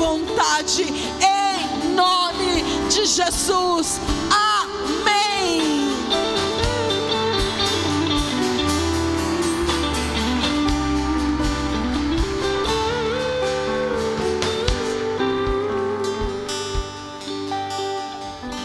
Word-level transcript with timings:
vontade, 0.00 0.84
em 0.84 1.94
nome 1.94 2.62
de 2.88 3.04
Jesus. 3.04 4.00
Amém. 4.30 5.90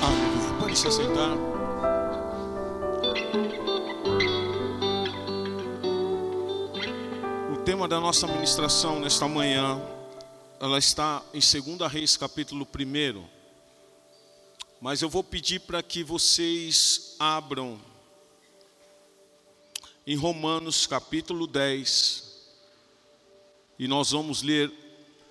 Aleluia. 0.02 0.54
Pode 0.58 0.78
se 0.78 0.88
aceitar. 0.88 1.36
O 7.52 7.58
tema 7.66 7.90
da 7.90 8.00
nossa 8.00 8.26
ministração 8.26 9.02
nesta 9.02 9.28
manhã, 9.28 9.82
ela 10.66 10.80
está 10.80 11.24
em 11.32 11.40
2 11.40 11.92
Reis, 11.92 12.18
capítulo 12.18 12.68
1. 12.68 13.24
Mas 14.82 15.04
eu 15.04 15.08
vou 15.08 15.24
pedir 15.24 15.60
para 15.60 15.84
que 15.84 16.04
vocês 16.04 17.16
abram 17.20 17.80
em 20.08 20.16
Romanos, 20.16 20.88
capítulo 20.88 21.46
10, 21.46 22.48
e 23.78 23.88
nós 23.88 24.10
vamos 24.10 24.42
ler 24.42 24.74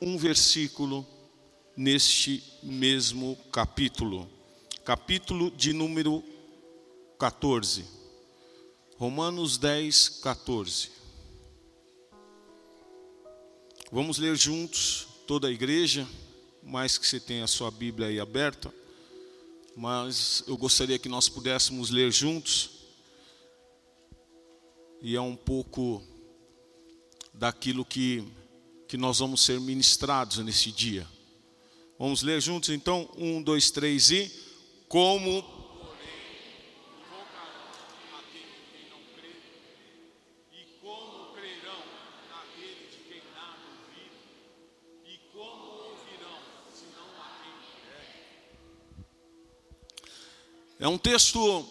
um 0.01 0.17
versículo 0.17 1.05
neste 1.77 2.41
mesmo 2.63 3.37
capítulo, 3.51 4.31
capítulo 4.85 5.51
de 5.51 5.73
número 5.73 6.23
14. 7.19 7.85
Romanos 8.97 9.59
10, 9.59 10.11
14. 10.23 10.93
Vamos 13.91 14.19
ler 14.19 14.37
juntos, 14.37 15.09
toda 15.27 15.49
a 15.49 15.51
igreja, 15.51 16.07
mais 16.63 16.99
que 16.99 17.07
você 17.07 17.19
tenha 17.19 17.45
a 17.45 17.49
sua 17.49 17.71
Bíblia 17.71 18.09
aí 18.09 18.21
aberta, 18.21 18.73
mas 19.77 20.45
eu 20.47 20.57
gostaria 20.57 20.99
que 20.99 21.09
nós 21.09 21.29
pudéssemos 21.29 21.91
ler 21.91 22.13
juntos, 22.13 22.71
e 25.01 25.17
é 25.17 25.21
um 25.21 25.37
pouco 25.37 26.03
daquilo 27.33 27.85
que, 27.85 28.25
que 28.89 28.97
nós 28.97 29.19
vamos 29.19 29.43
ser 29.43 29.61
ministrados 29.61 30.39
nesse 30.39 30.71
dia. 30.71 31.07
Vamos 31.99 32.23
ler 32.23 32.41
juntos 32.41 32.71
então? 32.71 33.09
Um, 33.17 33.43
dois, 33.43 33.71
três 33.71 34.11
e. 34.11 34.31
Como. 34.89 35.54
É 50.85 50.87
um 50.87 50.99
texto 50.99 51.67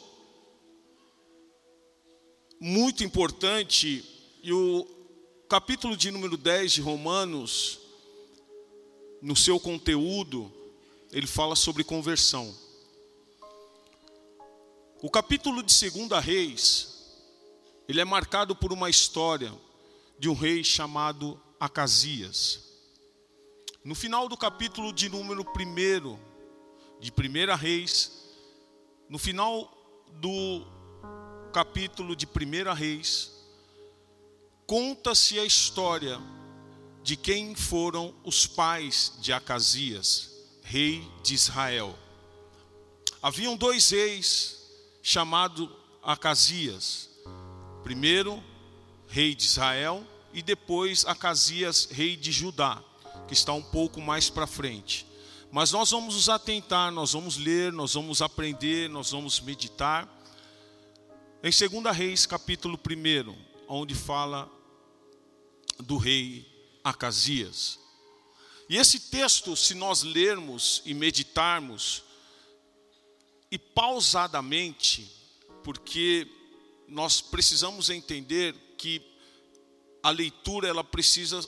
muito 2.60 3.04
importante 3.04 4.04
e 4.42 4.52
o 4.52 4.88
capítulo 5.48 5.96
de 5.96 6.10
número 6.10 6.36
10 6.36 6.72
de 6.72 6.82
Romanos 6.82 7.78
no 9.22 9.36
seu 9.36 9.60
conteúdo, 9.60 10.52
ele 11.12 11.28
fala 11.28 11.56
sobre 11.56 11.84
conversão. 11.84 12.56
O 15.00 15.12
capítulo 15.12 15.62
de 15.62 15.74
Segunda 15.74 16.20
Reis, 16.20 17.06
ele 17.88 18.02
é 18.02 18.06
marcado 18.06 18.56
por 18.56 18.74
uma 18.74 18.90
história 18.90 19.54
de 20.18 20.28
um 20.28 20.34
rei 20.34 20.64
chamado 20.64 21.40
Acasias. 21.60 22.62
No 23.86 23.94
final 23.94 24.28
do 24.28 24.36
capítulo 24.36 24.92
de 24.92 25.08
número 25.08 25.44
1 25.44 26.18
de 27.00 27.12
Primeira 27.12 27.56
Reis, 27.56 28.23
no 29.10 29.18
final 29.18 29.72
do 30.14 30.66
capítulo 31.52 32.16
de 32.16 32.26
Primeira 32.26 32.74
Reis, 32.74 33.32
conta-se 34.66 35.40
a 35.40 35.46
história 35.46 36.20
de 37.04 37.16
quem 37.16 37.54
foram 37.54 38.14
os 38.24 38.48
pais 38.48 39.14
de 39.20 39.34
Acasias, 39.34 40.32
rei 40.64 41.08
de 41.22 41.34
Israel. 41.34 41.96
Haviam 43.22 43.56
dois 43.56 43.90
reis 43.92 44.62
chamados 45.02 45.70
Acasias. 46.02 47.10
Primeiro, 47.84 48.42
rei 49.08 49.36
de 49.36 49.44
Israel, 49.44 50.06
e 50.34 50.42
depois 50.42 51.06
Acasias, 51.06 51.88
rei 51.92 52.16
de 52.16 52.32
Judá, 52.32 52.82
que 53.28 53.34
está 53.34 53.54
um 53.54 53.62
pouco 53.62 54.02
mais 54.02 54.30
para 54.30 54.48
frente. 54.48 55.06
Mas 55.56 55.72
nós 55.72 55.92
vamos 55.92 56.16
nos 56.16 56.30
atentar, 56.30 56.92
nós 56.92 57.14
vamos 57.14 57.38
ler, 57.38 57.72
nós 57.72 57.94
vamos 57.94 58.24
aprender, 58.24 58.90
nós 58.90 59.12
vamos 59.12 59.40
meditar. 59.40 60.10
Em 61.44 61.70
2 61.70 61.96
Reis, 61.96 62.26
capítulo 62.26 62.76
1, 62.76 63.36
onde 63.68 63.94
fala 63.94 64.52
do 65.78 65.98
rei 65.98 66.44
Acasias. 66.84 67.78
E 68.68 68.78
esse 68.78 69.12
texto, 69.12 69.56
se 69.56 69.76
nós 69.76 70.02
lermos 70.02 70.82
e 70.86 70.94
meditarmos, 70.96 72.02
e 73.52 73.60
pausadamente, 73.60 75.08
porque 75.64 76.28
nós 76.88 77.22
precisamos 77.22 77.92
entender 77.92 78.56
que 78.76 79.00
a 80.02 80.10
leitura 80.10 80.68
ela 80.68 80.84
precisa 80.84 81.48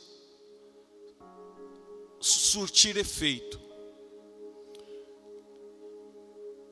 surtir 2.22 2.98
efeito. 2.98 3.65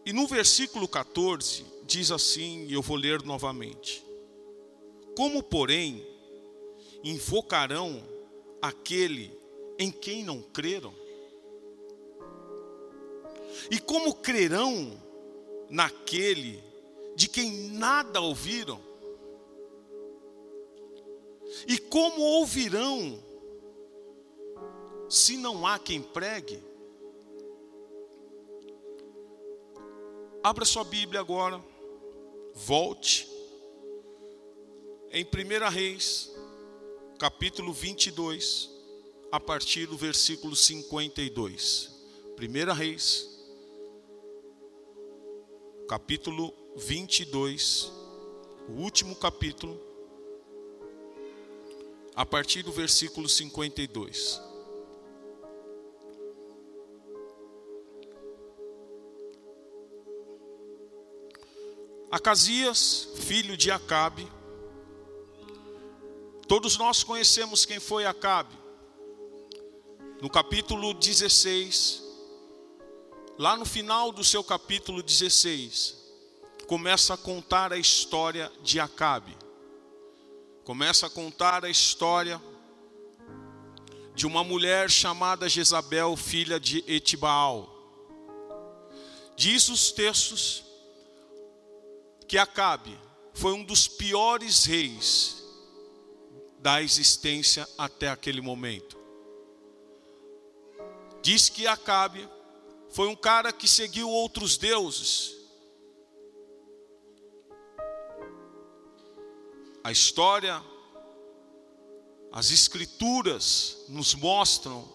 E 0.05 0.11
no 0.11 0.27
versículo 0.27 0.87
14 0.87 1.65
diz 1.85 2.11
assim, 2.11 2.65
e 2.67 2.73
eu 2.73 2.81
vou 2.81 2.97
ler 2.97 3.23
novamente: 3.23 4.03
Como, 5.15 5.41
porém, 5.41 6.05
invocarão 7.03 8.03
aquele 8.61 9.31
em 9.79 9.91
quem 9.91 10.23
não 10.23 10.41
creram? 10.41 10.93
E 13.71 13.79
como 13.79 14.15
crerão 14.15 14.99
naquele 15.69 16.61
de 17.15 17.29
quem 17.29 17.51
nada 17.69 18.19
ouviram? 18.19 18.81
E 21.67 21.77
como 21.77 22.21
ouvirão 22.21 23.23
se 25.07 25.37
não 25.37 25.65
há 25.65 25.77
quem 25.77 26.01
pregue? 26.01 26.72
Abra 30.43 30.65
sua 30.65 30.83
Bíblia 30.83 31.21
agora, 31.21 31.63
volte 32.53 33.25
em 35.09 35.23
1 35.23 35.69
Reis, 35.69 36.29
capítulo 37.17 37.71
22, 37.71 38.69
a 39.31 39.39
partir 39.39 39.85
do 39.85 39.95
versículo 39.95 40.53
52. 40.53 41.91
1 42.37 42.73
Reis, 42.73 43.29
capítulo 45.87 46.53
22, 46.75 47.89
o 48.67 48.81
último 48.81 49.15
capítulo, 49.15 49.79
a 52.13 52.25
partir 52.25 52.63
do 52.63 52.71
versículo 52.73 53.29
52. 53.29 54.41
Acasias, 62.13 63.09
filho 63.15 63.57
de 63.57 63.71
Acabe, 63.71 64.31
Todos 66.47 66.77
nós 66.77 67.03
conhecemos 67.03 67.65
quem 67.65 67.79
foi 67.79 68.05
Acabe. 68.05 68.55
No 70.21 70.29
capítulo 70.29 70.93
16, 70.93 72.03
lá 73.37 73.57
no 73.57 73.65
final 73.65 74.11
do 74.11 74.23
seu 74.23 74.43
capítulo 74.43 75.01
16, 75.01 75.97
começa 76.67 77.15
a 77.15 77.17
contar 77.17 77.73
a 77.73 77.77
história 77.77 78.51
de 78.61 78.79
Acabe. 78.79 79.35
Começa 80.63 81.07
a 81.07 81.09
contar 81.09 81.65
a 81.65 81.69
história 81.69 82.39
de 84.13 84.27
uma 84.27 84.43
mulher 84.43 84.91
chamada 84.91 85.49
Jezabel, 85.49 86.15
filha 86.15 86.59
de 86.59 86.83
Etibaal. 86.87 87.67
Diz 89.35 89.69
os 89.69 89.91
textos 89.91 90.63
que 92.23 92.37
Acabe 92.37 92.97
foi 93.33 93.53
um 93.53 93.63
dos 93.63 93.87
piores 93.87 94.65
reis 94.65 95.43
da 96.59 96.81
existência 96.81 97.67
até 97.77 98.09
aquele 98.09 98.41
momento. 98.41 98.97
Diz 101.21 101.49
que 101.49 101.67
Acabe 101.67 102.27
foi 102.91 103.07
um 103.07 103.15
cara 103.15 103.51
que 103.51 103.67
seguiu 103.67 104.09
outros 104.09 104.57
deuses. 104.57 105.35
A 109.83 109.91
história, 109.91 110.63
as 112.31 112.51
Escrituras 112.51 113.85
nos 113.89 114.13
mostram 114.13 114.87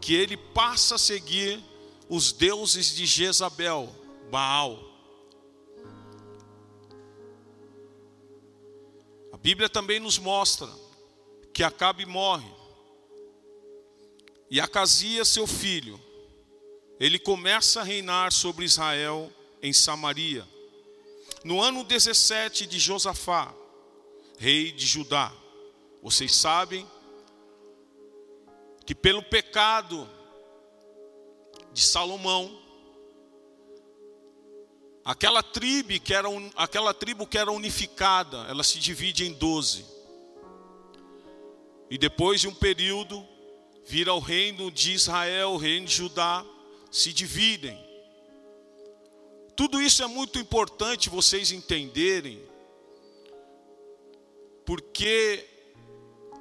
que 0.00 0.14
ele 0.14 0.36
passa 0.36 0.94
a 0.94 0.98
seguir 0.98 1.62
os 2.08 2.30
deuses 2.32 2.94
de 2.94 3.06
Jezabel, 3.06 3.92
Baal. 4.30 4.95
Bíblia 9.46 9.68
também 9.68 10.00
nos 10.00 10.18
mostra 10.18 10.68
que 11.54 11.62
Acabe 11.62 12.04
morre. 12.04 12.52
E 14.50 14.60
Acasias, 14.60 15.28
seu 15.28 15.46
filho, 15.46 16.00
ele 16.98 17.16
começa 17.16 17.80
a 17.80 17.84
reinar 17.84 18.32
sobre 18.32 18.64
Israel 18.64 19.32
em 19.62 19.72
Samaria. 19.72 20.44
No 21.44 21.62
ano 21.62 21.84
17 21.84 22.66
de 22.66 22.80
Josafá, 22.80 23.54
rei 24.36 24.72
de 24.72 24.84
Judá. 24.84 25.32
Vocês 26.02 26.34
sabem 26.34 26.84
que 28.84 28.96
pelo 28.96 29.22
pecado 29.22 30.10
de 31.72 31.82
Salomão, 31.82 32.60
aquela 35.06 35.40
tribo 35.40 36.00
que 36.00 36.12
era 36.12 36.28
aquela 36.56 36.92
tribo 36.92 37.28
que 37.28 37.38
era 37.38 37.52
unificada, 37.52 38.38
ela 38.48 38.64
se 38.64 38.80
divide 38.80 39.24
em 39.24 39.32
doze. 39.32 39.86
E 41.88 41.96
depois 41.96 42.40
de 42.40 42.48
um 42.48 42.54
período, 42.54 43.24
vira 43.86 44.12
o 44.12 44.18
reino 44.18 44.68
de 44.68 44.92
Israel, 44.92 45.50
o 45.50 45.56
reino 45.56 45.86
de 45.86 45.94
Judá, 45.94 46.44
se 46.90 47.12
dividem. 47.12 47.80
Tudo 49.54 49.80
isso 49.80 50.02
é 50.02 50.08
muito 50.08 50.40
importante 50.40 51.08
vocês 51.08 51.52
entenderem, 51.52 52.42
porque 54.64 55.46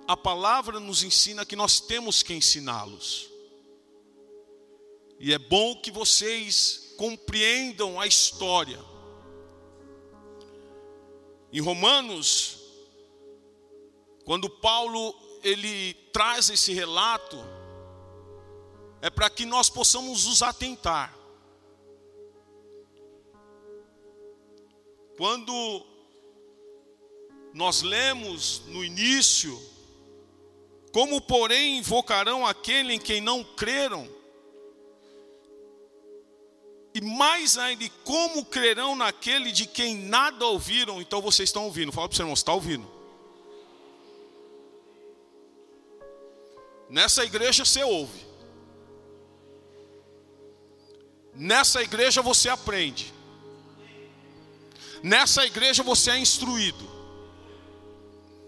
a 0.08 0.18
palavra 0.18 0.80
nos 0.80 1.04
ensina 1.04 1.46
que 1.46 1.56
nós 1.56 1.80
temos 1.80 2.24
que 2.24 2.34
ensiná-los. 2.34 3.30
E 5.20 5.32
é 5.32 5.38
bom 5.38 5.80
que 5.80 5.92
vocês 5.92 6.85
compreendam 6.98 8.00
a 8.00 8.08
história. 8.08 8.80
Em 11.52 11.62
Romanos, 11.62 12.60
quando 14.26 14.50
Paulo 14.50 15.16
ele 15.44 15.94
traz 16.12 16.50
esse 16.50 16.74
relato, 16.74 17.38
é 19.02 19.10
para 19.10 19.30
que 19.30 19.46
nós 19.46 19.70
possamos 19.70 20.26
nos 20.26 20.42
atentar. 20.42 21.16
Quando 25.16 25.86
nós 27.54 27.84
lemos 27.84 28.64
no 28.66 28.84
início, 28.84 29.58
como 30.92 31.22
porém 31.22 31.78
invocarão 31.78 32.46
aquele 32.46 32.94
em 32.94 33.00
quem 33.00 33.22
não 33.22 33.44
creram? 33.44 34.10
E 36.96 37.02
mais 37.02 37.58
ainda, 37.58 37.90
como 38.06 38.46
crerão 38.46 38.96
naquele 38.96 39.52
de 39.52 39.66
quem 39.66 39.98
nada 39.98 40.46
ouviram? 40.46 41.02
Então 41.02 41.22
vocês 41.22 41.50
estão 41.50 41.66
ouvindo, 41.66 41.92
fala 41.92 42.08
para 42.08 42.16
o 42.18 42.22
irmão, 42.22 42.34
está 42.34 42.54
ouvindo? 42.54 42.90
Nessa 46.90 47.26
igreja 47.26 47.66
você 47.66 47.84
ouve. 47.84 48.26
Nessa 51.34 51.84
igreja 51.84 52.22
você 52.22 52.48
aprende. 52.48 53.14
Nessa 55.04 55.46
igreja 55.46 55.84
você 55.84 56.12
é 56.12 56.18
instruído. 56.18 56.90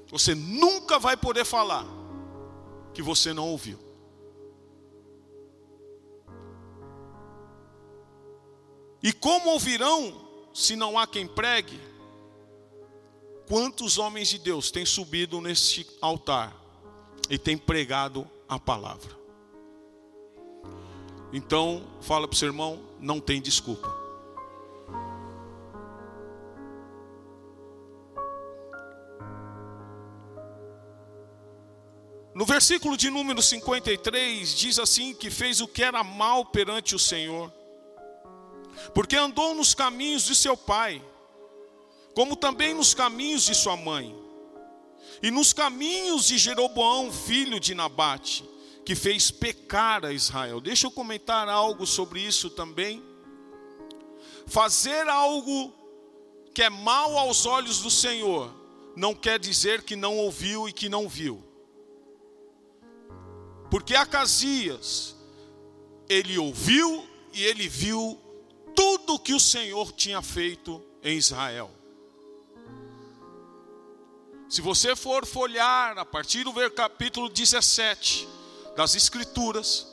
Você 0.09 0.33
nunca 0.33 0.97
vai 0.97 1.17
poder 1.17 1.43
falar 1.43 1.85
que 2.93 3.01
você 3.01 3.33
não 3.33 3.49
ouviu. 3.49 3.86
E 9.01 9.13
como 9.13 9.49
ouvirão 9.49 10.27
se 10.53 10.75
não 10.75 10.97
há 10.97 11.05
quem 11.05 11.27
pregue? 11.27 11.79
Quantos 13.47 13.97
homens 13.97 14.27
de 14.27 14.39
Deus 14.39 14.71
têm 14.71 14.85
subido 14.85 15.39
neste 15.39 15.87
altar 16.01 16.55
e 17.29 17.37
têm 17.37 17.57
pregado 17.57 18.29
a 18.49 18.59
palavra? 18.59 19.15
Então, 21.31 21.85
fala 22.01 22.27
para 22.27 22.35
o 22.35 22.37
seu 22.37 22.47
irmão, 22.47 22.81
não 22.99 23.19
tem 23.19 23.41
desculpa. 23.41 23.95
No 32.33 32.45
versículo 32.45 32.95
de 32.95 33.09
número 33.09 33.41
53, 33.41 34.55
diz 34.55 34.77
assim: 34.77 35.13
que 35.13 35.29
fez 35.29 35.59
o 35.59 35.67
que 35.67 35.81
era 35.81 36.03
mal 36.03 36.45
perante 36.45 36.95
o 36.95 36.99
Senhor, 36.99 37.51
porque 38.93 39.15
andou 39.15 39.53
nos 39.53 39.73
caminhos 39.73 40.23
de 40.23 40.35
seu 40.35 40.55
pai, 40.55 41.01
como 42.13 42.35
também 42.35 42.73
nos 42.73 42.93
caminhos 42.93 43.43
de 43.43 43.53
sua 43.53 43.77
mãe, 43.77 44.15
e 45.21 45.31
nos 45.31 45.53
caminhos 45.53 46.27
de 46.27 46.37
Jeroboão, 46.37 47.11
filho 47.11 47.59
de 47.59 47.73
Nabate, 47.73 48.43
que 48.85 48.95
fez 48.95 49.31
pecar 49.31 50.05
a 50.05 50.13
Israel. 50.13 50.61
Deixa 50.61 50.87
eu 50.87 50.91
comentar 50.91 51.49
algo 51.49 51.85
sobre 51.85 52.21
isso 52.21 52.49
também. 52.49 53.03
Fazer 54.45 55.09
algo 55.09 55.73
que 56.53 56.63
é 56.63 56.69
mal 56.69 57.17
aos 57.17 57.45
olhos 57.45 57.81
do 57.81 57.91
Senhor, 57.91 58.53
não 58.95 59.13
quer 59.13 59.39
dizer 59.39 59.83
que 59.83 59.95
não 59.95 60.17
ouviu 60.17 60.69
e 60.69 60.73
que 60.73 60.87
não 60.87 61.07
viu. 61.07 61.43
Porque 63.69 63.95
Acasias, 63.95 65.15
ele 66.07 66.37
ouviu 66.37 67.05
e 67.33 67.43
ele 67.43 67.67
viu 67.67 68.17
tudo 68.77 69.17
que 69.17 69.33
o 69.33 69.39
Senhor 69.39 69.91
tinha 69.91 70.21
feito 70.21 70.85
em 71.01 71.17
Israel. 71.17 71.71
Se 74.47 74.61
você 74.61 74.95
for 74.95 75.25
folhar 75.25 75.97
a 75.97 76.05
partir 76.05 76.43
do 76.43 76.53
capítulo 76.69 77.27
17 77.27 78.27
das 78.75 78.93
Escrituras, 78.93 79.87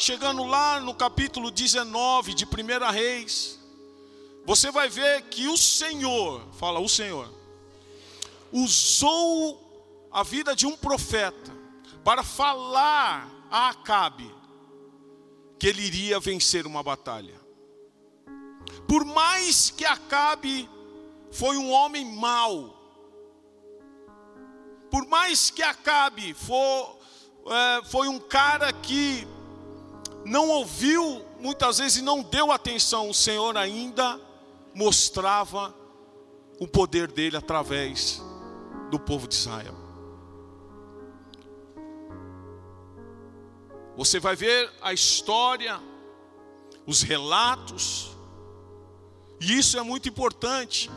chegando 0.00 0.42
lá 0.42 0.80
no 0.80 0.92
capítulo 0.92 1.52
19 1.52 2.34
de 2.34 2.44
1 2.44 2.90
Reis, 2.90 3.60
você 4.44 4.72
vai 4.72 4.88
ver 4.88 5.22
que 5.22 5.46
o 5.46 5.56
Senhor, 5.56 6.42
fala 6.54 6.80
o 6.80 6.88
Senhor, 6.88 7.32
usou 8.50 10.08
a 10.10 10.24
vida 10.24 10.56
de 10.56 10.66
um 10.66 10.76
profeta 10.76 11.56
para 12.02 12.24
falar 12.24 13.30
a 13.50 13.68
Acabe 13.68 14.37
que 15.58 15.66
ele 15.66 15.82
iria 15.82 16.20
vencer 16.20 16.66
uma 16.66 16.82
batalha. 16.82 17.34
Por 18.86 19.04
mais 19.04 19.70
que 19.70 19.84
Acabe 19.84 20.68
foi 21.30 21.56
um 21.56 21.70
homem 21.70 22.04
mau, 22.04 22.74
por 24.90 25.06
mais 25.06 25.50
que 25.50 25.62
Acabe 25.62 26.34
é, 26.34 27.84
foi 27.84 28.08
um 28.08 28.18
cara 28.18 28.72
que 28.72 29.26
não 30.24 30.48
ouviu 30.48 31.24
muitas 31.38 31.78
vezes 31.78 31.98
e 31.98 32.02
não 32.02 32.22
deu 32.22 32.50
atenção, 32.52 33.08
o 33.08 33.14
Senhor 33.14 33.56
ainda 33.56 34.20
mostrava 34.74 35.74
o 36.58 36.66
poder 36.66 37.10
dele 37.10 37.36
através 37.36 38.22
do 38.90 38.98
povo 38.98 39.28
de 39.28 39.34
Israel. 39.34 39.77
Você 43.98 44.20
vai 44.20 44.36
ver 44.36 44.70
a 44.80 44.92
história, 44.92 45.80
os 46.86 47.02
relatos, 47.02 48.16
e 49.40 49.58
isso 49.58 49.76
é 49.76 49.82
muito 49.82 50.08
importante, 50.08 50.88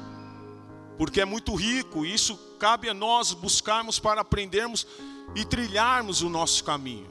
porque 0.99 1.19
é 1.19 1.25
muito 1.25 1.55
rico, 1.55 2.05
e 2.05 2.13
isso 2.13 2.37
cabe 2.59 2.87
a 2.87 2.93
nós 2.93 3.33
buscarmos 3.33 3.97
para 3.97 4.21
aprendermos 4.21 4.85
e 5.35 5.43
trilharmos 5.43 6.21
o 6.21 6.29
nosso 6.29 6.63
caminho. 6.63 7.09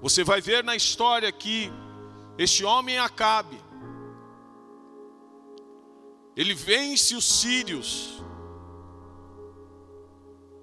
Você 0.00 0.22
vai 0.22 0.40
ver 0.40 0.62
na 0.62 0.76
história 0.76 1.32
que 1.32 1.68
este 2.38 2.64
homem 2.64 2.98
Acabe, 2.98 3.60
ele 6.36 6.54
vence 6.54 7.16
os 7.16 7.24
sírios, 7.24 8.22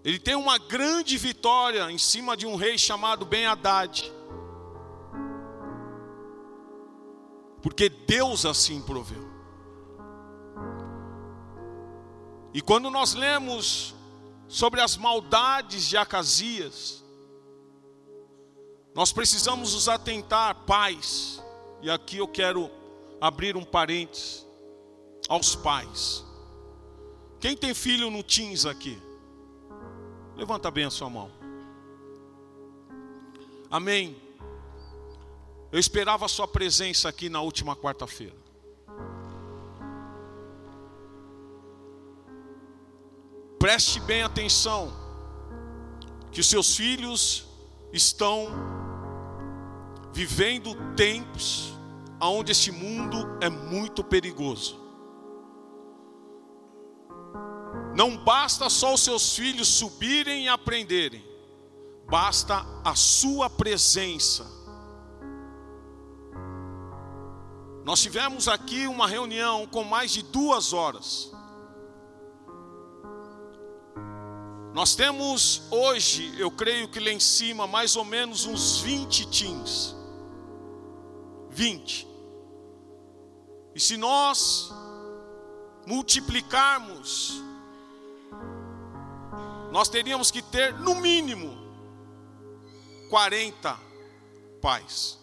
ele 0.04 0.18
tem 0.18 0.36
uma 0.36 0.58
grande 0.58 1.18
vitória 1.18 1.92
em 1.92 1.98
cima 1.98 2.36
de 2.36 2.48
um 2.48 2.56
rei 2.56 2.78
chamado 2.78 3.26
Ben 3.26 3.46
Haddad. 3.46 4.12
Porque 7.62 7.88
Deus 7.88 8.46
assim 8.46 8.82
proveu. 8.82 9.30
E 12.54 12.62
quando 12.62 12.90
nós 12.90 13.14
lemos 13.14 13.94
sobre 14.48 14.82
as 14.82 14.98
maldades 14.98 15.88
de 15.88 15.96
Acasias, 15.96 17.04
nós 18.94 19.14
precisamos 19.14 19.74
nos 19.74 19.88
atentar, 19.88 20.66
pais, 20.66 21.42
e 21.82 21.90
aqui 21.90 22.18
eu 22.18 22.28
quero 22.28 22.70
abrir 23.22 23.56
um 23.56 23.64
parênteses, 23.64 24.46
aos 25.30 25.56
pais. 25.56 26.26
Quem 27.40 27.56
tem 27.56 27.74
filho 27.74 28.12
no 28.12 28.22
teens 28.22 28.66
aqui? 28.66 29.11
Levanta 30.36 30.72
bem 30.72 30.86
a 30.86 30.90
sua 30.90 31.10
mão. 31.10 31.32
Amém. 33.70 34.16
Eu 35.72 35.80
esperava 35.80 36.26
a 36.26 36.28
sua 36.28 36.48
presença 36.48 37.08
aqui 37.08 37.30
na 37.30 37.42
última 37.42 37.76
quarta-feira. 37.76 38.36
Preste 43.58 44.00
bem 44.00 44.24
atenção, 44.24 44.92
que 46.32 46.42
os 46.42 46.50
seus 46.50 46.76
filhos 46.76 47.46
estão 47.94 48.48
vivendo 50.12 50.76
tempos 50.96 51.72
onde 52.20 52.52
este 52.52 52.72
mundo 52.72 53.38
é 53.40 53.50
muito 53.50 54.04
perigoso. 54.04 54.80
Não 57.96 58.16
basta 58.18 58.70
só 58.70 58.94
os 58.94 59.02
seus 59.02 59.36
filhos 59.36 59.68
subirem 59.68 60.46
e 60.46 60.48
aprenderem, 60.48 61.24
basta 62.10 62.66
a 62.84 62.96
sua 62.96 63.50
presença. 63.50 64.46
Nós 67.84 68.02
tivemos 68.02 68.48
aqui 68.48 68.88
uma 68.88 69.08
reunião 69.08 69.66
com 69.68 69.84
mais 69.84 70.12
de 70.12 70.22
duas 70.22 70.72
horas. 70.72 71.32
Nós 74.74 74.96
temos 74.96 75.64
hoje, 75.70 76.34
eu 76.40 76.50
creio 76.50 76.88
que 76.88 77.00
lá 77.00 77.12
em 77.12 77.20
cima, 77.20 77.68
mais 77.68 77.96
ou 77.98 78.06
menos 78.06 78.46
uns 78.46 78.80
20 78.80 79.28
teams. 79.28 79.96
20. 81.50 82.08
E 83.76 83.80
se 83.80 83.98
nós 83.98 84.72
multiplicarmos, 85.86 87.42
nós 89.72 89.88
teríamos 89.88 90.30
que 90.30 90.42
ter 90.42 90.74
no 90.74 90.96
mínimo 90.96 91.58
40 93.10 93.80
pais. 94.62 95.20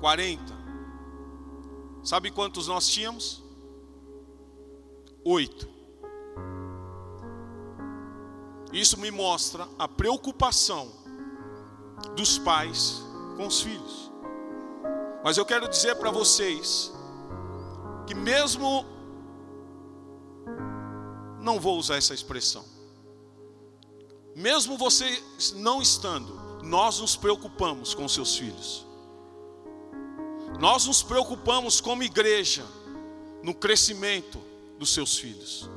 40. 0.00 0.42
Sabe 2.02 2.30
quantos 2.30 2.68
nós 2.68 2.86
tínhamos? 2.86 3.42
Oito. 5.24 5.66
Isso 8.72 9.00
me 9.00 9.10
mostra 9.10 9.66
a 9.78 9.88
preocupação 9.88 10.92
dos 12.14 12.38
pais 12.38 13.02
com 13.36 13.46
os 13.46 13.62
filhos. 13.62 14.12
Mas 15.22 15.38
eu 15.38 15.46
quero 15.46 15.66
dizer 15.68 15.94
para 15.96 16.10
vocês 16.10 16.92
que 18.06 18.14
mesmo 18.14 18.84
não 21.44 21.60
vou 21.60 21.78
usar 21.78 21.96
essa 21.96 22.14
expressão. 22.14 22.64
Mesmo 24.34 24.76
vocês 24.76 25.52
não 25.54 25.80
estando, 25.80 26.60
nós 26.62 26.98
nos 26.98 27.14
preocupamos 27.14 27.94
com 27.94 28.08
seus 28.08 28.36
filhos. 28.36 28.84
Nós 30.58 30.86
nos 30.86 31.02
preocupamos 31.02 31.80
como 31.80 32.02
igreja 32.02 32.64
no 33.42 33.54
crescimento 33.54 34.40
dos 34.78 34.92
seus 34.92 35.16
filhos 35.16 35.68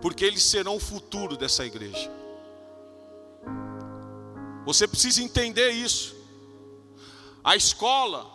porque 0.00 0.24
eles 0.24 0.42
serão 0.42 0.76
o 0.76 0.80
futuro 0.80 1.36
dessa 1.36 1.64
igreja. 1.64 2.10
Você 4.64 4.86
precisa 4.86 5.22
entender 5.22 5.70
isso. 5.70 6.16
A 7.42 7.56
escola 7.56 8.26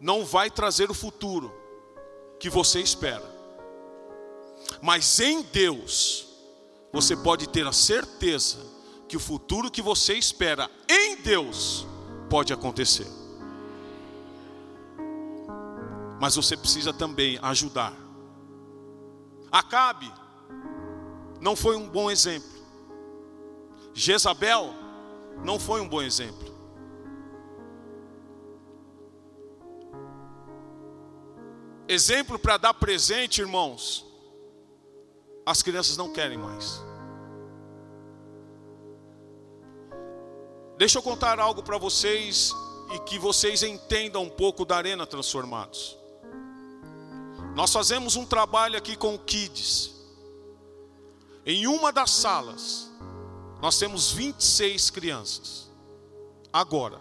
não 0.00 0.24
vai 0.24 0.50
trazer 0.50 0.90
o 0.90 0.94
futuro 0.94 1.52
que 2.38 2.50
você 2.50 2.80
espera, 2.80 3.24
mas 4.82 5.18
em 5.20 5.42
Deus, 5.42 6.26
você 6.92 7.16
pode 7.16 7.48
ter 7.48 7.66
a 7.66 7.72
certeza 7.72 8.58
que 9.08 9.16
o 9.16 9.20
futuro 9.20 9.70
que 9.70 9.82
você 9.82 10.14
espera 10.14 10.70
em 10.88 11.16
Deus 11.16 11.86
pode 12.28 12.52
acontecer. 12.52 13.06
Mas 16.20 16.36
você 16.36 16.56
precisa 16.56 16.92
também 16.92 17.38
ajudar. 17.42 17.92
Acabe 19.50 20.10
não 21.40 21.54
foi 21.54 21.76
um 21.76 21.88
bom 21.88 22.10
exemplo. 22.10 22.48
Jezabel 23.92 24.74
não 25.44 25.60
foi 25.60 25.80
um 25.80 25.88
bom 25.88 26.02
exemplo. 26.02 26.52
Exemplo 31.86 32.38
para 32.38 32.56
dar 32.56 32.74
presente, 32.74 33.40
irmãos. 33.40 34.03
As 35.46 35.62
crianças 35.62 35.96
não 35.96 36.10
querem 36.10 36.38
mais. 36.38 36.82
Deixa 40.76 40.98
eu 40.98 41.02
contar 41.02 41.38
algo 41.38 41.62
para 41.62 41.78
vocês 41.78 42.52
e 42.94 42.98
que 43.00 43.18
vocês 43.18 43.62
entendam 43.62 44.22
um 44.24 44.30
pouco 44.30 44.64
da 44.64 44.76
Arena 44.76 45.06
Transformados. 45.06 45.96
Nós 47.54 47.72
fazemos 47.72 48.16
um 48.16 48.26
trabalho 48.26 48.76
aqui 48.76 48.96
com 48.96 49.14
o 49.14 49.18
Kids. 49.18 49.94
Em 51.46 51.66
uma 51.66 51.92
das 51.92 52.10
salas, 52.10 52.90
nós 53.60 53.78
temos 53.78 54.10
26 54.10 54.90
crianças. 54.90 55.70
Agora, 56.52 57.00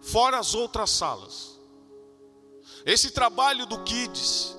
fora 0.00 0.38
as 0.38 0.54
outras 0.54 0.90
salas. 0.90 1.58
Esse 2.86 3.10
trabalho 3.10 3.66
do 3.66 3.82
Kids 3.82 4.56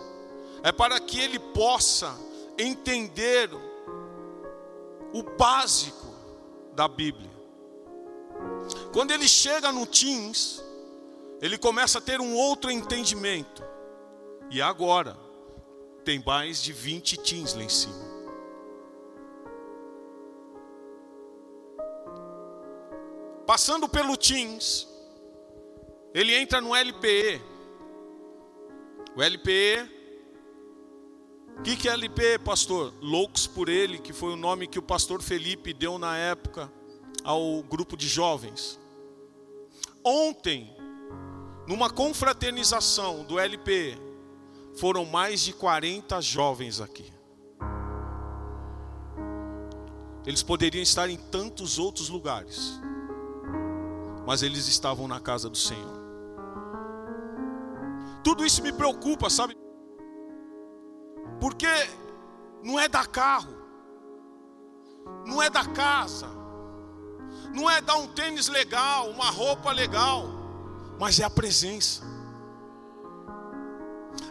é 0.63 0.71
para 0.71 0.99
que 0.99 1.19
ele 1.19 1.39
possa 1.39 2.15
entender 2.57 3.49
o 5.13 5.23
básico 5.37 6.07
da 6.73 6.87
Bíblia. 6.87 7.31
Quando 8.93 9.11
ele 9.11 9.27
chega 9.27 9.71
no 9.71 9.85
teens, 9.85 10.63
ele 11.41 11.57
começa 11.57 11.99
a 11.99 12.01
ter 12.01 12.19
um 12.19 12.35
outro 12.35 12.69
entendimento. 12.69 13.63
E 14.49 14.61
agora, 14.61 15.17
tem 16.03 16.23
mais 16.25 16.61
de 16.61 16.73
20 16.73 17.19
teens 17.19 17.53
lá 17.53 17.63
em 17.63 17.69
cima. 17.69 18.09
Passando 23.45 23.89
pelo 23.89 24.15
Teams, 24.15 24.87
ele 26.13 26.35
entra 26.35 26.61
no 26.61 26.75
LPE. 26.75 27.41
O 29.15 29.23
LPE, 29.23 29.98
o 31.59 31.61
que, 31.61 31.75
que 31.75 31.89
é 31.89 31.93
LPE, 31.93 32.39
pastor? 32.43 32.93
Loucos 33.01 33.45
por 33.45 33.69
Ele, 33.69 33.99
que 33.99 34.13
foi 34.13 34.31
o 34.31 34.35
nome 34.35 34.67
que 34.67 34.79
o 34.79 34.81
pastor 34.81 35.21
Felipe 35.21 35.73
deu 35.73 35.99
na 35.99 36.17
época 36.17 36.71
ao 37.23 37.61
grupo 37.63 37.95
de 37.95 38.07
jovens. 38.07 38.79
Ontem, 40.03 40.75
numa 41.67 41.89
confraternização 41.89 43.23
do 43.25 43.37
LPE, 43.37 43.97
foram 44.77 45.05
mais 45.05 45.41
de 45.41 45.53
40 45.53 46.21
jovens 46.21 46.81
aqui. 46.81 47.11
Eles 50.25 50.41
poderiam 50.41 50.81
estar 50.81 51.09
em 51.09 51.17
tantos 51.17 51.77
outros 51.77 52.09
lugares 52.09 52.79
mas 54.29 54.43
eles 54.43 54.67
estavam 54.67 55.07
na 55.07 55.19
casa 55.19 55.49
do 55.49 55.57
Senhor. 55.57 55.99
Tudo 58.23 58.45
isso 58.45 58.61
me 58.61 58.71
preocupa, 58.71 59.27
sabe? 59.27 59.57
Porque 61.39 61.67
não 62.63 62.79
é 62.79 62.87
da 62.87 63.05
carro, 63.05 63.55
não 65.25 65.41
é 65.41 65.49
da 65.49 65.65
casa, 65.65 66.27
não 67.53 67.69
é 67.69 67.81
dar 67.81 67.97
um 67.97 68.07
tênis 68.07 68.47
legal, 68.47 69.09
uma 69.09 69.29
roupa 69.29 69.71
legal, 69.71 70.25
mas 70.99 71.19
é 71.19 71.23
a 71.23 71.29
presença. 71.29 72.03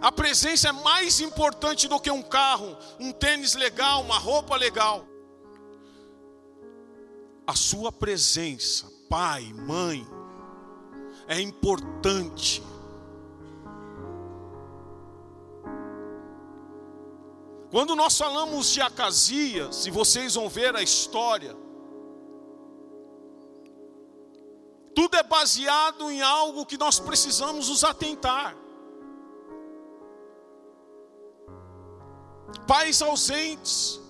A 0.00 0.12
presença 0.12 0.68
é 0.68 0.72
mais 0.72 1.20
importante 1.20 1.88
do 1.88 1.98
que 1.98 2.10
um 2.10 2.22
carro, 2.22 2.76
um 3.00 3.12
tênis 3.12 3.54
legal, 3.54 4.02
uma 4.02 4.18
roupa 4.18 4.56
legal. 4.56 5.06
A 7.46 7.54
sua 7.54 7.90
presença 7.90 8.98
pai, 9.08 9.52
mãe, 9.54 10.06
é 11.26 11.40
importante. 11.40 12.62
Quando 17.70 17.94
nós 17.94 18.16
falamos 18.16 18.70
de 18.72 18.80
Acasias, 18.80 19.76
se 19.76 19.90
vocês 19.90 20.34
vão 20.34 20.48
ver 20.48 20.74
a 20.74 20.82
história, 20.82 21.54
tudo 24.94 25.16
é 25.16 25.22
baseado 25.22 26.10
em 26.10 26.22
algo 26.22 26.64
que 26.64 26.78
nós 26.78 26.98
precisamos 26.98 27.68
nos 27.68 27.84
atentar. 27.84 28.56
Pais 32.66 33.02
ausentes, 33.02 34.00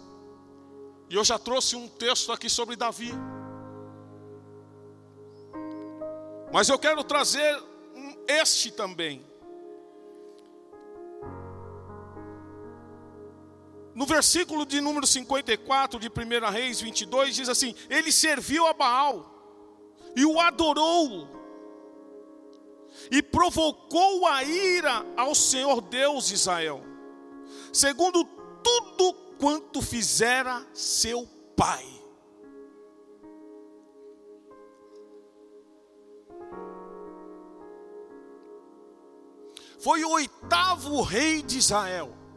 e 1.11 1.17
eu 1.17 1.25
já 1.25 1.39
trouxe 1.39 1.75
um 1.75 1.89
texto 1.89 2.31
aqui 2.31 2.49
sobre 2.49 2.77
Davi. 2.77 3.13
Mas 6.53 6.69
eu 6.69 6.79
quero 6.79 7.03
trazer 7.03 7.63
este 8.27 8.71
também. 8.71 9.28
No 13.99 14.07
versículo 14.07 14.65
de 14.65 14.81
número 14.81 15.05
54 15.05 15.99
de 15.99 16.07
1 16.07 16.51
Reis 16.53 16.81
22, 16.81 17.35
diz 17.35 17.49
assim: 17.49 17.75
Ele 17.91 18.13
serviu 18.13 18.65
a 18.65 18.73
Baal 18.73 19.29
e 20.15 20.25
o 20.25 20.39
adorou, 20.39 21.29
e 23.11 23.21
provocou 23.21 24.25
a 24.25 24.45
ira 24.45 25.05
ao 25.17 25.35
Senhor 25.35 25.81
Deus 25.81 26.29
de 26.29 26.35
Israel, 26.35 26.81
segundo 27.73 28.23
tudo 28.63 29.15
quanto 29.37 29.83
fizera 29.83 30.65
seu 30.73 31.29
pai. 31.57 31.85
Foi 39.81 40.05
o 40.05 40.11
oitavo 40.11 41.03
rei 41.03 41.43
de 41.43 41.59
Israel. 41.59 42.28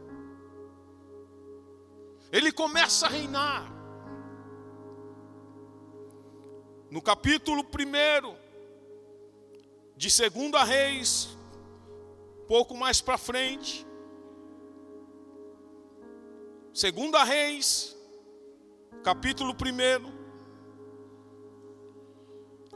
Ele 2.31 2.51
começa 2.51 3.07
a 3.07 3.09
reinar. 3.09 3.69
No 6.89 7.01
capítulo 7.01 7.61
1 7.63 8.35
de 9.95 10.07
2 10.29 10.67
Reis, 10.67 11.37
pouco 12.47 12.75
mais 12.75 13.01
para 13.01 13.17
frente, 13.17 13.85
Segunda 16.73 17.23
Reis, 17.25 17.97
capítulo 19.03 19.51
1, 19.53 19.55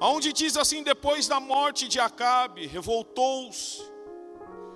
onde 0.01 0.33
diz 0.33 0.57
assim: 0.57 0.83
depois 0.83 1.29
da 1.29 1.39
morte 1.39 1.87
de 1.87 1.97
Acabe, 1.97 2.67
revoltou-se 2.67 3.81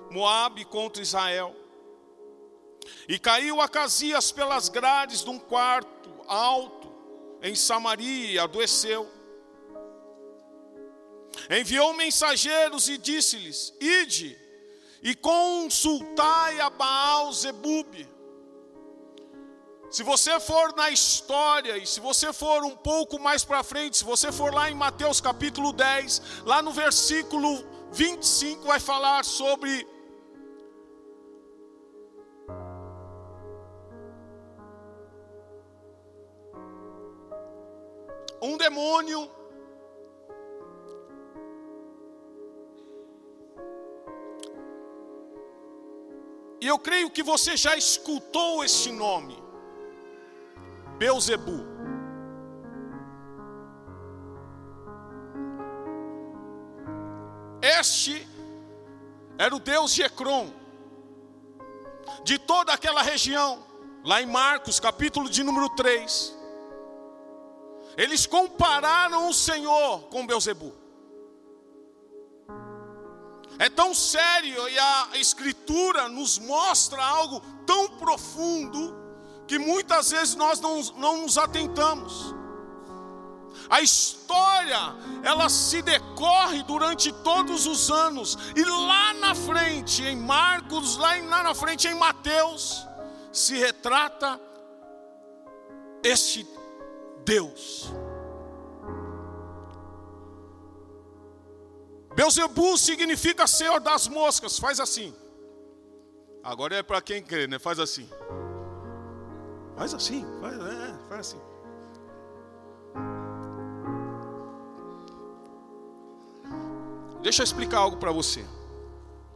Moabe 0.09 0.63
contra 0.63 1.01
Israel. 1.01 1.53
E 3.07 3.17
caiu 3.19 3.61
Acasias 3.61 4.31
pelas 4.31 4.69
grades 4.69 5.23
de 5.23 5.29
um 5.29 5.39
quarto 5.39 6.09
alto 6.27 6.91
em 7.41 7.55
Samaria 7.55 8.31
e 8.31 8.39
adoeceu. 8.39 9.09
Enviou 11.49 11.93
mensageiros 11.93 12.89
e 12.89 12.97
disse-lhes: 12.97 13.73
Ide 13.79 14.37
e 15.01 15.15
consultai 15.15 16.59
a 16.59 16.69
Baal 16.69 17.31
Zebube 17.33 18.19
se 19.89 20.03
você 20.03 20.39
for 20.39 20.75
na 20.75 20.91
história 20.91 21.75
e 21.77 21.85
se 21.85 21.99
você 21.99 22.31
for 22.31 22.63
um 22.63 22.75
pouco 22.75 23.17
mais 23.17 23.43
para 23.43 23.63
frente, 23.63 23.97
se 23.97 24.03
você 24.03 24.31
for 24.31 24.53
lá 24.53 24.69
em 24.69 24.75
Mateus 24.75 25.19
capítulo 25.19 25.73
10, 25.73 26.21
lá 26.45 26.61
no 26.61 26.71
versículo 26.71 27.65
25 27.91 28.67
vai 28.67 28.79
falar 28.79 29.25
sobre 29.25 29.87
um 38.41 38.57
demônio 38.57 39.29
E 46.61 46.67
eu 46.67 46.77
creio 46.77 47.09
que 47.09 47.23
você 47.23 47.55
já 47.55 47.75
escutou 47.75 48.63
este 48.63 48.91
nome. 48.91 49.41
Beuzebu. 50.97 51.65
Este 57.61 58.27
era 59.37 59.55
o 59.55 59.59
deus 59.59 59.93
de 59.93 60.01
Ecrom, 60.01 60.49
de 62.25 62.37
toda 62.37 62.73
aquela 62.73 63.01
região, 63.01 63.65
lá 64.03 64.21
em 64.21 64.25
Marcos, 64.25 64.79
capítulo 64.79 65.29
de 65.29 65.43
número 65.43 65.69
3. 65.75 66.38
Eles 67.99 68.25
compararam 68.25 69.27
o 69.27 69.33
Senhor 69.33 70.03
com 70.03 70.25
Beuzebu. 70.25 70.73
É 73.59 73.69
tão 73.69 73.93
sério 73.93 74.69
e 74.69 74.79
a 74.79 75.09
Escritura 75.15 76.07
nos 76.07 76.39
mostra 76.39 77.03
algo 77.03 77.41
tão 77.65 77.89
profundo 77.97 78.95
que 79.45 79.59
muitas 79.59 80.11
vezes 80.11 80.33
nós 80.35 80.61
não, 80.61 80.81
não 80.95 81.23
nos 81.23 81.37
atentamos. 81.37 82.33
A 83.69 83.81
história, 83.81 84.95
ela 85.21 85.49
se 85.49 85.81
decorre 85.81 86.63
durante 86.63 87.11
todos 87.11 87.67
os 87.67 87.91
anos, 87.91 88.37
e 88.55 88.63
lá 88.63 89.13
na 89.15 89.35
frente, 89.35 90.03
em 90.03 90.15
Marcos, 90.15 90.95
lá, 90.95 91.17
lá 91.17 91.43
na 91.43 91.53
frente, 91.53 91.85
em 91.85 91.95
Mateus, 91.95 92.87
se 93.33 93.57
retrata 93.57 94.39
este 96.01 96.47
Deus. 97.29 97.93
Beuzebu 102.15 102.75
significa 102.75 103.45
Senhor 103.45 103.79
das 103.79 104.07
moscas, 104.07 104.57
faz 104.57 104.79
assim. 104.79 105.13
Agora 106.43 106.75
é 106.77 106.81
para 106.81 106.99
quem 107.01 107.21
crê, 107.21 107.45
né? 107.45 107.59
Faz 107.59 107.77
assim. 107.79 108.09
Faz 109.77 109.93
assim, 109.93 110.25
faz, 110.41 110.55
é, 110.55 111.07
faz 111.07 111.19
assim. 111.19 111.41
Deixa 117.21 117.43
eu 117.43 117.43
explicar 117.43 117.77
algo 117.77 117.97
para 117.97 118.11
você. 118.11 118.43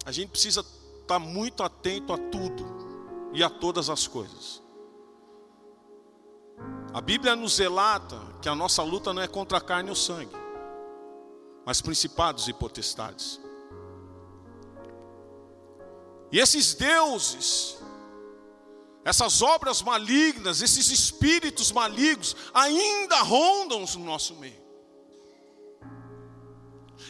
A 0.03 0.11
gente 0.11 0.29
precisa 0.29 0.61
estar 0.61 1.05
tá 1.05 1.19
muito 1.19 1.61
atento 1.61 2.11
a 2.11 2.17
tudo 2.17 2.65
e 3.33 3.43
a 3.43 3.51
todas 3.51 3.87
as 3.87 4.07
coisas. 4.07 4.62
A 6.93 7.01
Bíblia 7.01 7.35
nos 7.35 7.57
relata 7.57 8.19
que 8.41 8.47
a 8.47 8.55
nossa 8.55 8.83
luta 8.83 9.13
não 9.13 9.21
é 9.21 9.27
contra 9.27 9.57
a 9.57 9.61
carne 9.61 9.89
ou 9.89 9.95
sangue, 9.95 10.35
mas 11.65 11.81
principados 11.81 12.47
e 12.47 12.53
potestades. 12.53 13.41
E 16.31 16.39
esses 16.39 16.73
deuses 16.73 17.77
essas 19.05 19.41
obras 19.41 19.81
malignas, 19.81 20.61
esses 20.61 20.89
espíritos 20.89 21.71
malignos 21.71 22.35
ainda 22.53 23.21
rondam 23.21 23.83
no 23.95 24.05
nosso 24.05 24.35
meio. 24.35 24.63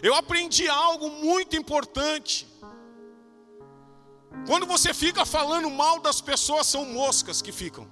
Eu 0.02 0.16
aprendi 0.16 0.68
algo 0.68 1.10
muito 1.10 1.56
importante. 1.56 2.48
Quando 4.48 4.66
você 4.66 4.92
fica 4.92 5.24
falando 5.24 5.70
mal 5.70 6.00
das 6.00 6.20
pessoas, 6.20 6.66
são 6.66 6.84
moscas 6.84 7.44
que 7.44 7.52
ficam. 7.52 7.88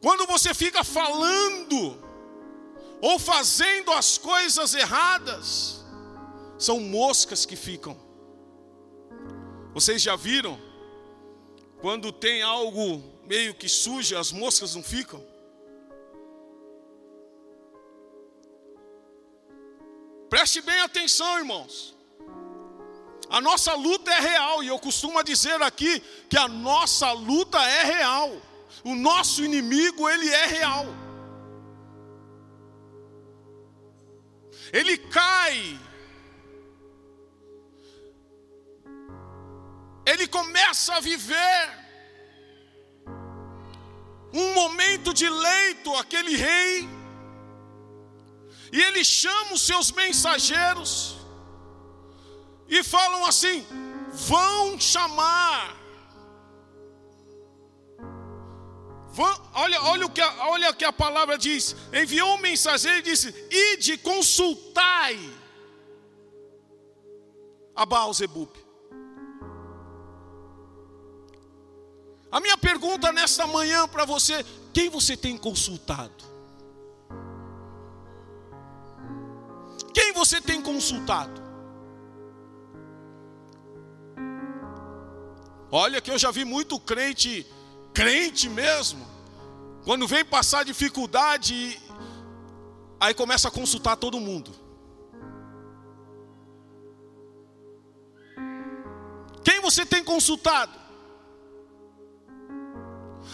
Quando 0.00 0.26
você 0.26 0.54
fica 0.54 0.82
falando 0.82 2.02
ou 3.02 3.18
fazendo 3.18 3.92
as 3.92 4.16
coisas 4.16 4.74
erradas, 4.74 5.84
são 6.58 6.80
moscas 6.80 7.44
que 7.44 7.56
ficam. 7.56 7.96
Vocês 9.74 10.00
já 10.00 10.16
viram? 10.16 10.58
Quando 11.80 12.12
tem 12.12 12.42
algo 12.42 13.02
meio 13.24 13.54
que 13.54 13.68
sujo, 13.68 14.16
as 14.18 14.32
moscas 14.32 14.74
não 14.74 14.82
ficam? 14.82 15.24
Preste 20.28 20.60
bem 20.60 20.80
atenção, 20.80 21.38
irmãos. 21.38 21.94
A 23.28 23.40
nossa 23.40 23.74
luta 23.74 24.10
é 24.10 24.20
real, 24.20 24.62
e 24.62 24.68
eu 24.68 24.78
costumo 24.78 25.22
dizer 25.22 25.60
aqui 25.62 26.00
que 26.28 26.36
a 26.36 26.48
nossa 26.48 27.12
luta 27.12 27.58
é 27.58 27.84
real. 27.84 28.49
O 28.84 28.94
nosso 28.94 29.44
inimigo, 29.44 30.08
ele 30.08 30.28
é 30.28 30.46
real. 30.46 30.86
Ele 34.72 34.96
cai 34.96 35.78
ele 40.10 40.26
começa 40.26 40.94
a 40.94 41.00
viver 41.00 41.78
um 44.32 44.54
momento 44.54 45.12
de 45.14 45.28
leito, 45.28 45.94
aquele 45.96 46.36
rei, 46.36 46.88
e 48.72 48.82
ele 48.82 49.04
chama 49.04 49.52
os 49.52 49.62
seus 49.62 49.90
mensageiros 49.92 51.16
e 52.68 52.82
falam 52.82 53.24
assim: 53.24 53.66
vão 54.12 54.78
chamar. 54.78 55.79
Olha, 59.54 59.82
olha, 59.82 60.06
o 60.06 60.10
que 60.10 60.20
a, 60.20 60.48
olha 60.48 60.70
o 60.70 60.74
que 60.74 60.84
a 60.84 60.92
palavra 60.92 61.36
diz. 61.36 61.76
Enviou 61.92 62.34
um 62.34 62.38
mensageiro 62.38 62.98
e 62.98 63.02
disse: 63.02 63.34
Ide, 63.50 63.98
consultai 63.98 65.18
a 67.74 67.84
Baal 67.86 68.12
Zebub. 68.12 68.50
A 72.30 72.40
minha 72.40 72.56
pergunta 72.56 73.12
nesta 73.12 73.46
manhã 73.46 73.88
para 73.88 74.04
você: 74.04 74.44
quem 74.72 74.88
você 74.88 75.16
tem 75.16 75.36
consultado? 75.36 76.24
Quem 79.92 80.12
você 80.12 80.40
tem 80.40 80.62
consultado? 80.62 81.40
Olha 85.72 86.00
que 86.00 86.10
eu 86.10 86.18
já 86.18 86.30
vi 86.30 86.44
muito 86.44 86.78
crente, 86.78 87.46
crente 88.00 88.48
mesmo, 88.48 89.06
quando 89.84 90.08
vem 90.08 90.24
passar 90.24 90.64
dificuldade, 90.64 91.78
aí 92.98 93.12
começa 93.12 93.48
a 93.48 93.50
consultar 93.50 93.94
todo 93.94 94.18
mundo. 94.18 94.50
Quem 99.44 99.60
você 99.60 99.84
tem 99.84 100.02
consultado? 100.02 100.72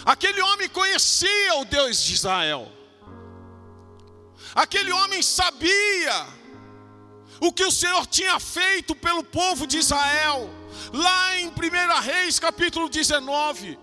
Aquele 0.04 0.42
homem 0.42 0.68
conhecia 0.68 1.54
o 1.60 1.64
Deus 1.64 2.02
de 2.02 2.14
Israel. 2.14 2.66
Aquele 4.52 4.90
homem 4.90 5.22
sabia 5.22 6.26
o 7.40 7.52
que 7.52 7.62
o 7.64 7.70
Senhor 7.70 8.04
tinha 8.08 8.40
feito 8.40 8.96
pelo 8.96 9.22
povo 9.22 9.64
de 9.64 9.78
Israel, 9.78 10.50
lá 10.92 11.38
em 11.38 11.46
1 11.50 11.52
Reis 12.00 12.40
capítulo 12.40 12.88
19. 12.88 13.78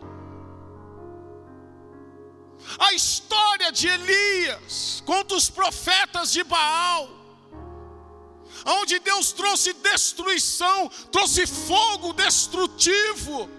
A 2.79 2.93
história 2.93 3.71
de 3.71 3.87
Elias 3.87 5.03
contra 5.05 5.37
os 5.37 5.49
profetas 5.49 6.31
de 6.31 6.43
Baal, 6.43 7.09
onde 8.65 8.99
Deus 8.99 9.31
trouxe 9.31 9.73
destruição, 9.73 10.89
trouxe 11.11 11.45
fogo 11.45 12.13
destrutivo. 12.13 13.49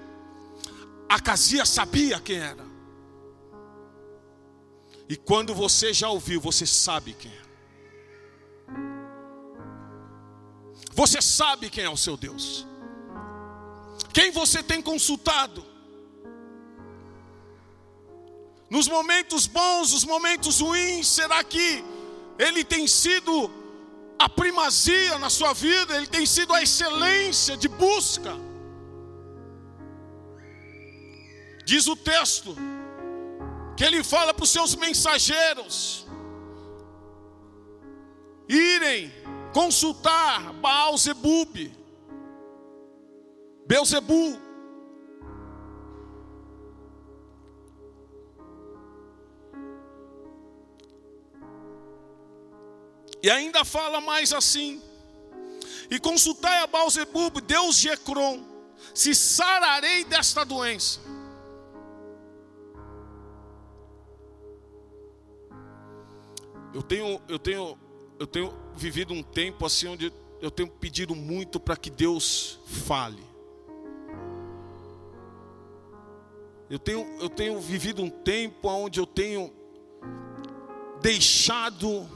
Acasias 1.09 1.69
sabia 1.69 2.19
quem 2.21 2.39
era. 2.39 2.65
E 5.09 5.17
quando 5.17 5.55
você 5.55 5.93
já 5.93 6.09
ouviu, 6.09 6.41
você 6.41 6.67
sabe 6.67 7.15
quem 7.15 7.31
é. 7.31 7.45
Você 10.93 11.21
sabe 11.21 11.69
quem 11.69 11.85
é 11.85 11.91
o 11.91 11.97
seu 11.97 12.17
Deus. 12.17 12.67
Quem 14.13 14.31
você 14.31 14.63
tem 14.63 14.81
consultado? 14.81 15.74
Nos 18.75 18.89
momentos 18.89 19.47
bons, 19.47 19.93
nos 19.93 20.05
momentos 20.05 20.59
ruins, 20.59 21.07
será 21.07 21.45
que 21.45 21.85
Ele 22.37 22.65
tem 22.65 22.89
sido 22.89 23.49
a 24.19 24.29
primazia 24.29 25.17
na 25.17 25.31
sua 25.31 25.53
vida? 25.53 25.97
Ele 25.97 26.09
tem 26.09 26.27
sido 26.27 26.53
a 26.53 26.61
excelência 26.61 27.57
de 27.57 27.69
busca? 27.69 28.33
Diz 31.65 31.87
o 31.87 31.95
texto 31.95 32.57
que 33.77 33.85
Ele 33.85 34.03
fala 34.03 34.35
para 34.35 34.43
os 34.43 34.51
seus 34.51 34.75
mensageiros 34.75 36.05
irem 38.49 39.13
consultar 39.53 40.53
Baal 40.55 40.99
Zebub, 40.99 41.71
Beuzebu. 43.69 44.44
E 53.25 53.31
ainda 53.31 53.65
fala 53.65 54.03
mais 54.03 54.35
assim: 54.35 54.83
E 55.91 55.99
consultai 55.99 56.61
a 56.61 56.67
Baal-Zebub, 56.67 57.41
Deus 57.41 57.81
de 57.81 57.89
Ecrom, 57.89 58.45
se 58.95 59.15
sararei 59.15 60.05
desta 60.05 60.45
doença. 60.45 61.01
Eu 66.75 66.83
tenho, 66.83 67.19
eu 67.27 67.39
tenho 67.39 67.79
eu 68.19 68.27
tenho 68.27 68.53
vivido 68.77 69.15
um 69.15 69.23
tempo 69.23 69.65
assim 69.65 69.89
onde 69.89 70.13
eu 70.43 70.51
tenho 70.51 70.69
pedido 70.69 71.15
muito 71.15 71.59
para 71.59 71.79
que 71.79 71.89
Deus 71.89 72.61
fale. 72.67 73.25
Eu 76.69 76.79
tenho, 76.79 77.07
eu 77.23 77.31
tenho 77.31 77.59
vivido 77.59 78.03
um 78.03 78.11
tempo 78.11 78.69
onde 78.69 79.01
eu 79.01 79.07
tenho 79.07 79.51
deixado 81.01 82.07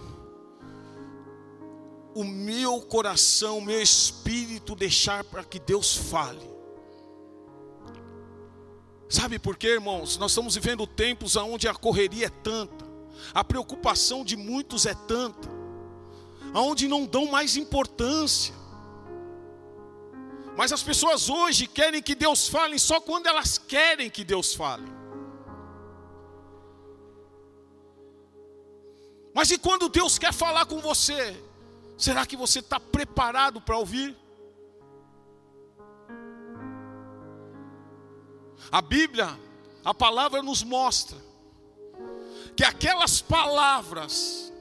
o 2.18 2.24
meu 2.24 2.81
coração, 2.81 3.59
o 3.59 3.64
meu 3.64 3.81
espírito 3.81 4.74
deixar 4.74 5.22
para 5.22 5.44
que 5.44 5.61
Deus 5.61 5.94
fale. 5.94 6.50
Sabe 9.09 9.38
por 9.38 9.57
quê, 9.57 9.68
irmãos? 9.68 10.18
Nós 10.18 10.33
estamos 10.33 10.57
vivendo 10.57 10.85
tempos 10.85 11.37
onde 11.37 11.68
a 11.68 11.74
correria 11.74 12.26
é 12.26 12.31
tanta, 12.31 12.85
a 13.33 13.44
preocupação 13.44 14.24
de 14.24 14.37
muitos 14.37 14.85
é 14.85 14.94
tanta 14.94 15.48
aonde 16.52 16.88
não 16.88 17.07
dão 17.07 17.26
mais 17.26 17.57
importância. 17.57 18.52
Mas 20.57 20.72
as 20.72 20.83
pessoas 20.83 21.31
hoje 21.31 21.68
querem 21.68 22.02
que 22.02 22.16
Deus 22.16 22.48
fale 22.48 22.81
só 22.81 23.00
quando 23.00 23.28
elas 23.28 23.59
querem 23.59 24.11
que 24.11 24.24
Deus 24.24 24.54
fale. 24.54 24.90
Mas 29.33 29.52
e 29.52 29.59
quando 29.59 29.88
Deus 29.88 30.18
quer 30.18 30.33
falar 30.33 30.66
com 30.66 30.81
você? 30.81 31.48
Será 31.99 32.25
que 32.25 32.37
você 32.37 32.61
está 32.61 32.79
preparado 32.79 33.61
para 33.61 33.77
ouvir? 33.77 34.17
A 38.71 38.81
Bíblia, 38.81 39.37
a 39.85 39.93
palavra 39.93 40.41
nos 40.41 40.63
mostra 40.63 41.19
que 42.57 42.65
aquelas 42.65 43.21
palavras 43.21 44.53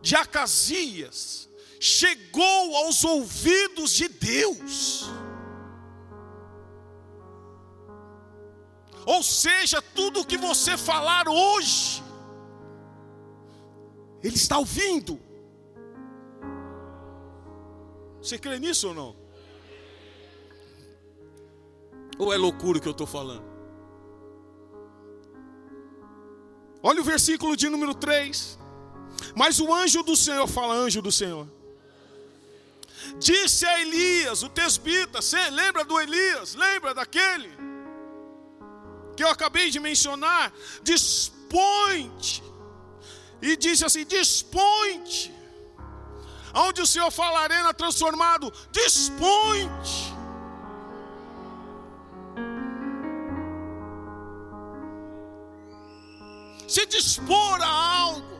de 0.00 0.16
Acasias 0.16 1.50
chegou 1.78 2.76
aos 2.76 3.04
ouvidos 3.04 3.90
de 3.90 4.08
Deus. 4.08 5.10
Ou 9.04 9.22
seja, 9.22 9.82
tudo 9.82 10.24
que 10.24 10.38
você 10.38 10.78
falar 10.78 11.28
hoje, 11.28 12.02
Ele 14.22 14.36
está 14.36 14.56
ouvindo. 14.56 15.25
Você 18.26 18.38
crê 18.38 18.58
nisso 18.58 18.88
ou 18.88 18.94
não? 18.94 19.16
Ou 22.18 22.32
é 22.32 22.36
loucura 22.36 22.80
que 22.80 22.88
eu 22.88 22.92
estou 22.92 23.06
falando? 23.06 23.44
Olha 26.82 27.00
o 27.00 27.04
versículo 27.04 27.56
de 27.56 27.68
número 27.68 27.94
3. 27.94 28.58
Mas 29.36 29.60
o 29.60 29.72
anjo 29.72 30.02
do 30.02 30.16
Senhor, 30.16 30.48
fala 30.48 30.74
anjo 30.74 31.00
do 31.00 31.12
Senhor, 31.12 31.46
disse 33.18 33.64
a 33.64 33.80
Elias, 33.80 34.42
o 34.42 34.48
tesbita, 34.48 35.22
você 35.22 35.48
lembra 35.50 35.84
do 35.84 36.00
Elias? 36.00 36.56
Lembra 36.56 36.92
daquele? 36.94 37.50
Que 39.16 39.22
eu 39.22 39.28
acabei 39.28 39.70
de 39.70 39.78
mencionar? 39.78 40.52
Dispõe-te. 40.82 42.42
E 43.40 43.56
disse 43.56 43.84
assim: 43.84 44.04
Dispõe-te. 44.04 45.35
Onde 46.56 46.80
o 46.80 46.86
Senhor 46.86 47.10
fala 47.10 47.40
arena 47.40 47.74
transformado, 47.74 48.50
dispõe-te. 48.72 50.16
Se 56.66 56.86
dispor 56.86 57.62
a 57.62 57.98
algo 58.00 58.36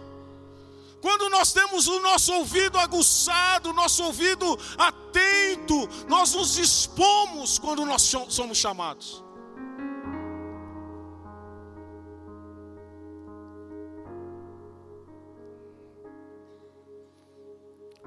quando 1.03 1.29
nós 1.29 1.53
temos 1.53 1.87
o 1.87 2.01
nosso 2.01 2.33
ouvido 2.33 2.79
aguçado, 2.79 3.71
o 3.71 3.73
nosso 3.75 4.03
ouvido 4.03 4.59
atento, 4.79 5.89
nós 6.09 6.35
nos 6.35 6.55
dispomos 6.55 7.59
quando 7.59 7.85
nós 7.85 8.03
somos 8.03 8.59
chamados. 8.59 9.26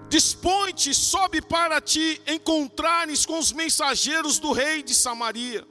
Dispõe-te, 0.10 0.94
sobe 0.94 1.40
para 1.40 1.80
ti 1.80 2.20
encontrares 2.26 3.28
com 3.28 3.38
os 3.38 3.52
mensageiros 3.52 4.40
do 4.40 4.52
rei 4.52 4.82
de 4.82 4.96
Samaria. 4.96 5.66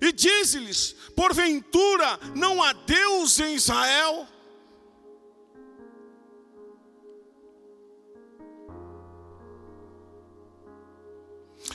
E 0.00 0.12
diz-lhes: 0.12 0.94
porventura 1.16 2.18
não 2.34 2.62
há 2.62 2.72
Deus 2.72 3.40
em 3.40 3.54
Israel? 3.54 4.26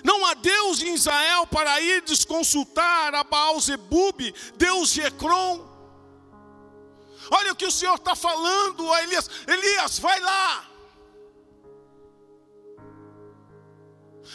Não 0.03 0.25
há 0.25 0.33
Deus 0.33 0.81
em 0.81 0.93
Israel 0.93 1.45
para 1.47 1.79
ir 1.81 2.01
desconsultar 2.03 3.13
a 3.15 3.23
Baal 3.23 3.59
Zebub, 3.59 4.33
Deus 4.55 4.91
de 4.93 5.01
Ecrom. 5.01 5.75
Olha 7.31 7.51
o 7.51 7.55
que 7.55 7.65
o 7.65 7.71
Senhor 7.71 7.95
está 7.95 8.15
falando 8.15 8.91
a 8.93 9.03
Elias: 9.03 9.29
Elias, 9.45 9.99
vai 9.99 10.19
lá. 10.21 10.74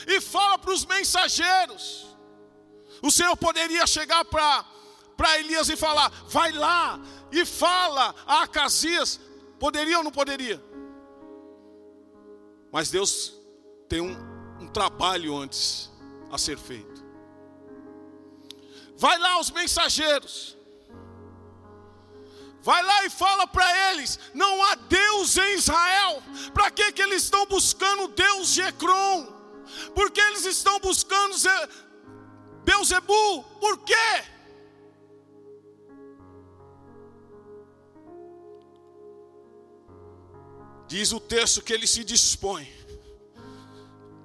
E 0.07 0.21
fala 0.21 0.59
para 0.59 0.73
os 0.73 0.85
mensageiros. 0.85 2.07
O 3.03 3.11
Senhor 3.11 3.37
poderia 3.37 3.87
chegar 3.87 4.25
para 4.25 5.39
Elias 5.39 5.69
e 5.69 5.77
falar: 5.77 6.11
vai 6.29 6.53
lá 6.53 7.01
e 7.33 7.45
fala 7.45 8.15
a 8.27 8.43
Acasias. 8.43 9.21
Poderia 9.59 9.99
ou 9.99 10.05
não 10.05 10.11
poderia? 10.11 10.63
Mas 12.73 12.91
Deus 12.91 13.35
tem 13.89 14.01
um, 14.01 14.17
um 14.61 14.69
trabalho 14.69 15.37
antes 15.37 15.91
a 16.31 16.39
ser 16.39 16.59
feito. 16.59 17.05
Vai 18.97 19.19
lá 19.19 19.41
os 19.41 19.51
mensageiros. 19.51 20.57
Vai 22.63 22.83
lá 22.83 23.05
e 23.07 23.11
fala 23.11 23.47
para 23.47 23.91
eles: 23.91 24.19
não 24.35 24.63
há 24.65 24.75
Deus 24.75 25.37
em 25.37 25.55
Israel. 25.55 26.23
Para 26.53 26.71
que, 26.71 26.93
que 26.93 27.03
eles 27.03 27.25
estão 27.25 27.47
buscando 27.47 28.09
Deus 28.09 28.53
de 28.53 28.63
Ecrom? 28.63 29.40
Porque 29.95 30.21
eles 30.21 30.45
estão 30.45 30.79
buscando 30.81 31.35
Beuzebu? 32.65 33.43
Por 33.59 33.79
quê? 33.79 33.95
Diz 40.87 41.13
o 41.13 41.21
texto 41.21 41.63
que 41.63 41.73
ele 41.73 41.87
se 41.87 42.03
dispõe. 42.03 42.69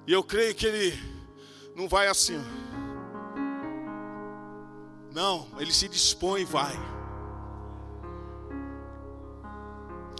E 0.06 0.12
eu 0.12 0.22
creio 0.22 0.54
que 0.54 0.66
ele 0.66 1.16
não 1.74 1.88
vai 1.88 2.08
assim. 2.08 2.40
Não, 5.12 5.48
ele 5.58 5.72
se 5.72 5.88
dispõe 5.88 6.42
e 6.42 6.44
vai. 6.44 6.74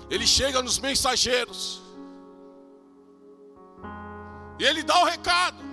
Ele 0.08 0.26
chega 0.26 0.62
nos 0.62 0.78
mensageiros. 0.78 1.86
E 4.59 4.64
ele 4.64 4.83
dá 4.83 4.99
o 5.01 5.05
recado. 5.05 5.64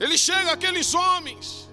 Ele 0.00 0.16
chega 0.16 0.52
àqueles 0.52 0.94
homens. 0.94 1.68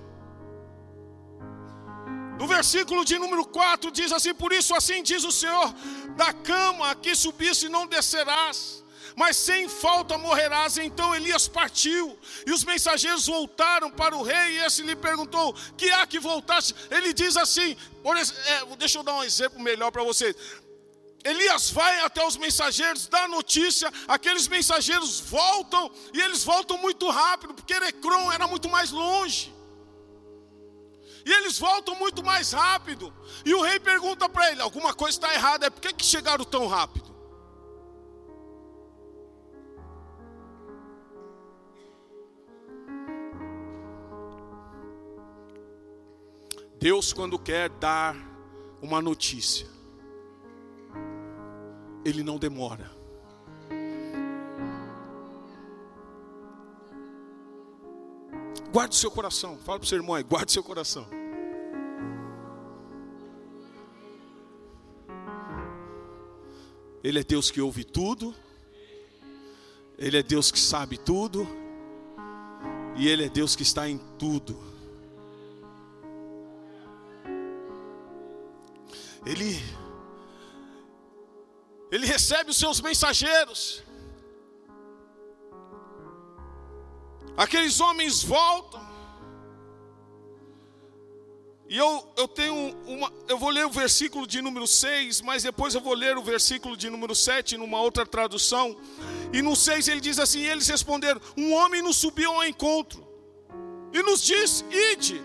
No 2.40 2.48
versículo 2.48 3.06
de 3.06 3.18
número 3.18 3.46
4 3.46 3.92
diz 3.92 4.12
assim: 4.12 4.34
Por 4.34 4.52
isso 4.52 4.76
assim 4.76 5.02
diz 5.02 5.24
o 5.24 5.32
Senhor: 5.32 5.74
da 6.16 6.34
cama 6.34 6.96
que 6.96 7.16
subisse 7.16 7.70
não 7.70 7.88
descerás, 7.88 8.84
mas 9.16 9.38
sem 9.38 9.70
falta 9.70 10.18
morrerás. 10.18 10.78
Então 10.78 11.16
Elias 11.16 11.48
partiu, 11.48 12.18
e 12.46 12.52
os 12.52 12.64
mensageiros 12.64 13.28
voltaram 13.28 13.90
para 13.90 14.16
o 14.16 14.24
rei, 14.24 14.54
e 14.54 14.66
esse 14.66 14.82
lhe 14.82 14.96
perguntou: 14.96 15.56
Que 15.78 15.90
há 15.92 16.06
que 16.06 16.20
voltasse? 16.20 16.74
Ele 16.92 17.14
diz 17.14 17.38
assim: 17.38 17.78
é, 18.48 18.76
deixa 18.76 19.00
eu 19.00 19.04
dar 19.04 19.14
um 19.14 19.24
exemplo 19.24 19.60
melhor 19.62 19.92
para 19.92 20.04
vocês. 20.04 20.36
Elias 21.26 21.72
vai 21.72 22.02
até 22.02 22.24
os 22.24 22.38
mensageiros, 22.38 23.08
dá 23.08 23.28
notícia, 23.28 23.92
aqueles 24.08 24.48
mensageiros 24.48 25.20
voltam, 25.22 25.92
e 26.14 26.22
eles 26.22 26.44
voltam 26.44 26.78
muito 26.78 27.10
rápido, 27.10 27.56
porque 27.56 27.74
Erecron 27.74 28.32
era 28.32 28.46
muito 28.48 28.70
mais 28.70 28.92
longe. 28.92 29.52
E 31.26 31.34
eles 31.34 31.58
voltam 31.58 31.96
muito 31.96 32.24
mais 32.24 32.52
rápido. 32.52 33.12
E 33.44 33.56
o 33.56 33.62
rei 33.64 33.80
pergunta 33.80 34.30
para 34.30 34.52
ele: 34.52 34.62
alguma 34.62 34.94
coisa 34.94 35.18
está 35.18 35.34
errada, 35.34 35.66
é 35.66 35.70
por 35.72 35.82
que, 35.82 35.92
que 35.94 36.06
chegaram 36.06 36.46
tão 36.46 36.68
rápido? 36.68 37.16
Deus, 46.78 47.12
quando 47.12 47.40
quer 47.40 47.70
dar 47.70 48.16
uma 48.80 49.02
notícia, 49.02 49.75
Ele 52.06 52.22
não 52.22 52.38
demora. 52.38 52.89
Guarde 58.72 58.96
o 58.96 59.00
seu 59.00 59.10
coração. 59.10 59.58
Fala 59.58 59.80
para 59.80 59.86
o 59.86 59.88
seu 59.88 59.98
irmão 59.98 60.15
aí, 60.15 60.24
guarde 60.24 60.50
o 60.50 60.54
seu 60.54 60.63
coração. 60.63 61.08
Ele 67.04 67.20
é 67.20 67.24
Deus 67.24 67.50
que 67.50 67.62
ouve 67.62 67.84
tudo. 67.84 68.36
Ele 69.98 70.18
é 70.18 70.24
Deus 70.24 70.52
que 70.52 70.60
sabe 70.60 70.98
tudo. 70.98 71.48
E 72.98 73.08
Ele 73.08 73.26
é 73.26 73.30
Deus 73.30 73.56
que 73.56 73.63
está 73.63 73.89
em 73.89 73.98
tudo. 74.20 74.60
Ele 79.26 79.60
recebe 82.15 82.49
os 82.51 82.58
seus 82.63 82.80
mensageiros. 82.88 83.84
Aqueles 87.43 87.80
homens 87.86 88.23
voltam. 88.23 88.84
E 91.67 91.78
eu, 91.78 91.91
eu 92.15 92.28
tenho 92.28 92.56
uma. 92.86 93.12
Eu 93.28 93.38
vou 93.38 93.49
ler 93.49 93.65
o 93.65 93.69
versículo 93.69 94.25
de 94.25 94.41
número 94.41 94.67
6, 94.67 95.21
mas 95.21 95.43
depois 95.43 95.73
eu 95.75 95.82
vou 95.82 95.93
ler 95.93 96.15
o 96.17 96.23
versículo 96.23 96.78
de 96.78 96.89
número 96.89 97.13
7 97.13 97.58
numa 97.58 97.80
outra 97.82 98.06
tradução. 98.06 98.78
E 99.34 99.41
no 99.41 99.56
6 99.56 99.88
ele 99.89 99.99
diz 99.99 100.17
assim: 100.19 100.43
eles 100.43 100.67
responderam: 100.67 101.19
Um 101.36 101.54
homem 101.54 101.82
nos 101.82 101.97
subiu 101.97 102.32
ao 102.32 102.45
encontro 102.45 103.06
e 103.91 104.01
nos 104.04 104.21
disse: 104.21 104.63
Ide, 104.91 105.21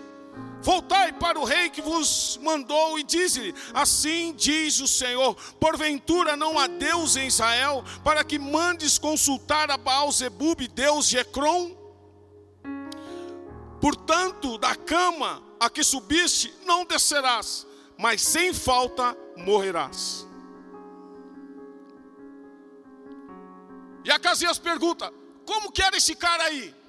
voltai 0.61 1.11
para 1.13 1.39
o 1.39 1.43
rei 1.43 1.69
que 1.69 1.81
vos 1.81 2.39
mandou 2.41 2.97
e 2.97 3.03
diz-lhe: 3.03 3.53
Assim 3.73 4.33
diz 4.33 4.79
o 4.79 4.87
Senhor: 4.87 5.35
Porventura 5.59 6.35
não 6.35 6.57
há 6.57 6.67
Deus 6.67 7.15
em 7.15 7.27
Israel, 7.27 7.83
para 8.03 8.23
que 8.23 8.39
mandes 8.39 8.97
consultar 8.97 9.69
a 9.69 9.77
Baal-Zebub, 9.77 10.67
Deus 10.67 11.07
de 11.07 11.17
Ecrom? 11.17 11.71
Portanto, 13.79 14.57
da 14.57 14.75
cama 14.75 15.41
a 15.59 15.69
que 15.69 15.83
subiste, 15.83 16.53
não 16.65 16.85
descerás, 16.85 17.65
mas 17.97 18.21
sem 18.21 18.53
falta 18.53 19.17
morrerás. 19.37 20.27
E 24.03 24.11
Acasias 24.11 24.59
pergunta: 24.59 25.11
como 25.45 25.71
que 25.71 25.81
era 25.81 25.97
esse 25.97 26.15
cara 26.15 26.43
aí? 26.43 26.80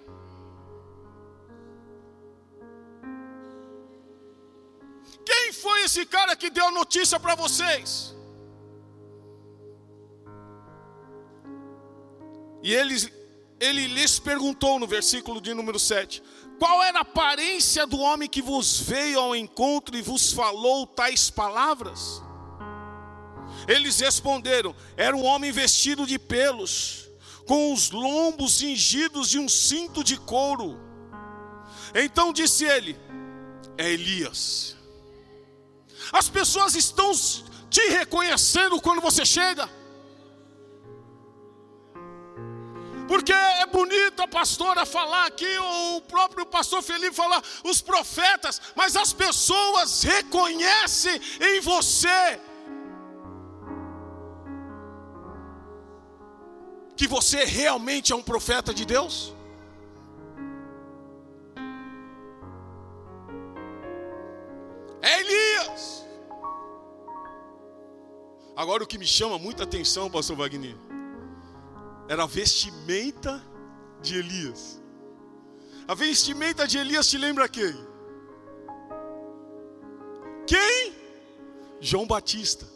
Quem 5.24 5.52
foi 5.52 5.84
esse 5.84 6.04
cara 6.06 6.34
que 6.36 6.50
deu 6.50 6.66
a 6.66 6.70
notícia 6.70 7.18
para 7.18 7.34
vocês? 7.34 8.14
E 12.62 12.72
ele, 12.72 12.96
ele 13.60 13.86
lhes 13.88 14.18
perguntou 14.18 14.78
no 14.78 14.86
versículo 14.86 15.40
de 15.40 15.52
número 15.52 15.78
7: 15.78 16.22
qual 16.62 16.80
era 16.80 16.98
a 16.98 17.02
aparência 17.02 17.84
do 17.84 17.98
homem 17.98 18.28
que 18.28 18.40
vos 18.40 18.78
veio 18.78 19.18
ao 19.18 19.34
encontro 19.34 19.96
e 19.96 20.00
vos 20.00 20.32
falou 20.32 20.86
tais 20.86 21.28
palavras? 21.28 22.22
Eles 23.66 23.98
responderam: 23.98 24.72
Era 24.96 25.16
um 25.16 25.24
homem 25.24 25.50
vestido 25.50 26.06
de 26.06 26.20
pelos, 26.20 27.10
com 27.46 27.72
os 27.72 27.90
lombos 27.90 28.58
cingidos 28.58 29.28
de 29.28 29.40
um 29.40 29.48
cinto 29.48 30.04
de 30.04 30.16
couro. 30.16 30.78
Então 31.92 32.32
disse 32.32 32.64
ele: 32.64 32.96
É 33.76 33.90
Elias. 33.90 34.76
As 36.12 36.28
pessoas 36.28 36.74
estão 36.74 37.10
te 37.70 37.88
reconhecendo 37.88 38.80
quando 38.80 39.00
você 39.00 39.24
chega. 39.24 39.68
Porque 43.08 43.32
é 43.32 43.66
bonito 43.66 44.22
a 44.22 44.28
pastora 44.28 44.86
falar 44.86 45.26
aqui, 45.26 45.58
ou 45.58 45.96
o 45.96 46.00
próprio 46.02 46.46
pastor 46.46 46.82
Felipe 46.82 47.14
falar, 47.14 47.42
os 47.64 47.80
profetas, 47.80 48.60
mas 48.74 48.96
as 48.96 49.12
pessoas 49.12 50.02
reconhecem 50.02 51.20
em 51.40 51.60
você 51.60 52.40
que 56.96 57.08
você 57.08 57.44
realmente 57.44 58.12
é 58.12 58.16
um 58.16 58.22
profeta 58.22 58.72
de 58.72 58.84
Deus? 58.84 59.34
É 65.02 65.20
Elias. 65.20 66.06
Agora 68.56 68.84
o 68.84 68.86
que 68.86 68.98
me 68.98 69.06
chama 69.06 69.38
muita 69.38 69.64
atenção, 69.64 70.10
pastor 70.10 70.36
Wagner, 70.36 70.76
era 72.08 72.24
a 72.24 72.26
vestimenta 72.26 73.42
de 74.00 74.18
Elias. 74.18 74.80
A 75.88 75.94
vestimenta 75.94 76.66
de 76.66 76.78
Elias 76.78 77.08
te 77.08 77.18
lembra 77.18 77.48
quem? 77.48 77.74
Quem? 80.46 80.94
João 81.80 82.06
Batista. 82.06 82.66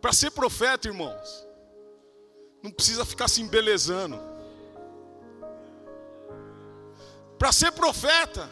Para 0.00 0.12
ser 0.12 0.32
profeta, 0.32 0.88
irmãos, 0.88 1.46
não 2.62 2.72
precisa 2.72 3.04
ficar 3.04 3.28
se 3.28 3.40
embelezando. 3.40 4.31
Para 7.42 7.50
ser 7.50 7.72
profeta, 7.72 8.48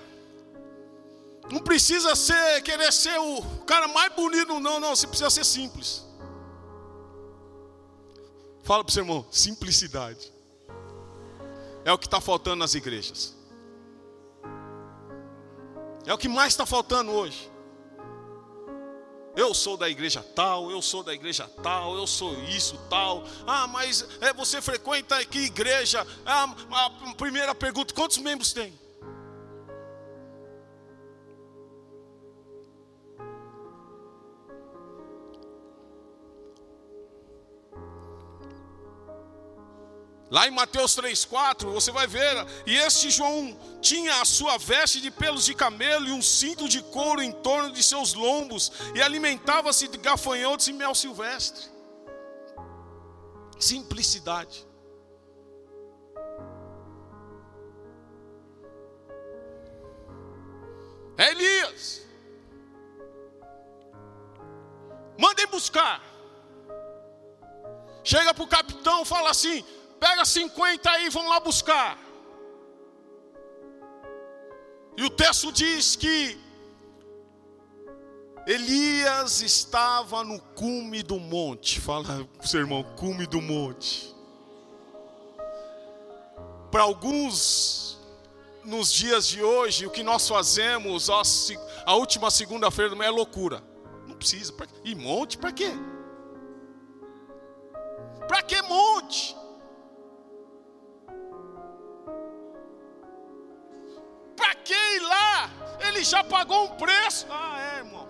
não 1.48 1.60
precisa 1.60 2.16
ser, 2.16 2.60
querer 2.62 2.92
ser 2.92 3.16
o 3.20 3.40
cara 3.64 3.86
mais 3.86 4.12
bonito, 4.14 4.58
não, 4.58 4.80
não. 4.80 4.96
Você 4.96 5.06
precisa 5.06 5.30
ser 5.30 5.44
simples. 5.44 6.04
Fala 8.64 8.82
para 8.82 8.90
o 8.90 8.92
seu 8.92 9.04
irmão, 9.04 9.24
simplicidade. 9.30 10.32
É 11.84 11.92
o 11.92 11.98
que 11.98 12.08
está 12.08 12.20
faltando 12.20 12.56
nas 12.56 12.74
igrejas. 12.74 13.32
É 16.04 16.12
o 16.12 16.18
que 16.18 16.28
mais 16.28 16.52
está 16.52 16.66
faltando 16.66 17.12
hoje. 17.12 17.48
Eu 19.36 19.54
sou 19.54 19.76
da 19.76 19.88
igreja 19.88 20.20
tal, 20.34 20.68
eu 20.68 20.82
sou 20.82 21.04
da 21.04 21.14
igreja 21.14 21.48
tal, 21.62 21.94
eu 21.94 22.08
sou 22.08 22.34
isso 22.42 22.76
tal. 22.90 23.22
Ah, 23.46 23.68
mas 23.68 24.04
é, 24.20 24.32
você 24.32 24.60
frequenta 24.60 25.24
que 25.24 25.42
igreja? 25.42 26.04
Ah, 26.26 26.52
a 26.72 27.14
primeira 27.14 27.54
pergunta: 27.54 27.94
quantos 27.94 28.18
membros 28.18 28.52
tem? 28.52 28.79
Lá 40.30 40.46
em 40.46 40.50
Mateus 40.52 40.94
3,4, 40.94 41.72
você 41.72 41.90
vai 41.90 42.06
ver, 42.06 42.46
e 42.64 42.76
este 42.76 43.10
João 43.10 43.58
tinha 43.80 44.20
a 44.20 44.24
sua 44.24 44.58
veste 44.58 45.00
de 45.00 45.10
pelos 45.10 45.44
de 45.44 45.54
camelo 45.54 46.06
e 46.06 46.12
um 46.12 46.22
cinto 46.22 46.68
de 46.68 46.80
couro 46.82 47.20
em 47.20 47.32
torno 47.32 47.72
de 47.72 47.82
seus 47.82 48.14
lombos, 48.14 48.70
e 48.94 49.02
alimentava-se 49.02 49.88
de 49.88 49.98
gafanhotos 49.98 50.68
e 50.68 50.72
mel 50.72 50.94
silvestre. 50.94 51.68
Simplicidade. 53.58 54.64
É 61.18 61.32
Elias. 61.32 62.02
Mandem 65.18 65.46
buscar. 65.48 66.00
Chega 68.02 68.32
para 68.32 68.44
o 68.44 68.48
capitão, 68.48 69.04
fala 69.04 69.30
assim: 69.30 69.62
pega 70.00 70.24
50 70.24 70.90
aí, 70.90 71.10
vão 71.10 71.28
lá 71.28 71.38
buscar. 71.38 71.98
E 74.96 75.04
o 75.04 75.10
texto 75.10 75.52
diz 75.52 75.94
que 75.94 76.38
Elias 78.46 79.42
estava 79.42 80.24
no 80.24 80.40
cume 80.40 81.02
do 81.02 81.20
monte. 81.20 81.80
Fala 81.80 82.04
para 82.04 82.44
o 82.44 82.48
seu 82.48 82.60
irmão, 82.60 82.82
cume 82.96 83.26
do 83.26 83.40
monte. 83.40 84.14
Para 86.70 86.82
alguns, 86.82 87.98
nos 88.64 88.92
dias 88.92 89.26
de 89.26 89.42
hoje, 89.42 89.86
o 89.86 89.90
que 89.90 90.02
nós 90.02 90.28
fazemos, 90.28 91.08
a 91.84 91.94
última 91.94 92.30
segunda-feira 92.30 92.94
é 93.04 93.10
loucura. 93.10 93.62
Não 94.06 94.16
precisa. 94.16 94.52
E 94.84 94.94
monte 94.94 95.38
para 95.38 95.52
quê? 95.52 95.70
Para 98.26 98.42
que 98.42 98.60
monte? 98.62 99.39
Para 104.40 104.54
que 104.54 104.72
ir 104.72 105.00
lá? 105.00 105.50
Ele 105.86 106.02
já 106.02 106.24
pagou 106.24 106.64
um 106.64 106.76
preço. 106.76 107.26
Ah, 107.30 107.56
é, 107.60 107.78
irmão. 107.78 108.08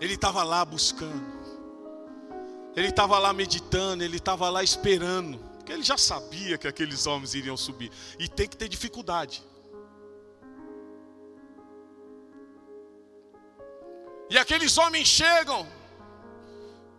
Ele 0.00 0.14
estava 0.14 0.42
lá 0.42 0.64
buscando. 0.64 1.38
Ele 2.74 2.88
estava 2.88 3.18
lá 3.18 3.32
meditando, 3.32 4.02
ele 4.02 4.16
estava 4.16 4.48
lá 4.48 4.62
esperando, 4.62 5.38
porque 5.56 5.72
ele 5.72 5.82
já 5.82 5.98
sabia 5.98 6.56
que 6.56 6.66
aqueles 6.66 7.06
homens 7.06 7.34
iriam 7.34 7.56
subir. 7.56 7.90
E 8.18 8.28
tem 8.28 8.48
que 8.48 8.56
ter 8.56 8.68
dificuldade. 8.68 9.44
E 14.28 14.38
aqueles 14.38 14.78
homens 14.78 15.06
chegam, 15.08 15.66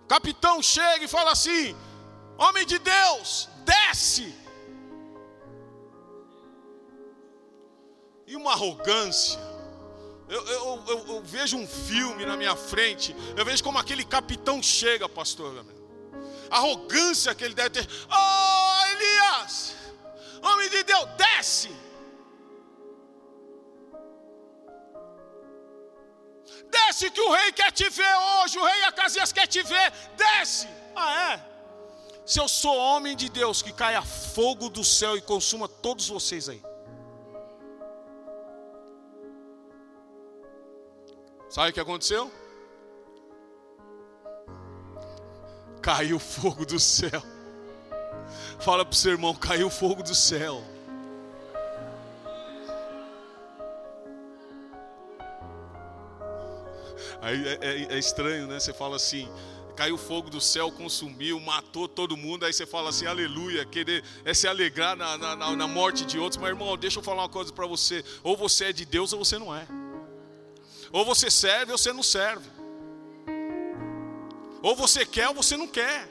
o 0.03 0.07
capitão 0.07 0.61
chega 0.61 1.03
e 1.05 1.07
fala 1.07 1.31
assim: 1.31 1.75
Homem 2.37 2.65
de 2.65 2.79
Deus, 2.79 3.49
desce. 3.65 4.35
E 8.25 8.35
uma 8.35 8.53
arrogância. 8.53 9.39
Eu, 10.29 10.47
eu, 10.47 10.83
eu, 10.87 11.07
eu, 11.07 11.21
vejo 11.23 11.57
um 11.57 11.67
filme 11.67 12.25
na 12.25 12.37
minha 12.37 12.55
frente. 12.55 13.13
Eu 13.35 13.43
vejo 13.43 13.61
como 13.61 13.77
aquele 13.77 14.05
capitão 14.05 14.63
chega, 14.63 15.09
pastor. 15.09 15.65
A 16.49 16.57
arrogância 16.57 17.35
que 17.35 17.43
ele 17.43 17.53
deve 17.53 17.71
ter. 17.71 17.87
Oh, 18.09 18.85
Elias! 18.93 19.75
Homem 20.41 20.69
de 20.69 20.83
Deus, 20.83 21.05
desce! 21.17 21.69
Desce 26.69 27.11
que 27.11 27.21
o 27.21 27.31
rei 27.31 27.51
quer 27.51 27.71
te 27.71 27.89
ver 27.89 28.15
hoje. 28.15 28.57
O 28.57 28.63
rei 28.63 28.83
Acasias 28.83 29.33
quer 29.33 29.47
te 29.47 29.61
ver. 29.61 29.91
Desce! 30.15 30.67
Ah, 30.95 31.33
é? 31.33 31.51
Se 32.31 32.39
eu 32.39 32.47
sou 32.47 32.77
homem 32.77 33.13
de 33.13 33.27
Deus, 33.27 33.61
que 33.61 33.73
caia 33.73 34.01
fogo 34.01 34.69
do 34.69 34.85
céu 34.85 35.17
e 35.17 35.21
consuma 35.21 35.67
todos 35.67 36.07
vocês 36.07 36.47
aí. 36.47 36.63
Sabe 41.49 41.71
o 41.71 41.73
que 41.73 41.79
aconteceu? 41.81 42.31
Caiu 45.81 46.17
fogo 46.19 46.65
do 46.65 46.79
céu. 46.79 47.21
Fala 48.61 48.85
para 48.85 48.93
o 48.93 48.95
seu 48.95 49.11
irmão: 49.11 49.35
caiu 49.35 49.69
fogo 49.69 50.01
do 50.01 50.15
céu. 50.15 50.63
Aí 57.21 57.45
é, 57.45 57.57
é, 57.61 57.95
é 57.95 57.99
estranho, 57.99 58.47
né? 58.47 58.57
Você 58.57 58.71
fala 58.71 58.95
assim: 58.95 59.29
caiu 59.81 59.97
fogo 59.97 60.29
do 60.29 60.39
céu, 60.39 60.71
consumiu, 60.71 61.39
matou 61.39 61.87
todo 61.87 62.15
mundo. 62.15 62.45
Aí 62.45 62.53
você 62.53 62.67
fala 62.67 62.89
assim, 62.89 63.07
aleluia, 63.07 63.65
querer 63.65 64.03
é 64.23 64.31
se 64.31 64.47
alegrar 64.47 64.95
na, 64.95 65.17
na, 65.17 65.55
na 65.55 65.67
morte 65.67 66.05
de 66.05 66.19
outros. 66.19 66.39
Mas 66.39 66.51
irmão, 66.51 66.77
deixa 66.77 66.99
eu 66.99 67.03
falar 67.03 67.23
uma 67.23 67.29
coisa 67.29 67.51
para 67.51 67.65
você: 67.65 68.05
ou 68.21 68.37
você 68.37 68.65
é 68.65 68.73
de 68.73 68.85
Deus 68.85 69.11
ou 69.11 69.25
você 69.25 69.39
não 69.39 69.55
é. 69.55 69.67
Ou 70.91 71.03
você 71.03 71.31
serve 71.31 71.71
ou 71.71 71.79
você 71.79 71.91
não 71.91 72.03
serve. 72.03 72.47
Ou 74.61 74.75
você 74.75 75.03
quer 75.03 75.29
ou 75.29 75.33
você 75.33 75.57
não 75.57 75.67
quer. 75.67 76.07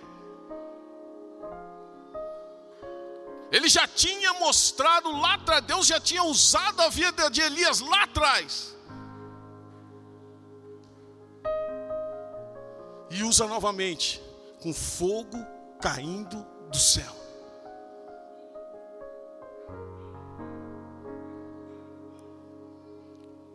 Ele 3.53 3.69
já 3.69 3.87
tinha 3.87 4.33
mostrado 4.35 5.13
lá 5.21 5.35
atrás, 5.35 5.65
Deus 5.65 5.87
já 5.87 6.01
tinha 6.01 6.25
usado 6.25 6.81
a 6.81 6.89
vida 6.89 7.31
de 7.31 7.41
Elias 7.41 7.79
lá 7.79 8.03
atrás. 8.03 8.77
E 13.11 13.25
usa 13.25 13.47
novamente 13.47 14.23
com 14.63 14.73
fogo 14.73 15.37
caindo 15.81 16.47
do 16.71 16.77
céu. 16.77 17.13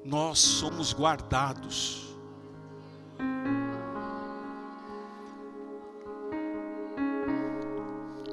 Nós 0.03 0.39
somos 0.39 0.93
guardados. 0.93 2.15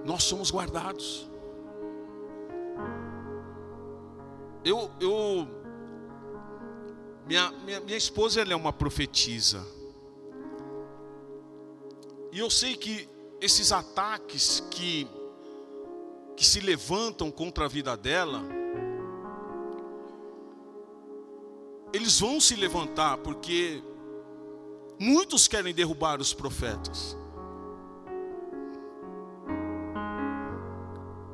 Nós 0.05 0.25
somos 0.25 0.51
guardados. 0.51 1.31
Eu, 4.65 4.91
eu 5.01 5.49
minha, 7.27 7.51
minha, 7.65 7.81
minha 7.81 7.97
esposa 7.97 8.41
ela 8.41 8.53
é 8.53 8.57
uma 8.57 8.73
profetisa. 8.73 9.65
E 12.33 12.39
eu 12.39 12.49
sei 12.49 12.75
que 12.75 13.07
esses 13.43 13.73
ataques 13.73 14.65
que, 14.71 15.07
que 16.35 16.47
se 16.47 16.61
levantam 16.61 17.31
contra 17.31 17.67
a 17.67 17.69
vida 17.69 17.95
dela, 17.95 18.43
eles 21.93 22.19
vão 22.19 22.41
se 22.41 22.57
levantar 22.57 23.19
porque 23.19 23.83
muitos 24.99 25.47
querem 25.47 25.75
derrubar 25.75 26.23
os 26.23 26.33
profetas. 26.33 27.15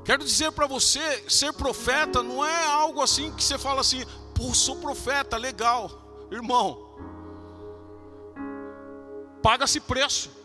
Quero 0.04 0.24
dizer 0.24 0.50
para 0.50 0.66
você, 0.66 1.30
ser 1.30 1.52
profeta 1.52 2.24
não 2.24 2.44
é 2.44 2.66
algo 2.66 3.00
assim 3.00 3.30
que 3.30 3.44
você 3.44 3.56
fala 3.56 3.82
assim, 3.82 4.04
pô, 4.34 4.52
sou 4.52 4.74
profeta, 4.76 5.36
legal. 5.36 6.26
Irmão, 6.28 6.88
paga-se 9.40 9.78
preço. 9.78 10.37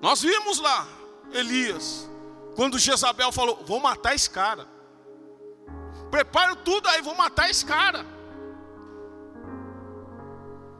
Nós 0.00 0.22
vimos 0.22 0.60
lá 0.60 0.86
Elias, 1.32 2.08
quando 2.54 2.78
Jezabel 2.78 3.32
falou: 3.32 3.64
Vou 3.66 3.80
matar 3.80 4.14
esse 4.14 4.30
cara. 4.30 4.66
Preparo 6.10 6.56
tudo 6.56 6.88
aí, 6.88 7.02
vou 7.02 7.14
matar 7.14 7.50
esse 7.50 7.64
cara. 7.64 8.04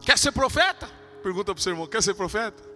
Quer 0.01 0.19
ser 0.19 0.33
profeta? 0.33 0.89
Pergunta 1.23 1.55
para 1.55 1.61
o 1.61 1.63
seu 1.63 1.73
irmão: 1.73 1.87
Quer 1.87 2.03
ser 2.03 2.15
profeta? 2.15 2.69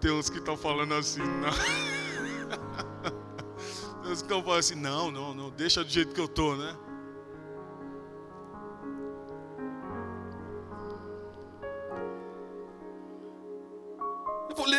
Tem 0.00 0.12
uns 0.12 0.30
que 0.30 0.38
estão 0.38 0.56
falando 0.56 0.94
assim, 0.94 1.22
não. 1.22 1.50
Tem 4.02 4.12
uns 4.12 4.22
que 4.22 4.26
estão 4.26 4.40
falando 4.42 4.60
assim, 4.60 4.76
não, 4.76 5.10
não, 5.10 5.34
não, 5.34 5.50
deixa 5.50 5.82
do 5.82 5.90
jeito 5.90 6.14
que 6.14 6.20
eu 6.20 6.26
estou, 6.26 6.56
né? 6.56 6.76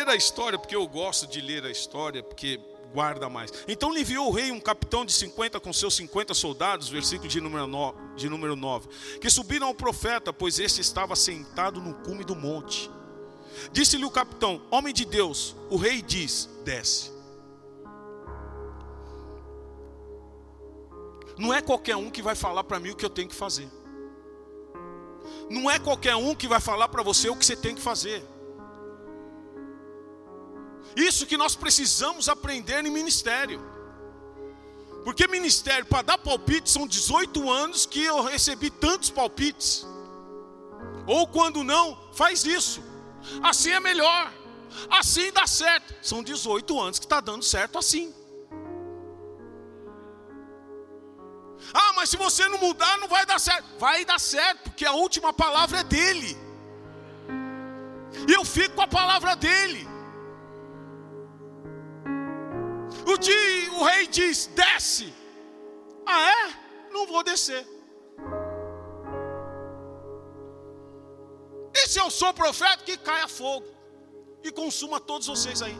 Ler 0.04 0.12
a 0.12 0.16
história 0.16 0.58
porque 0.58 0.76
eu 0.76 0.86
gosto 0.86 1.26
de 1.26 1.40
ler 1.40 1.64
a 1.64 1.70
história, 1.70 2.22
porque 2.22 2.60
guarda 2.92 3.28
mais. 3.28 3.52
Então 3.66 3.92
lhe 3.92 4.00
enviou 4.00 4.28
o 4.28 4.30
rei 4.30 4.52
um 4.52 4.60
capitão 4.60 5.04
de 5.04 5.12
50 5.12 5.58
com 5.58 5.72
seus 5.72 5.94
50 5.96 6.34
soldados, 6.34 6.88
versículo 6.88 7.28
de 7.28 7.40
número 7.40 7.66
9, 7.66 7.98
de 8.16 8.28
número 8.28 8.54
9 8.54 8.88
que 9.20 9.28
subiram 9.30 9.66
ao 9.66 9.74
profeta, 9.74 10.32
pois 10.32 10.58
este 10.58 10.80
estava 10.80 11.16
sentado 11.16 11.80
no 11.80 11.94
cume 11.94 12.24
do 12.24 12.36
monte. 12.36 12.90
Disse-lhe 13.72 14.04
o 14.04 14.10
capitão: 14.10 14.62
Homem 14.70 14.92
de 14.92 15.04
Deus, 15.04 15.56
o 15.70 15.76
rei 15.76 16.02
diz: 16.02 16.48
Desce. 16.64 17.12
Não 21.36 21.52
é 21.52 21.60
qualquer 21.60 21.96
um 21.96 22.10
que 22.10 22.22
vai 22.22 22.36
falar 22.36 22.62
para 22.62 22.78
mim 22.78 22.90
o 22.90 22.96
que 22.96 23.04
eu 23.04 23.10
tenho 23.10 23.28
que 23.28 23.34
fazer. 23.34 23.68
Não 25.50 25.68
é 25.68 25.78
qualquer 25.78 26.14
um 26.14 26.34
que 26.34 26.46
vai 26.46 26.60
falar 26.60 26.88
para 26.88 27.02
você 27.02 27.28
o 27.28 27.36
que 27.36 27.44
você 27.44 27.56
tem 27.56 27.74
que 27.74 27.80
fazer. 27.80 28.24
Isso 30.96 31.26
que 31.26 31.36
nós 31.36 31.54
precisamos 31.56 32.28
aprender 32.28 32.84
em 32.84 32.90
ministério. 32.90 33.60
Porque 35.04 35.26
ministério, 35.26 35.84
para 35.84 36.02
dar 36.02 36.18
palpite, 36.18 36.70
são 36.70 36.86
18 36.86 37.50
anos 37.50 37.84
que 37.84 38.02
eu 38.02 38.22
recebi 38.22 38.70
tantos 38.70 39.10
palpites. 39.10 39.86
Ou 41.06 41.26
quando 41.26 41.62
não, 41.62 41.98
faz 42.12 42.44
isso. 42.44 42.82
Assim 43.42 43.70
é 43.70 43.80
melhor. 43.80 44.32
Assim 44.90 45.30
dá 45.32 45.46
certo. 45.46 45.94
São 46.02 46.22
18 46.22 46.80
anos 46.80 46.98
que 46.98 47.04
está 47.04 47.20
dando 47.20 47.42
certo 47.42 47.78
assim. 47.78 48.14
Ah, 51.72 51.92
mas 51.94 52.10
se 52.10 52.16
você 52.16 52.48
não 52.48 52.58
mudar, 52.58 52.98
não 52.98 53.08
vai 53.08 53.26
dar 53.26 53.38
certo. 53.38 53.66
Vai 53.78 54.04
dar 54.04 54.20
certo, 54.20 54.64
porque 54.64 54.86
a 54.86 54.92
última 54.92 55.32
palavra 55.32 55.80
é 55.80 55.84
dele. 55.84 56.36
E 58.28 58.32
eu 58.32 58.44
fico 58.44 58.76
com 58.76 58.82
a 58.82 58.88
palavra 58.88 59.34
dele. 59.36 59.93
O, 63.06 63.18
dia, 63.18 63.72
o 63.72 63.84
rei 63.84 64.06
diz: 64.06 64.46
desce. 64.46 65.12
Ah, 66.06 66.30
é? 66.30 66.92
Não 66.92 67.06
vou 67.06 67.22
descer. 67.22 67.66
E 71.74 71.88
se 71.88 71.98
eu 71.98 72.10
sou 72.10 72.32
profeta, 72.32 72.84
que 72.84 72.96
caia 72.96 73.26
fogo 73.28 73.66
e 74.42 74.50
consuma 74.50 75.00
todos 75.00 75.26
vocês 75.26 75.60
aí. 75.62 75.76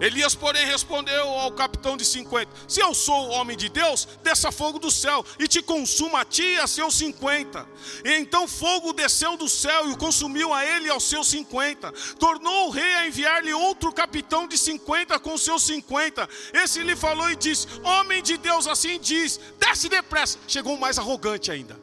Elias, 0.00 0.34
porém, 0.34 0.66
respondeu 0.66 1.28
ao 1.28 1.52
capitão 1.52 1.96
de 1.96 2.04
50: 2.04 2.50
Se 2.66 2.80
eu 2.80 2.94
sou 2.94 3.28
o 3.28 3.30
homem 3.30 3.56
de 3.56 3.68
Deus, 3.68 4.08
desça 4.22 4.50
fogo 4.50 4.78
do 4.78 4.90
céu 4.90 5.24
e 5.38 5.46
te 5.46 5.62
consuma 5.62 6.20
a 6.20 6.24
ti 6.24 6.42
e 6.42 6.60
a 6.60 6.66
seus 6.66 6.94
50. 6.96 7.66
E 8.04 8.12
então 8.16 8.48
fogo 8.48 8.92
desceu 8.92 9.36
do 9.36 9.48
céu 9.48 9.88
e 9.88 9.92
o 9.92 9.96
consumiu 9.96 10.52
a 10.52 10.64
ele 10.64 10.86
e 10.86 10.90
aos 10.90 11.04
seus 11.04 11.28
50. 11.28 11.92
Tornou 12.18 12.68
o 12.68 12.70
rei 12.70 12.94
a 12.94 13.06
enviar-lhe 13.06 13.52
outro 13.52 13.92
capitão 13.92 14.48
de 14.48 14.58
50 14.58 15.18
com 15.20 15.38
seus 15.38 15.62
50. 15.62 16.28
Esse 16.52 16.82
lhe 16.82 16.96
falou 16.96 17.30
e 17.30 17.36
disse: 17.36 17.66
Homem 17.82 18.22
de 18.22 18.36
Deus, 18.36 18.66
assim 18.66 18.98
diz, 18.98 19.38
desce 19.58 19.88
depressa. 19.88 20.38
Chegou 20.48 20.76
mais 20.76 20.98
arrogante 20.98 21.50
ainda. 21.50 21.78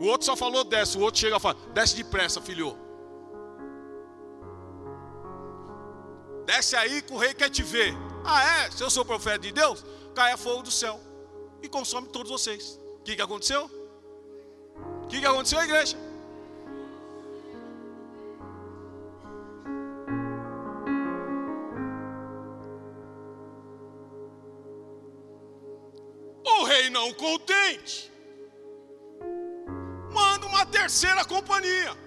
O 0.00 0.06
outro 0.06 0.26
só 0.26 0.36
falou 0.36 0.64
desce, 0.64 0.98
o 0.98 1.00
outro 1.00 1.20
chega 1.20 1.36
e 1.36 1.40
fala: 1.40 1.56
Desce 1.72 1.96
depressa, 1.96 2.40
filho. 2.40 2.83
Desce 6.44 6.76
aí 6.76 7.02
que 7.02 7.12
o 7.12 7.18
rei 7.18 7.32
quer 7.34 7.50
te 7.50 7.62
ver. 7.62 7.94
Ah, 8.24 8.42
é? 8.42 8.70
Se 8.70 8.82
eu 8.82 8.90
sou 8.90 9.04
profeta 9.04 9.38
de 9.38 9.52
Deus, 9.52 9.84
caia 10.14 10.36
fogo 10.36 10.62
do 10.62 10.70
céu 10.70 11.00
e 11.62 11.68
consome 11.68 12.08
todos 12.08 12.30
vocês. 12.30 12.80
O 13.00 13.02
que, 13.02 13.16
que 13.16 13.22
aconteceu? 13.22 13.70
O 15.02 15.06
que, 15.08 15.20
que 15.20 15.26
aconteceu, 15.26 15.62
igreja? 15.62 15.96
O 26.46 26.64
rei 26.64 26.88
não 26.88 27.12
contente, 27.12 28.10
manda 30.12 30.46
uma 30.46 30.64
terceira 30.64 31.24
companhia. 31.24 32.03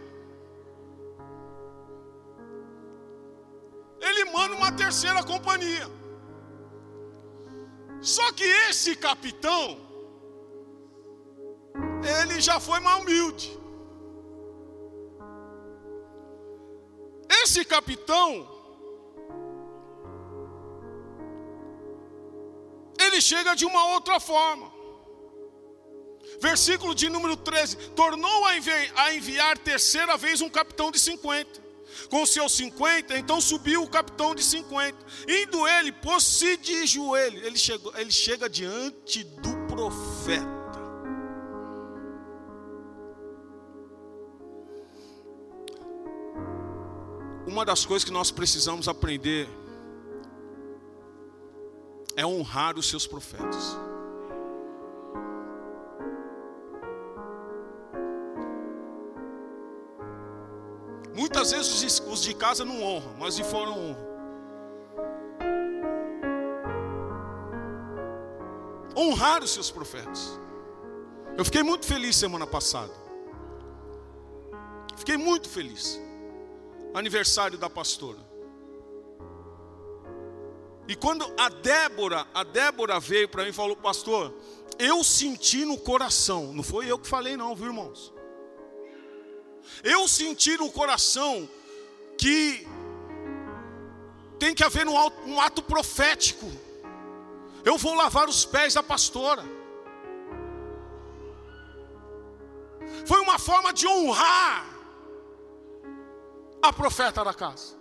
Ele 4.02 4.26
manda 4.26 4.56
uma 4.56 4.72
terceira 4.72 5.24
companhia. 5.24 5.90
Só 8.02 8.32
que 8.32 8.44
esse 8.44 8.96
capitão, 8.96 9.80
ele 12.04 12.40
já 12.40 12.60
foi 12.60 12.80
mais 12.80 13.02
humilde. 13.02 13.58
Esse 17.44 17.66
capitão, 17.66 18.48
ele 23.00 23.20
chega 23.20 23.56
de 23.56 23.66
uma 23.66 23.86
outra 23.94 24.20
forma. 24.20 24.72
Versículo 26.40 26.94
de 26.94 27.10
número 27.10 27.36
13: 27.36 27.90
Tornou 27.92 28.46
a 28.46 28.58
enviar, 29.16 29.58
terceira 29.58 30.16
vez 30.18 30.40
um 30.42 30.50
capitão 30.50 30.92
de 30.92 31.00
50 31.00 31.67
com 32.10 32.26
seus 32.26 32.54
50, 32.54 33.18
então 33.18 33.40
subiu 33.42 33.84
o 33.84 33.90
capitão 33.90 34.34
de 34.34 34.44
50. 34.44 34.98
Indo 35.28 35.68
ele, 35.68 35.92
pôs-se 35.92 36.58
de 36.58 36.86
joelho. 36.86 37.46
Ele, 37.46 37.58
chegou, 37.58 37.96
ele 37.98 38.12
chega 38.12 38.50
diante 38.50 39.24
do 39.24 39.68
profeta. 39.68 40.58
Uma 47.48 47.64
das 47.64 47.86
coisas 47.86 48.04
que 48.04 48.12
nós 48.12 48.30
precisamos 48.30 48.88
aprender 48.88 49.48
é 52.16 52.26
honrar 52.26 52.78
os 52.78 52.88
seus 52.90 53.08
profetas. 53.08 53.87
Muitas 61.18 61.50
vezes 61.50 62.00
os 62.02 62.22
de 62.22 62.36
casa 62.36 62.64
não 62.64 62.84
honram, 62.84 63.16
mas 63.18 63.36
de 63.36 63.44
fora 63.44 63.72
honram. 63.72 64.08
Honrar 68.96 69.44
os 69.44 69.50
seus 69.50 69.72
profetas. 69.72 70.40
Eu 71.36 71.44
fiquei 71.44 71.64
muito 71.64 71.88
feliz 71.88 72.16
semana 72.16 72.46
passada. 72.46 72.94
Fiquei 74.96 75.18
muito 75.18 75.50
feliz. 75.50 76.00
Aniversário 76.94 77.58
da 77.58 77.68
pastora. 77.68 78.20
E 80.88 80.96
quando 80.96 81.26
a 81.36 81.50
Débora, 81.50 82.28
a 82.32 82.44
Débora 82.44 83.00
veio 83.00 83.28
para 83.28 83.44
mim 83.44 83.50
e 83.50 83.54
falou, 83.54 83.76
pastor, 83.76 84.36
eu 84.78 85.04
senti 85.04 85.66
no 85.66 85.80
coração, 85.80 86.54
não 86.54 86.62
foi 86.62 86.86
eu 86.86 87.00
que 87.00 87.08
falei 87.08 87.36
não, 87.36 87.56
viu 87.56 87.68
irmãos? 87.68 88.14
Eu 89.84 90.08
senti 90.08 90.58
no 90.58 90.72
coração 90.72 91.50
que 92.18 92.68
tem 94.40 94.54
que 94.54 94.64
haver 94.64 94.88
um, 94.88 94.96
um 95.26 95.42
ato 95.42 95.62
profético. 95.62 96.50
Eu 97.64 97.78
vou 97.78 97.94
lavar 97.94 98.30
os 98.30 98.46
pés 98.46 98.74
da 98.74 98.84
pastora. 98.84 99.44
Foi 103.06 103.20
uma 103.22 103.38
forma 103.38 103.74
de 103.74 103.88
honrar 103.88 104.66
a 106.62 106.74
profeta 106.74 107.24
da 107.24 107.34
casa. 107.34 107.76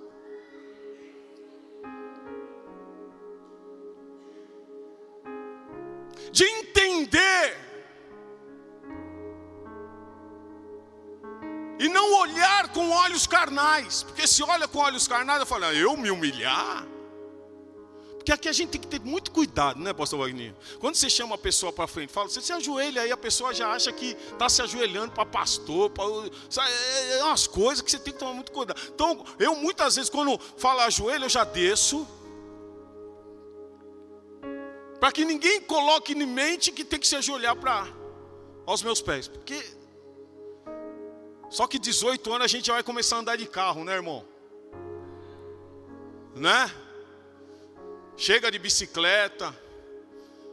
De 6.33 6.45
entender 6.45 7.66
não 12.07 12.21
olhar 12.21 12.69
com 12.69 12.91
olhos 12.91 13.27
carnais. 13.27 14.03
Porque 14.03 14.27
se 14.27 14.43
olha 14.43 14.69
com 14.69 14.79
olhos 14.79 15.09
carnais, 15.09 15.41
eu 15.41 15.47
falo, 15.47 15.65
ah, 15.65 15.75
eu 15.75 15.97
me 15.97 16.11
humilhar? 16.11 16.87
Porque 18.17 18.33
aqui 18.33 18.49
a 18.49 18.53
gente 18.53 18.71
tem 18.71 18.81
que 18.81 18.89
ter 18.89 19.01
muito 19.01 19.31
cuidado, 19.31 19.79
né, 19.79 19.93
pastor 19.93 20.19
Wagner? 20.19 20.53
Quando 20.81 20.97
você 20.97 21.09
chama 21.09 21.37
a 21.37 21.39
pessoa 21.39 21.73
para 21.73 21.87
frente, 21.87 22.13
fala, 22.13 22.29
você 22.29 22.41
se 22.41 22.53
ajoelha 22.53 23.03
aí, 23.03 23.13
a 23.13 23.17
pessoa 23.17 23.55
já 23.55 23.69
acha 23.69 23.93
que 23.93 24.17
está 24.33 24.49
se 24.49 24.61
ajoelhando 24.61 25.13
para 25.13 25.25
pastor, 25.25 25.91
para 25.91 26.05
é, 26.05 27.19
é 27.19 27.25
umas 27.25 27.47
coisas 27.47 27.81
que 27.81 27.89
você 27.89 28.01
tem 28.01 28.13
que 28.13 28.19
tomar 28.19 28.33
muito 28.33 28.51
cuidado. 28.51 28.81
Então, 28.93 29.25
eu 29.39 29.55
muitas 29.55 29.95
vezes, 29.95 30.11
quando 30.11 30.41
falo 30.57 30.81
ajoelho, 30.81 31.27
eu 31.27 31.29
já 31.29 31.45
desço. 31.45 32.05
Para 34.99 35.13
que 35.13 35.25
ninguém 35.25 35.61
coloque 35.61 36.13
em 36.13 36.27
mente 36.27 36.73
que 36.73 36.85
tem 36.85 36.99
que 36.99 37.07
se 37.07 37.15
ajoelhar 37.15 37.55
para 37.55 37.87
aos 38.67 38.83
meus 38.83 39.01
pés. 39.01 39.29
Porque 39.29 39.63
só 41.49 41.67
que 41.67 41.79
18 41.79 42.33
anos 42.33 42.45
a 42.45 42.49
gente 42.49 42.67
já 42.67 42.75
vai 42.75 42.83
começar 42.83 43.17
a 43.17 43.19
andar 43.21 43.37
de 43.37 43.47
carro, 43.47 43.85
né, 43.85 43.95
irmão? 43.95 44.25
Né? 46.35 46.71
Chega 48.17 48.51
de 48.51 48.59
bicicleta, 48.59 49.55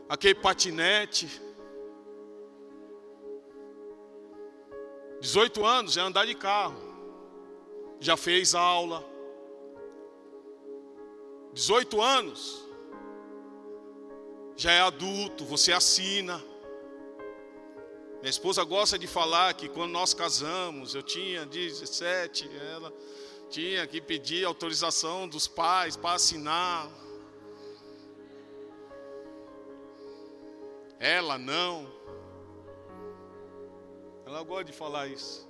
aquele 0.07 0.35
patinete. 0.35 1.41
18 5.21 5.65
anos 5.65 5.97
é 5.97 6.01
andar 6.01 6.25
de 6.25 6.35
carro. 6.35 6.75
Já 7.99 8.17
fez 8.17 8.53
aula. 8.53 9.13
18 11.53 12.01
anos, 12.01 12.67
já 14.55 14.71
é 14.71 14.81
adulto, 14.81 15.45
você 15.45 15.71
assina. 15.71 16.43
Minha 18.23 18.29
esposa 18.29 18.63
gosta 18.63 18.97
de 18.97 19.05
falar 19.05 19.53
que 19.53 19.67
quando 19.67 19.91
nós 19.91 20.13
casamos, 20.13 20.95
eu 20.95 21.03
tinha 21.03 21.45
17, 21.45 22.49
ela 22.71 22.89
tinha 23.49 23.85
que 23.85 23.99
pedir 23.99 24.45
autorização 24.45 25.27
dos 25.27 25.45
pais 25.45 25.97
para 25.97 26.15
assinar. 26.15 26.89
Ela 31.01 31.37
não. 31.37 31.85
Ela 34.25 34.41
gosta 34.41 34.63
de 34.63 34.71
falar 34.71 35.09
isso. 35.09 35.45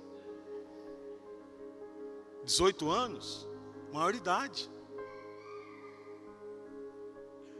18 2.42 2.90
anos, 2.90 3.48
maior 3.92 4.16
idade. 4.16 4.68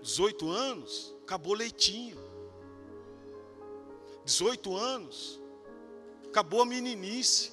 18 0.03 0.51
anos, 0.51 1.15
acabou 1.23 1.55
leitinho. 1.55 2.34
18 4.25 4.77
anos, 4.77 5.41
acabou 6.27 6.63
a 6.63 6.67
meninice. 6.67 7.53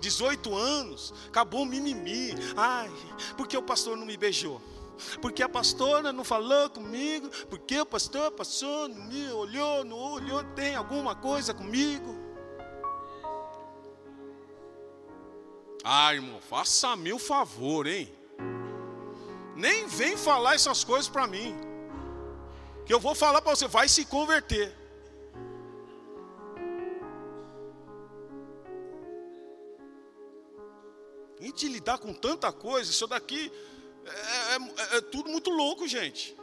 18 0.00 0.54
anos, 0.54 1.14
acabou 1.28 1.62
o 1.62 1.66
mimimi. 1.66 2.34
Ai, 2.56 2.90
porque 3.36 3.56
o 3.56 3.62
pastor 3.62 3.96
não 3.96 4.04
me 4.04 4.16
beijou? 4.16 4.60
Porque 5.20 5.42
a 5.42 5.48
pastora 5.48 6.12
não 6.12 6.22
falou 6.22 6.68
comigo? 6.70 7.28
Porque 7.48 7.80
o 7.80 7.86
pastor 7.86 8.30
passou, 8.30 8.88
não 8.88 9.06
me 9.06 9.28
olhou, 9.32 9.84
não 9.84 9.96
olhou, 9.96 10.44
tem 10.54 10.74
alguma 10.74 11.14
coisa 11.14 11.54
comigo? 11.54 12.14
Ah, 15.82 16.14
irmão, 16.14 16.40
faça-me 16.40 17.12
o 17.12 17.18
favor, 17.18 17.86
hein? 17.86 18.12
Nem 19.56 19.86
vem 19.86 20.16
falar 20.16 20.54
essas 20.54 20.84
coisas 20.84 21.08
para 21.08 21.26
mim. 21.26 21.54
Que 22.86 22.92
eu 22.92 23.00
vou 23.00 23.14
falar 23.14 23.40
para 23.40 23.54
você, 23.54 23.66
vai 23.66 23.88
se 23.88 24.04
converter. 24.04 24.74
A 31.40 31.42
gente 31.42 31.68
lidar 31.68 31.98
com 31.98 32.12
tanta 32.12 32.52
coisa, 32.52 32.90
isso 32.90 33.06
daqui 33.06 33.52
é, 34.06 34.94
é, 34.94 34.96
é 34.98 35.00
tudo 35.00 35.30
muito 35.30 35.50
louco, 35.50 35.86
gente. 35.86 36.36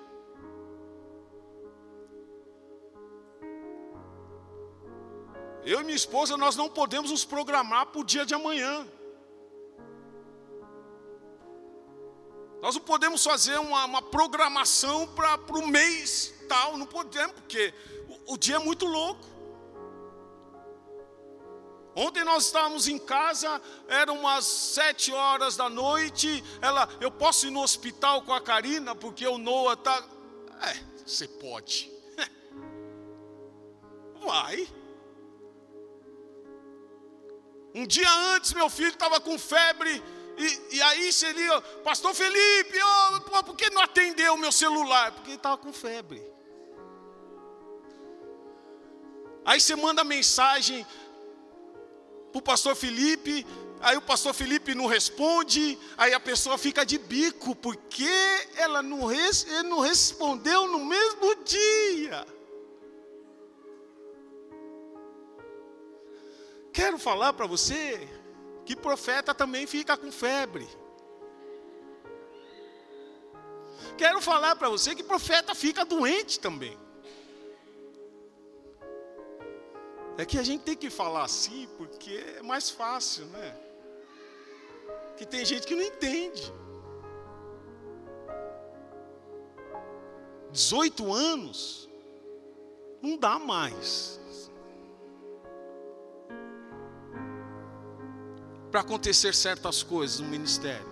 Eu 5.64 5.82
e 5.82 5.84
minha 5.84 5.96
esposa, 5.96 6.36
nós 6.36 6.56
não 6.56 6.70
podemos 6.70 7.12
nos 7.12 7.24
programar 7.24 7.88
para 7.88 8.02
o 8.02 8.04
dia 8.04 8.26
de 8.26 8.34
amanhã. 8.34 8.88
Nós 12.62 12.76
não 12.76 12.82
podemos 12.82 13.24
fazer 13.24 13.58
uma, 13.60 13.86
uma 13.86 14.02
programação 14.02 15.08
para 15.08 15.38
o 15.58 15.68
mês 15.68 16.34
tal, 16.48 16.78
não 16.78 16.86
podemos, 16.86 17.34
porque 17.34 17.74
o, 18.08 18.34
o 18.34 18.38
dia 18.38 18.58
é 18.58 18.60
muito 18.60 18.86
louco. 18.86 19.32
Ontem 21.96 22.24
nós 22.24 22.46
estávamos 22.46 22.88
em 22.88 22.98
casa, 22.98 23.62
eram 23.88 24.20
umas 24.20 24.46
sete 24.46 25.12
horas 25.12 25.58
da 25.58 25.70
noite. 25.70 26.44
Ela, 26.62 26.88
eu 27.02 27.12
posso 27.12 27.48
ir 27.48 27.52
no 27.52 27.62
hospital 27.62 28.22
com 28.22 28.34
a 28.34 28.40
Karina 28.40 28.96
porque 28.96 29.28
o 29.28 29.38
Noah 29.38 29.74
está. 29.74 30.02
É, 30.62 30.78
você 31.06 31.28
pode. 31.28 31.92
Vai. 34.24 34.68
Um 37.74 37.88
dia 37.88 38.10
antes, 38.36 38.54
meu 38.54 38.70
filho 38.70 38.90
estava 38.90 39.20
com 39.20 39.38
febre. 39.38 40.02
E, 40.42 40.76
e 40.78 40.82
aí 40.82 41.14
seria, 41.14 41.62
Pastor 41.84 42.16
Felipe, 42.16 42.78
oh, 42.84 43.44
por 43.44 43.56
que 43.56 43.70
não 43.70 43.82
atendeu 43.82 44.34
o 44.34 44.38
meu 44.38 44.52
celular? 44.52 45.12
Porque 45.12 45.30
ele 45.30 45.38
estava 45.38 45.58
com 45.58 45.72
febre. 45.72 46.22
Aí 49.46 49.60
você 49.60 49.76
manda 49.76 50.04
mensagem 50.04 50.86
para 52.32 52.40
o 52.40 52.42
pastor 52.42 52.76
Felipe, 52.76 53.46
aí 53.82 53.98
o 53.98 54.02
pastor 54.02 54.34
Felipe 54.34 54.74
não 54.74 54.86
responde, 54.86 55.78
aí 55.98 56.14
a 56.14 56.20
pessoa 56.20 56.58
fica 56.58 56.86
de 56.86 56.98
bico, 56.98 57.56
porque 57.56 58.10
ela 58.56 58.82
não, 58.82 59.06
res, 59.06 59.46
ele 59.46 59.70
não 59.70 59.80
respondeu 59.80 60.68
no 60.68 60.86
mesmo 60.86 61.36
dia. 61.44 62.26
Quero 66.74 66.98
falar 66.98 67.34
para 67.34 67.46
você 67.46 68.08
que 68.72 68.76
profeta 68.78 69.34
também 69.34 69.68
fica 69.68 69.98
com 69.98 70.10
febre. 70.10 70.66
Quero 73.98 74.22
falar 74.22 74.56
para 74.56 74.70
você 74.70 74.96
que 74.96 75.04
profeta 75.04 75.54
fica 75.54 75.84
doente 75.84 76.40
também. 76.40 76.80
É 80.18 80.24
que 80.24 80.38
a 80.38 80.44
gente 80.44 80.64
tem 80.64 80.78
que 80.78 80.90
falar 80.90 81.26
assim 81.26 81.68
porque 81.78 82.14
é 82.38 82.42
mais 82.42 82.70
fácil, 82.70 83.26
né? 83.26 83.58
Que 85.18 85.26
tem 85.26 85.44
gente 85.44 85.68
que 85.68 85.76
não 85.76 85.84
entende. 85.84 86.54
18 90.54 91.12
anos, 91.12 91.90
não 93.02 93.18
dá 93.18 93.38
mais. 93.38 94.18
Para 98.72 98.82
acontecer 98.82 99.36
certas 99.36 99.84
coisas 99.84 100.20
no 100.20 100.30
ministério. 100.30 100.90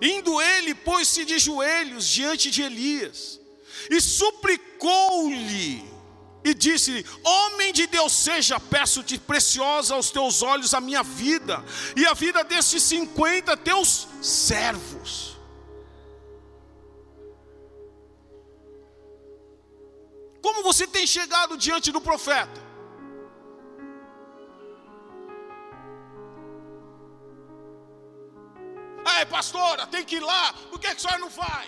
Indo 0.00 0.40
ele, 0.40 0.74
pôs-se 0.74 1.24
de 1.24 1.38
joelhos 1.38 2.06
diante 2.06 2.50
de 2.50 2.62
Elias 2.62 3.40
e 3.90 4.00
suplicou-lhe 4.00 5.92
e 6.44 6.54
disse-lhe: 6.54 7.06
Homem 7.22 7.72
de 7.72 7.86
Deus, 7.86 8.12
seja, 8.12 8.58
peço-te 8.58 9.18
preciosa 9.18 9.94
aos 9.94 10.10
teus 10.10 10.42
olhos 10.42 10.74
a 10.74 10.80
minha 10.80 11.02
vida 11.02 11.64
e 11.96 12.04
a 12.04 12.14
vida 12.14 12.42
destes 12.42 12.82
cinquenta 12.82 13.56
teus 13.56 14.08
servos. 14.20 15.36
Como 20.42 20.62
você 20.62 20.86
tem 20.86 21.06
chegado 21.06 21.56
diante 21.56 21.92
do 21.92 22.00
profeta? 22.00 22.60
Ei, 29.18 29.26
pastora, 29.26 29.86
tem 29.86 30.04
que 30.04 30.16
ir 30.16 30.20
lá, 30.20 30.52
por 30.70 30.80
que, 30.80 30.88
que 30.88 30.96
a 30.96 30.98
senhora 30.98 31.20
não 31.20 31.28
vai? 31.28 31.66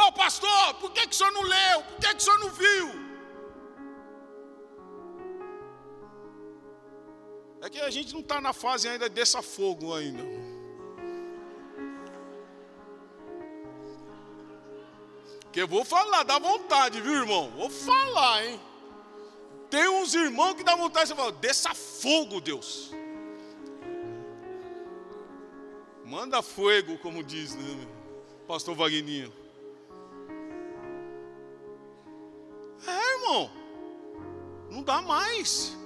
Ô 0.00 0.06
oh, 0.08 0.12
pastor, 0.12 0.74
por 0.80 0.90
que, 0.92 1.06
que 1.06 1.14
o 1.14 1.18
senhor 1.18 1.32
não 1.32 1.42
leu? 1.42 1.82
Por 1.82 2.00
que, 2.00 2.14
que 2.14 2.16
o 2.16 2.20
senhor 2.20 2.38
não 2.38 2.50
viu? 2.50 3.02
É 7.60 7.70
que 7.70 7.80
a 7.80 7.90
gente 7.90 8.12
não 8.14 8.20
está 8.20 8.40
na 8.40 8.52
fase 8.52 8.88
ainda 8.88 9.08
dessa 9.08 9.42
fogo 9.42 9.94
ainda. 9.94 10.24
Que 15.52 15.60
eu 15.60 15.68
vou 15.68 15.84
falar, 15.84 16.22
dá 16.22 16.38
vontade, 16.38 17.00
viu, 17.00 17.12
irmão? 17.12 17.50
Vou 17.50 17.68
falar, 17.68 18.46
hein? 18.46 18.60
Tem 19.68 19.86
uns 19.88 20.14
irmãos 20.14 20.54
que 20.54 20.64
dá 20.64 20.74
vontade, 20.74 21.08
você 21.08 21.14
fala, 21.14 21.32
desça 21.32 21.74
fogo, 21.74 22.40
Deus. 22.40 22.90
Manda 26.04 26.42
fogo, 26.42 26.98
como 26.98 27.22
diz, 27.22 27.54
né, 27.54 27.86
pastor 28.46 28.74
Vagninho. 28.74 29.32
É, 32.86 33.14
irmão. 33.14 33.50
Não 34.70 34.82
dá 34.82 35.02
mais. 35.02 35.76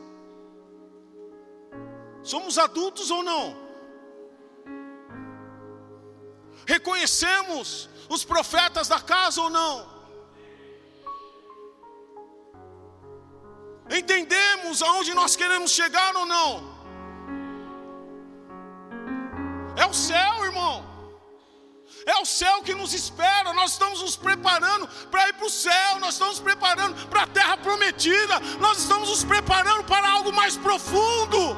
Somos 2.22 2.56
adultos 2.56 3.10
ou 3.10 3.22
não? 3.22 3.65
Reconhecemos 6.66 7.88
os 8.08 8.24
profetas 8.24 8.88
da 8.88 9.00
casa 9.00 9.40
ou 9.40 9.48
não? 9.48 9.96
Entendemos 13.88 14.82
aonde 14.82 15.14
nós 15.14 15.36
queremos 15.36 15.70
chegar 15.70 16.14
ou 16.16 16.26
não? 16.26 16.76
É 19.76 19.86
o 19.86 19.94
céu, 19.94 20.44
irmão. 20.44 20.84
É 22.04 22.18
o 22.18 22.24
céu 22.24 22.62
que 22.62 22.74
nos 22.74 22.92
espera. 22.92 23.52
Nós 23.52 23.72
estamos 23.72 24.00
nos 24.00 24.16
preparando 24.16 24.88
para 25.10 25.28
ir 25.28 25.34
para 25.34 25.46
o 25.46 25.50
céu. 25.50 26.00
Nós 26.00 26.14
estamos 26.14 26.40
preparando 26.40 27.06
para 27.08 27.22
a 27.22 27.26
terra 27.26 27.56
prometida. 27.56 28.40
Nós 28.58 28.78
estamos 28.78 29.08
nos 29.08 29.24
preparando 29.24 29.84
para 29.84 30.08
algo 30.08 30.32
mais 30.32 30.56
profundo. 30.56 31.56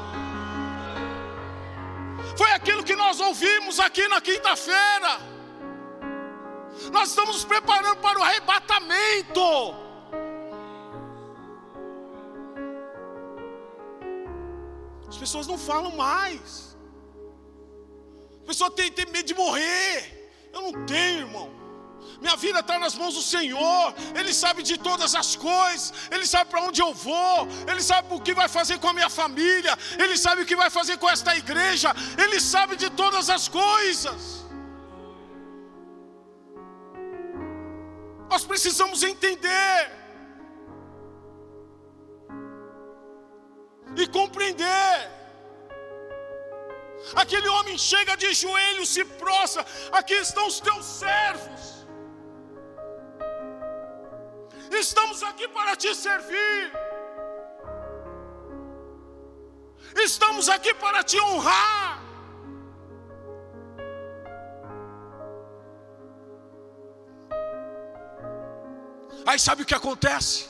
Foi 2.38 2.52
aquilo 2.52 2.84
que 2.84 2.94
nós 2.94 3.18
ouvimos 3.18 3.80
aqui 3.80 4.06
na 4.06 4.20
quinta-feira. 4.20 5.18
Nós 6.92 7.08
estamos 7.08 7.34
nos 7.34 7.44
preparando 7.44 7.96
para 7.96 8.16
o 8.16 8.22
arrebatamento. 8.22 9.74
As 15.08 15.16
pessoas 15.16 15.48
não 15.48 15.58
falam 15.58 15.96
mais. 15.96 16.76
A 18.44 18.46
pessoa 18.46 18.70
tem, 18.70 18.92
tem 18.92 19.06
medo 19.06 19.26
de 19.26 19.34
morrer. 19.34 20.30
Eu 20.52 20.62
não 20.62 20.86
tenho, 20.86 21.26
irmão. 21.26 21.57
Minha 22.20 22.36
vida 22.36 22.60
está 22.60 22.78
nas 22.78 22.94
mãos 22.94 23.14
do 23.14 23.22
Senhor. 23.22 23.94
Ele 24.14 24.32
sabe 24.34 24.62
de 24.62 24.76
todas 24.76 25.14
as 25.14 25.36
coisas. 25.36 25.92
Ele 26.10 26.26
sabe 26.26 26.50
para 26.50 26.62
onde 26.62 26.80
eu 26.82 26.92
vou. 26.92 27.46
Ele 27.70 27.82
sabe 27.82 28.14
o 28.14 28.20
que 28.20 28.34
vai 28.34 28.48
fazer 28.48 28.78
com 28.78 28.88
a 28.88 28.92
minha 28.92 29.10
família. 29.10 29.76
Ele 29.98 30.16
sabe 30.16 30.42
o 30.42 30.46
que 30.46 30.56
vai 30.56 30.70
fazer 30.70 30.98
com 30.98 31.08
esta 31.08 31.36
igreja. 31.36 31.94
Ele 32.16 32.40
sabe 32.40 32.76
de 32.76 32.90
todas 32.90 33.30
as 33.30 33.46
coisas. 33.48 34.44
Nós 38.28 38.44
precisamos 38.44 39.02
entender 39.02 39.98
e 43.96 44.06
compreender. 44.06 45.18
Aquele 47.14 47.48
homem 47.48 47.78
chega 47.78 48.16
de 48.16 48.34
joelhos, 48.34 48.88
se 48.90 49.04
prostra. 49.04 49.64
Aqui 49.92 50.14
estão 50.14 50.46
os 50.46 50.60
teus 50.60 50.84
servos. 50.84 51.77
Estamos 54.70 55.22
aqui 55.22 55.48
para 55.48 55.76
te 55.76 55.94
servir. 55.94 56.72
Estamos 59.96 60.48
aqui 60.48 60.74
para 60.74 61.02
te 61.02 61.20
honrar. 61.20 62.02
Aí 69.26 69.38
sabe 69.38 69.62
o 69.62 69.66
que 69.66 69.74
acontece? 69.74 70.48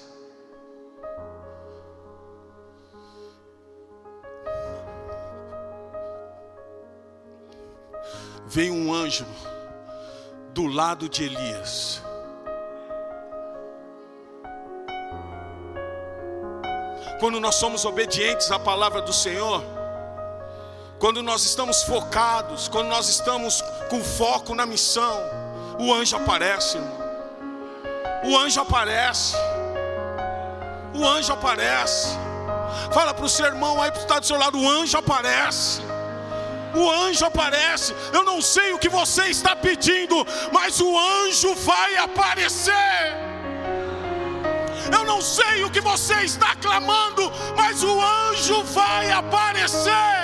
Vem 8.47 8.71
um 8.71 8.95
anjo 8.95 9.27
do 10.55 10.67
lado 10.67 11.09
de 11.09 11.25
Elias. 11.25 12.03
Quando 17.19 17.41
nós 17.41 17.57
somos 17.57 17.85
obedientes 17.85 18.51
à 18.51 18.59
palavra 18.59 19.03
do 19.03 19.13
Senhor, 19.13 19.63
quando 20.99 21.23
nós 21.23 21.45
estamos 21.45 21.83
focados, 21.83 22.69
quando 22.69 22.89
nós 22.89 23.09
estamos 23.09 23.63
com 23.89 24.03
foco 24.03 24.55
na 24.55 24.67
missão, 24.67 25.21
o 25.79 25.93
anjo 25.93 26.17
aparece, 26.17 26.77
irmão. 26.77 26.99
O 28.25 28.37
anjo 28.37 28.61
aparece. 28.61 29.37
O 30.95 31.07
anjo 31.07 31.33
aparece. 31.33 32.09
Fala 32.93 33.15
para 33.15 33.25
o 33.25 33.29
seu 33.29 33.47
irmão 33.47 33.81
aí 33.81 33.91
que 33.93 33.99
está 33.99 34.19
do 34.19 34.27
seu 34.27 34.37
lado: 34.37 34.59
o 34.59 34.69
anjo 34.69 34.99
aparece. 34.99 35.81
O 36.75 36.91
anjo 36.91 37.25
aparece. 37.25 37.95
Eu 38.13 38.25
não 38.25 38.43
sei 38.43 38.73
o 38.73 38.79
que 38.79 38.89
você 38.89 39.25
está 39.27 39.55
pedindo, 39.55 40.27
mas 40.53 40.81
o 40.81 40.99
anjo 40.99 41.55
vai 41.55 41.97
aparecer. 41.97 43.18
Eu 44.93 45.05
não 45.05 45.21
sei 45.21 45.65
o 45.65 45.71
que 45.71 45.81
você 45.81 46.15
está 46.23 46.55
clamando, 46.57 47.31
mas 47.57 47.83
o 47.83 48.01
anjo 48.01 48.63
vai 48.65 49.11
aparecer. 49.11 50.19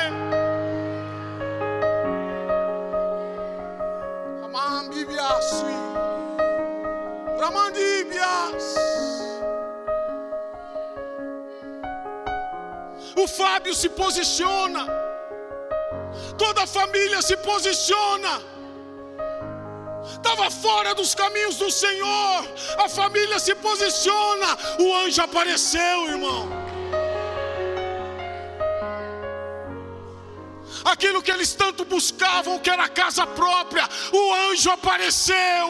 O 13.17 13.29
Fábio 13.29 13.75
se 13.75 13.89
posiciona, 13.89 14.87
toda 16.37 16.65
a 16.65 16.67
família 16.67 17.23
se 17.23 17.37
posiciona 17.37 18.54
estava 20.25 20.51
fora 20.51 20.95
dos 20.95 21.15
caminhos 21.15 21.57
do 21.57 21.71
Senhor, 21.71 22.49
a 22.79 22.89
família 22.89 23.39
se 23.39 23.55
posiciona, 23.57 24.57
o 24.81 24.95
anjo 25.05 25.21
apareceu, 25.21 26.09
irmão. 26.09 26.49
Aquilo 30.83 31.23
que 31.23 31.31
eles 31.31 31.53
tanto 31.53 31.85
buscavam, 31.85 32.59
que 32.59 32.71
era 32.71 32.89
casa 32.89 33.27
própria, 33.27 33.87
o 34.13 34.35
anjo 34.51 34.71
apareceu. 34.71 35.67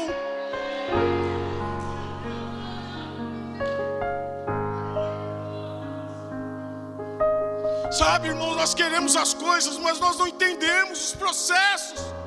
Sabe, 7.90 8.28
irmão, 8.28 8.55
nós 8.55 8.74
queremos 8.74 9.14
as 9.16 9.34
coisas, 9.34 9.76
mas 9.78 9.98
nós 10.00 10.16
não 10.16 10.26
entendemos 10.26 11.09
os 11.09 11.14
processos 11.14 12.23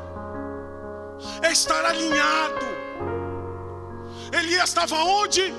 é 1.42 1.52
estar 1.52 1.86
alinhado. 1.86 2.66
Elias 4.32 4.70
estava 4.70 4.96
onde? 4.96 5.54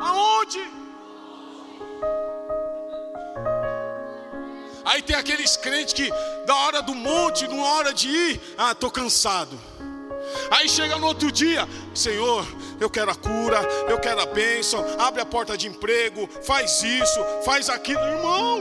Aonde? 0.00 0.80
Aí 4.84 5.02
tem 5.02 5.14
aqueles 5.14 5.56
crentes 5.56 5.92
que, 5.92 6.10
da 6.46 6.54
hora 6.54 6.82
do 6.82 6.94
monte, 6.94 7.46
na 7.46 7.62
hora 7.62 7.92
de 7.92 8.08
ir, 8.08 8.40
ah, 8.58 8.72
estou 8.72 8.90
cansado. 8.90 9.58
Aí 10.50 10.68
chega 10.68 10.96
no 10.96 11.06
outro 11.06 11.30
dia, 11.30 11.66
Senhor, 11.94 12.46
eu 12.80 12.90
quero 12.90 13.10
a 13.10 13.14
cura, 13.14 13.60
eu 13.88 13.98
quero 13.98 14.20
a 14.20 14.26
bênção, 14.26 14.84
abre 14.98 15.20
a 15.20 15.26
porta 15.26 15.56
de 15.56 15.68
emprego, 15.68 16.28
faz 16.42 16.82
isso, 16.82 17.20
faz 17.44 17.68
aquilo, 17.68 18.00
irmão. 18.00 18.60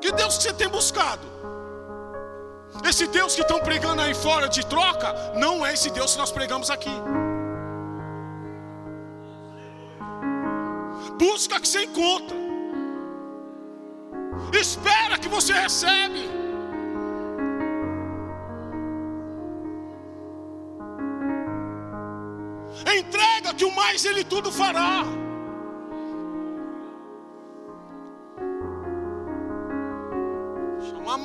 Que 0.00 0.12
Deus 0.12 0.36
que 0.36 0.42
você 0.44 0.52
tem 0.52 0.68
buscado? 0.68 1.39
Esse 2.84 3.06
Deus 3.06 3.34
que 3.34 3.42
estão 3.42 3.60
pregando 3.60 4.00
aí 4.02 4.14
fora 4.14 4.48
de 4.48 4.64
troca, 4.66 5.12
não 5.36 5.64
é 5.64 5.74
esse 5.74 5.90
Deus 5.90 6.12
que 6.12 6.18
nós 6.18 6.32
pregamos 6.32 6.70
aqui. 6.70 6.90
Busca 11.18 11.60
que 11.60 11.68
você 11.68 11.84
encontra. 11.84 12.36
Espera 14.58 15.18
que 15.18 15.28
você 15.28 15.52
recebe. 15.52 16.28
Entrega 22.98 23.54
que 23.54 23.64
o 23.64 23.74
mais 23.74 24.04
Ele 24.04 24.24
tudo 24.24 24.50
fará. 24.50 25.04
Chama 30.88 31.18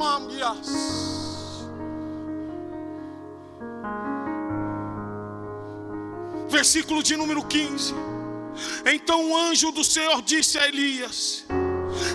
versículo 6.56 7.04
de 7.04 7.18
número 7.18 7.44
15. 7.44 7.94
Então 8.86 9.30
o 9.30 9.38
anjo 9.38 9.72
do 9.72 9.84
Senhor 9.84 10.22
disse 10.22 10.58
a 10.58 10.68
Elias: 10.68 11.46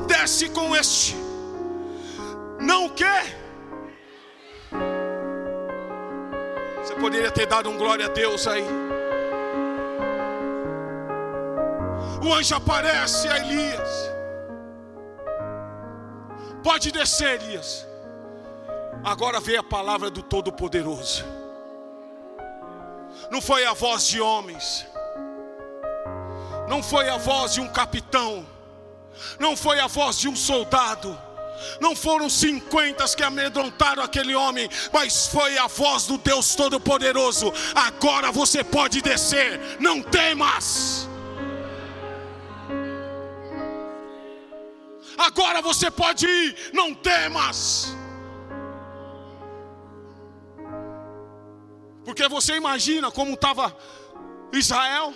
Desce 0.07 0.49
com 0.49 0.75
este. 0.75 1.15
Não 2.59 2.89
quer. 2.89 3.25
Você 6.79 6.95
poderia 6.95 7.31
ter 7.31 7.47
dado 7.47 7.69
um 7.69 7.77
glória 7.77 8.07
a 8.07 8.09
Deus 8.09 8.47
aí. 8.47 8.65
O 12.27 12.33
anjo 12.33 12.55
aparece 12.55 13.29
a 13.29 13.37
Elias. 13.39 13.91
Pode 16.63 16.91
descer, 16.93 17.43
Elias. 17.43 17.87
Agora 19.05 19.41
veio 19.41 19.61
a 19.61 19.63
palavra 19.63 20.11
do 20.11 20.23
Todo-Poderoso 20.23 21.40
não 23.31 23.41
foi 23.41 23.65
a 23.65 23.73
voz 23.73 24.07
de 24.07 24.21
homens, 24.21 24.87
não 26.69 26.83
foi 26.83 27.09
a 27.09 27.17
voz 27.17 27.55
de 27.55 27.61
um 27.61 27.69
capitão, 27.69 28.47
não 29.39 29.57
foi 29.57 29.81
a 29.81 29.87
voz 29.87 30.19
de 30.19 30.29
um 30.29 30.37
soldado, 30.37 31.17
não 31.81 31.95
foram 31.95 32.29
cinquenta 32.29 33.05
que 33.15 33.23
amedrontaram 33.23 34.03
aquele 34.03 34.35
homem, 34.35 34.69
mas 34.93 35.27
foi 35.27 35.59
a 35.59 35.67
voz 35.67 36.07
do 36.07 36.17
Deus 36.19 36.55
Todo-Poderoso. 36.55 37.53
Agora 37.75 38.33
você 38.33 38.65
pode 38.65 39.01
descer, 39.01 39.61
não 39.79 40.03
temas. 40.03 41.09
Agora 45.19 45.61
você 45.61 45.91
pode 45.91 46.27
ir, 46.27 46.71
não 46.73 46.95
temas. 46.95 47.95
Porque 52.21 52.35
você 52.35 52.55
imagina 52.55 53.11
como 53.11 53.33
estava 53.33 53.75
Israel, 54.53 55.15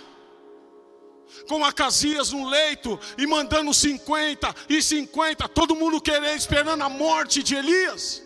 com 1.47 1.63
Acasias 1.63 2.31
no 2.31 2.47
leito 2.47 2.99
e 3.15 3.27
mandando 3.27 3.71
50 3.71 4.55
e 4.67 4.81
50, 4.81 5.47
todo 5.49 5.75
mundo 5.75 6.01
querendo, 6.01 6.35
esperando 6.35 6.81
a 6.81 6.89
morte 6.89 7.43
de 7.43 7.53
Elias. 7.53 8.23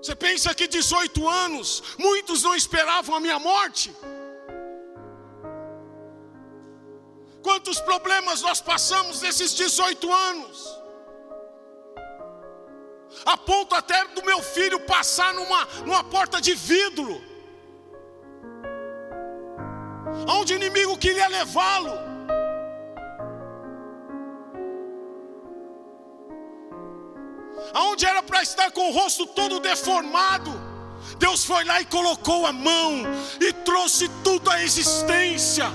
Você 0.00 0.16
pensa 0.16 0.54
que 0.54 0.66
18 0.66 1.28
anos, 1.28 1.82
muitos 1.98 2.42
não 2.42 2.56
esperavam 2.56 3.14
a 3.14 3.20
minha 3.20 3.38
morte. 3.38 3.94
Quantos 7.42 7.78
problemas 7.78 8.40
nós 8.40 8.62
passamos 8.62 9.20
nesses 9.20 9.52
18 9.54 10.10
anos? 10.10 10.81
A 13.24 13.36
ponto 13.36 13.74
até 13.74 14.04
do 14.08 14.24
meu 14.24 14.42
filho 14.42 14.80
passar 14.80 15.32
numa, 15.34 15.64
numa 15.84 16.04
porta 16.04 16.40
de 16.40 16.54
vidro, 16.54 17.22
onde 20.28 20.54
o 20.54 20.56
inimigo 20.56 20.98
queria 20.98 21.28
levá-lo. 21.28 21.92
Aonde 27.74 28.04
era 28.04 28.22
para 28.22 28.42
estar 28.42 28.70
com 28.72 28.90
o 28.90 28.92
rosto 28.92 29.26
todo 29.26 29.60
deformado, 29.60 30.50
Deus 31.18 31.44
foi 31.44 31.64
lá 31.64 31.80
e 31.80 31.84
colocou 31.86 32.46
a 32.46 32.52
mão 32.52 33.02
e 33.40 33.52
trouxe 33.52 34.08
tudo 34.22 34.50
à 34.50 34.62
existência. 34.62 35.66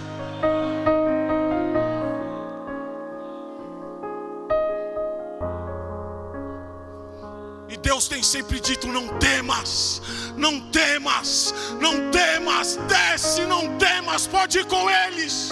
Deus 7.88 8.10
tem 8.10 8.22
sempre 8.22 8.60
dito: 8.60 8.86
não 8.86 9.08
temas, 9.18 10.02
não 10.36 10.60
temas, 10.60 11.54
não 11.80 12.12
temas, 12.12 12.76
desce, 12.86 13.46
não 13.46 13.78
temas, 13.78 14.28
pode 14.28 14.60
ir 14.60 14.66
com 14.66 14.90
eles. 14.90 15.52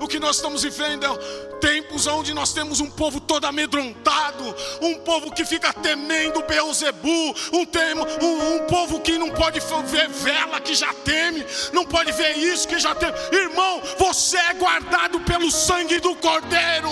O 0.00 0.08
que 0.08 0.18
nós 0.18 0.36
estamos 0.36 0.62
vivendo 0.62 1.04
é 1.04 1.54
tempos 1.60 2.06
onde 2.06 2.34
nós 2.34 2.52
temos 2.52 2.80
um 2.80 2.90
povo 2.90 3.20
todo 3.20 3.46
amedrontado, 3.46 4.54
um 4.80 4.98
povo 4.98 5.32
que 5.32 5.44
fica 5.44 5.72
temendo 5.72 6.42
Beuzebu, 6.42 7.08
um, 7.08 7.66
um, 8.22 8.54
um 8.54 8.66
povo 8.66 9.00
que 9.00 9.16
não 9.18 9.30
pode 9.30 9.60
ver 9.86 10.08
vela 10.08 10.60
que 10.60 10.74
já 10.74 10.92
teme, 10.92 11.44
não 11.72 11.84
pode 11.84 12.12
ver 12.12 12.36
isso 12.36 12.68
que 12.68 12.78
já 12.78 12.94
teme. 12.94 13.14
Irmão, 13.32 13.80
você 13.98 14.36
é 14.36 14.54
guardado 14.54 15.20
pelo 15.20 15.50
sangue 15.50 16.00
do 16.00 16.14
Cordeiro. 16.16 16.90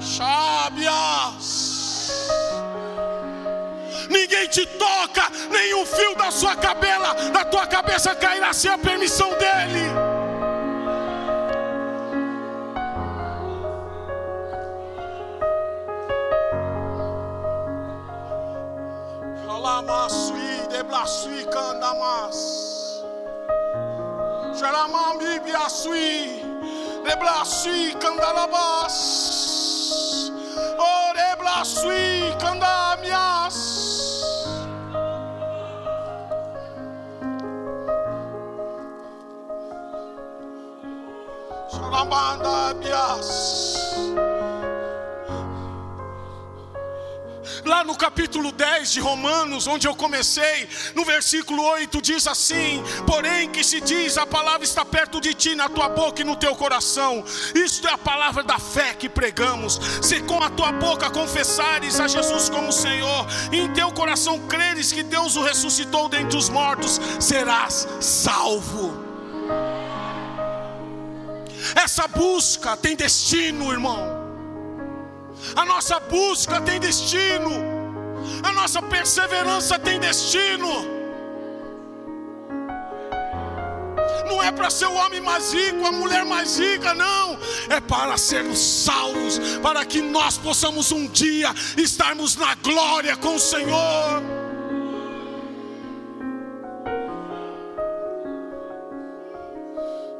Chábias 0.00 1.13
ninguém 4.44 4.48
te 4.48 4.66
toca, 4.66 5.30
nenhum 5.50 5.86
fio 5.86 6.14
da 6.16 6.30
sua 6.30 6.54
cabela, 6.56 7.14
da 7.32 7.44
tua 7.44 7.66
cabeça 7.66 8.14
cairá 8.14 8.52
sem 8.52 8.70
a 8.70 8.78
permissão 8.78 9.30
dele. 9.30 9.90
Alamasui, 19.48 20.68
deblasui, 20.70 21.44
candamas. 21.46 22.64
Candalabas. 28.00 29.24
Lá 47.64 47.82
no 47.82 47.96
capítulo 47.96 48.52
10 48.52 48.92
de 48.92 49.00
Romanos, 49.00 49.66
onde 49.66 49.88
eu 49.88 49.96
comecei, 49.96 50.68
no 50.94 51.04
versículo 51.04 51.62
8 51.62 52.02
diz 52.02 52.26
assim: 52.26 52.82
Porém, 53.06 53.48
que 53.48 53.64
se 53.64 53.80
diz, 53.80 54.18
a 54.18 54.26
palavra 54.26 54.64
está 54.64 54.84
perto 54.84 55.18
de 55.20 55.32
ti, 55.32 55.54
na 55.54 55.68
tua 55.68 55.88
boca 55.88 56.20
e 56.20 56.24
no 56.24 56.36
teu 56.36 56.54
coração. 56.54 57.24
Isto 57.54 57.88
é 57.88 57.92
a 57.92 57.98
palavra 57.98 58.42
da 58.42 58.58
fé 58.58 58.92
que 58.94 59.08
pregamos. 59.08 59.80
Se 60.02 60.20
com 60.20 60.42
a 60.42 60.50
tua 60.50 60.72
boca 60.72 61.10
confessares 61.10 61.98
a 62.00 62.06
Jesus 62.06 62.50
como 62.50 62.70
Senhor, 62.70 63.26
e 63.50 63.60
em 63.60 63.72
teu 63.72 63.90
coração 63.92 64.38
creres 64.46 64.92
que 64.92 65.02
Deus 65.02 65.36
o 65.36 65.42
ressuscitou 65.42 66.08
dentre 66.08 66.36
os 66.36 66.50
mortos, 66.50 67.00
serás 67.18 67.88
salvo. 68.00 69.03
Essa 71.74 72.06
busca 72.06 72.76
tem 72.76 72.96
destino, 72.96 73.72
irmão. 73.72 74.24
A 75.56 75.64
nossa 75.64 75.98
busca 76.00 76.60
tem 76.60 76.80
destino. 76.80 77.50
A 78.42 78.52
nossa 78.52 78.80
perseverança 78.82 79.78
tem 79.78 79.98
destino. 79.98 80.68
Não 84.26 84.42
é 84.42 84.50
para 84.50 84.70
ser 84.70 84.86
o 84.86 84.94
homem 84.94 85.20
mais 85.20 85.52
rico, 85.52 85.86
a 85.86 85.92
mulher 85.92 86.24
mais 86.24 86.58
rica, 86.58 86.94
não. 86.94 87.38
É 87.68 87.80
para 87.80 88.16
sermos 88.16 88.58
salvos, 88.58 89.38
para 89.62 89.84
que 89.84 90.00
nós 90.00 90.38
possamos 90.38 90.90
um 90.92 91.06
dia 91.06 91.54
estarmos 91.76 92.36
na 92.36 92.54
glória 92.56 93.16
com 93.16 93.36
o 93.36 93.40
Senhor. 93.40 94.33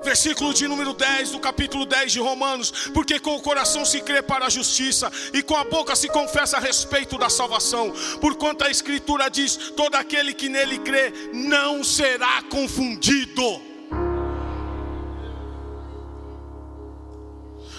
Versículo 0.04 0.54
de 0.54 0.68
número 0.68 0.92
10 0.92 1.30
do 1.30 1.40
capítulo 1.40 1.86
10 1.86 2.12
de 2.12 2.20
Romanos, 2.20 2.70
porque 2.92 3.18
com 3.18 3.34
o 3.34 3.40
coração 3.42 3.84
se 3.84 4.00
crê 4.00 4.22
para 4.22 4.46
a 4.46 4.50
justiça 4.50 5.10
e 5.32 5.42
com 5.42 5.56
a 5.56 5.64
boca 5.64 5.96
se 5.96 6.08
confessa 6.08 6.58
a 6.58 6.60
respeito 6.60 7.18
da 7.18 7.28
salvação, 7.28 7.92
porquanto 8.20 8.64
a 8.64 8.70
escritura 8.70 9.28
diz: 9.28 9.56
todo 9.76 9.94
aquele 9.96 10.34
que 10.34 10.48
nele 10.48 10.78
crê 10.78 11.12
não 11.32 11.82
será 11.82 12.42
confundido. 12.42 13.73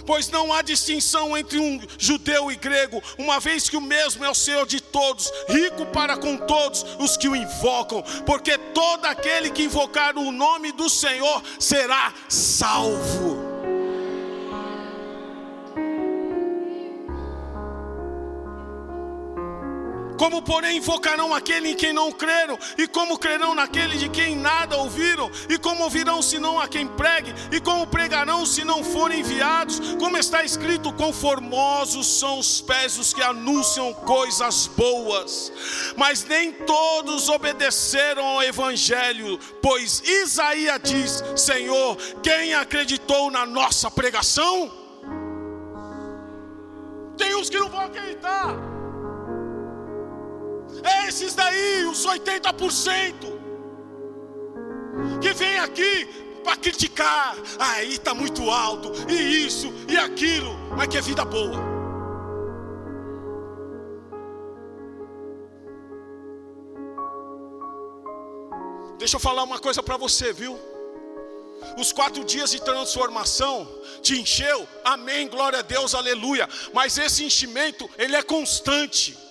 Pois 0.06 0.30
não 0.30 0.54
há 0.54 0.62
distinção 0.62 1.38
entre 1.38 1.60
um 1.60 1.82
judeu 1.98 2.52
e 2.52 2.56
grego, 2.56 3.02
uma 3.18 3.40
vez 3.40 3.70
que 3.70 3.78
o 3.78 3.82
mesmo 3.82 4.24
é 4.24 4.30
o 4.30 4.36
Senhor 4.36 4.66
de 4.66 4.82
todos, 4.82 5.32
rico 5.50 5.86
para 5.88 6.18
com 6.18 6.38
todos 6.38 6.86
os 7.00 7.18
que 7.18 7.28
o 7.28 7.36
invocam, 7.36 8.04
porque 8.26 8.58
todo 8.58 9.06
aquele 9.06 9.50
que 9.50 9.64
invocar 9.64 10.18
o 10.18 10.32
nome 10.32 10.72
do 10.72 10.90
Senhor 10.90 11.42
será 11.60 12.14
salvo. 12.30 13.55
Como, 20.26 20.42
porém, 20.42 20.78
invocarão 20.78 21.36
aquele 21.36 21.70
em 21.70 21.76
quem 21.76 21.94
não 21.94 22.12
creram? 22.12 22.58
E 22.80 22.88
como 22.88 23.16
crerão 23.16 23.54
naquele 23.54 23.96
de 23.96 24.10
quem 24.10 24.36
nada 24.36 24.76
ouviram? 24.76 25.30
E 25.48 25.56
como 25.56 25.84
ouvirão 25.84 26.20
se 26.20 26.40
não 26.40 26.60
a 26.60 26.68
quem 26.68 26.88
pregue? 26.88 27.32
E 27.52 27.60
como 27.60 27.86
pregarão 27.86 28.44
se 28.44 28.64
não 28.64 28.84
forem 28.84 29.20
enviados? 29.20 29.80
Como 30.00 30.18
está 30.18 30.44
escrito: 30.44 30.92
conformosos 30.94 32.08
são 32.08 32.40
os 32.40 32.60
pés 32.60 32.96
dos 32.96 33.14
que 33.14 33.22
anunciam 33.22 33.94
coisas 33.94 34.66
boas. 34.66 35.54
Mas 35.96 36.24
nem 36.24 36.52
todos 36.52 37.30
obedeceram 37.30 38.26
ao 38.26 38.42
evangelho, 38.42 39.38
pois 39.62 40.02
Isaías 40.04 40.82
diz: 40.84 41.24
Senhor, 41.36 41.98
quem 42.24 42.56
acreditou 42.56 43.30
na 43.30 43.46
nossa 43.46 43.92
pregação? 43.92 44.74
Tem 47.16 47.36
uns 47.36 47.48
que 47.48 47.60
não 47.60 47.70
vão 47.70 47.82
acreditar. 47.82 48.75
É 50.86 51.08
esses 51.08 51.34
daí, 51.34 51.86
os 51.86 52.06
80%, 52.06 53.14
que 55.20 55.34
vem 55.34 55.58
aqui 55.60 56.08
para 56.44 56.56
criticar. 56.58 57.36
Aí 57.58 57.94
está 57.94 58.14
muito 58.14 58.50
alto, 58.52 58.92
e 59.10 59.46
isso, 59.46 59.74
e 59.90 59.98
aquilo, 59.98 60.56
mas 60.78 60.88
que 60.88 60.98
é 60.98 61.02
vida 61.02 61.26
boa. 61.26 61.76
Deixa 69.00 69.18
eu 69.18 69.20
falar 69.20 69.44
uma 69.44 69.60
coisa 69.60 69.84
para 69.84 69.98
você, 69.98 70.32
viu? 70.32 70.58
Os 71.78 71.92
quatro 71.92 72.24
dias 72.24 72.52
de 72.52 72.62
transformação 72.62 73.68
te 74.02 74.20
encheu, 74.20 74.68
amém, 74.84 75.28
glória 75.28 75.60
a 75.60 75.62
Deus, 75.62 75.96
aleluia. 75.96 76.48
Mas 76.74 76.98
esse 76.98 77.24
enchimento, 77.24 77.90
ele 77.98 78.16
é 78.16 78.22
constante. 78.22 79.25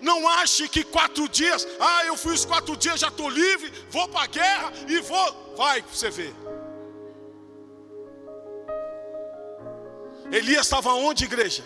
Não 0.00 0.28
ache 0.28 0.68
que 0.68 0.82
quatro 0.82 1.28
dias, 1.28 1.66
ah, 1.78 2.04
eu 2.06 2.16
fui 2.16 2.32
os 2.32 2.44
quatro 2.44 2.76
dias, 2.76 3.00
já 3.00 3.08
estou 3.08 3.28
livre, 3.28 3.72
vou 3.90 4.08
para 4.08 4.22
a 4.22 4.26
guerra 4.26 4.72
e 4.88 5.00
vou. 5.00 5.54
Vai 5.56 5.82
você 5.82 6.10
ver. 6.10 6.34
Elias 10.32 10.66
estava 10.66 10.92
onde, 10.94 11.24
igreja? 11.24 11.64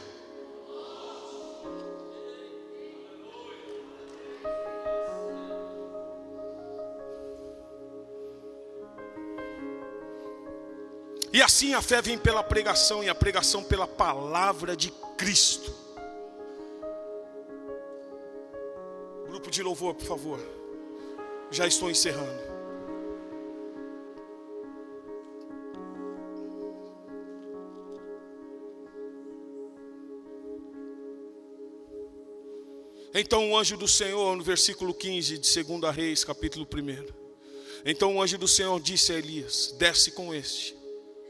E 11.35 11.43
assim 11.43 11.75
a 11.75 11.83
fé 11.83 12.01
vem 12.01 12.17
pela 12.17 12.45
pregação 12.45 13.03
e 13.03 13.09
a 13.09 13.15
pregação 13.15 13.65
pela 13.65 13.89
palavra 13.89 14.77
de 14.77 14.93
Cristo. 15.19 15.84
De 19.41 19.63
louvor, 19.63 19.95
por 19.95 20.07
favor. 20.07 20.41
Já 21.51 21.67
estou 21.67 21.91
encerrando. 21.91 22.55
Então 33.17 33.53
o 33.53 33.57
anjo 33.57 33.77
do 33.77 33.87
Senhor, 33.87 34.37
no 34.37 34.43
versículo 34.43 34.93
15 34.93 35.39
de 35.39 35.63
2 35.63 35.95
Reis, 35.95 36.25
capítulo 36.25 36.67
1. 36.67 37.07
Então 37.85 38.17
o 38.17 38.23
anjo 38.23 38.37
do 38.37 38.49
Senhor 38.49 38.81
disse 38.81 39.13
a 39.13 39.17
Elias: 39.17 39.73
Desce 39.79 40.11
com 40.11 40.35
este, 40.35 40.77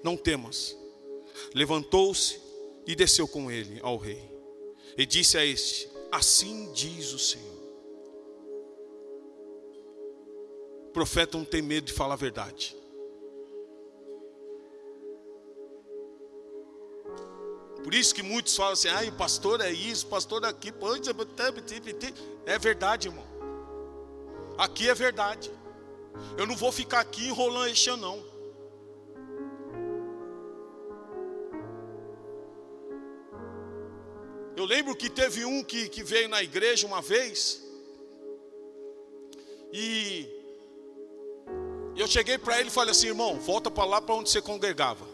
não 0.03 0.17
temas. 0.17 0.75
Levantou-se 1.55 2.41
e 2.87 2.95
desceu 2.95 3.29
com 3.29 3.51
ele 3.51 3.81
ao 3.83 3.99
rei. 3.99 4.23
E 4.97 5.05
disse 5.05 5.37
a 5.37 5.45
este: 5.45 5.91
Assim 6.11 6.73
diz 6.73 7.13
o 7.13 7.19
Senhor. 7.19 7.64
Profeta 10.95 11.37
não 11.37 11.45
tem 11.45 11.61
medo 11.61 11.87
de 11.87 11.93
falar 11.93 12.15
a 12.15 12.17
verdade. 12.17 12.75
Por 17.83 17.93
isso 17.93 18.15
que 18.15 18.23
muitos 18.23 18.57
falam 18.57 18.73
assim: 18.73 18.89
ai, 18.89 19.11
pastor 19.11 19.61
é 19.61 19.71
isso, 19.71 20.07
pastor 20.07 20.43
é 20.45 20.49
aqui. 20.49 20.73
É 22.47 22.59
verdade, 22.59 23.09
irmão. 23.09 23.27
Aqui 24.57 24.89
é 24.89 24.95
verdade. 24.95 25.51
Eu 26.39 26.47
não 26.47 26.57
vou 26.57 26.71
ficar 26.71 27.01
aqui 27.01 27.27
enrolando 27.27 27.69
este 27.69 27.91
não. 27.97 28.25
Eu 34.57 34.65
lembro 34.65 34.95
que 34.95 35.11
teve 35.11 35.45
um 35.45 35.65
que, 35.65 35.89
que 35.89 36.05
veio 36.05 36.29
na 36.29 36.41
igreja 36.43 36.87
uma 36.87 37.03
vez. 37.03 37.63
E 39.73 40.34
eu 42.01 42.07
cheguei 42.07 42.39
para 42.39 42.59
ele 42.59 42.69
e 42.69 42.73
falei 42.73 42.91
assim: 42.91 43.09
irmão, 43.09 43.39
volta 43.39 43.71
para 43.71 43.85
lá 43.85 44.01
para 44.01 44.15
onde 44.15 44.31
você 44.31 44.43
congregava. 44.43 45.07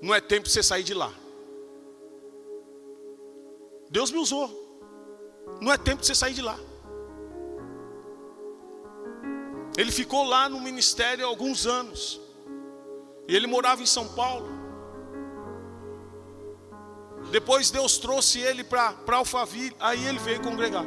Não 0.00 0.14
é 0.14 0.20
tempo 0.20 0.48
você 0.48 0.62
sair 0.62 0.82
de 0.82 0.94
lá. 0.94 1.12
Deus 3.90 4.10
me 4.10 4.18
usou. 4.18 4.64
Não 5.60 5.72
é 5.72 5.78
tempo 5.78 6.00
de 6.00 6.06
você 6.06 6.14
sair 6.14 6.34
de 6.34 6.42
lá. 6.42 6.58
Ele 9.76 9.92
ficou 9.92 10.24
lá 10.24 10.48
no 10.48 10.60
ministério 10.60 11.24
há 11.24 11.28
alguns 11.28 11.66
anos. 11.66 12.20
E 13.28 13.34
ele 13.36 13.46
morava 13.46 13.82
em 13.82 13.86
São 13.86 14.08
Paulo. 14.08 14.48
Depois 17.30 17.70
Deus 17.70 17.98
trouxe 17.98 18.38
ele 18.40 18.64
para 18.64 18.96
Alphaville. 19.08 19.76
Aí 19.78 20.06
ele 20.06 20.18
veio 20.18 20.42
congregar. 20.42 20.84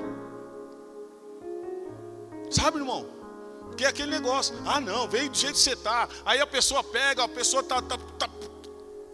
Sabe, 2.49 2.79
irmão? 2.79 3.18
Porque 3.79 3.85
é 3.85 3.89
aquele 3.91 4.11
negócio. 4.11 4.53
Ah, 4.65 4.81
não, 4.81 5.07
veio 5.07 5.29
do 5.29 5.37
jeito 5.37 5.53
que 5.53 5.61
você 5.61 5.71
está. 5.71 6.09
Aí 6.25 6.41
a 6.41 6.45
pessoa 6.45 6.83
pega, 6.83 7.23
a 7.23 7.29
pessoa 7.29 7.61
está 7.61 7.81
tá, 7.81 7.97
tá 7.97 8.29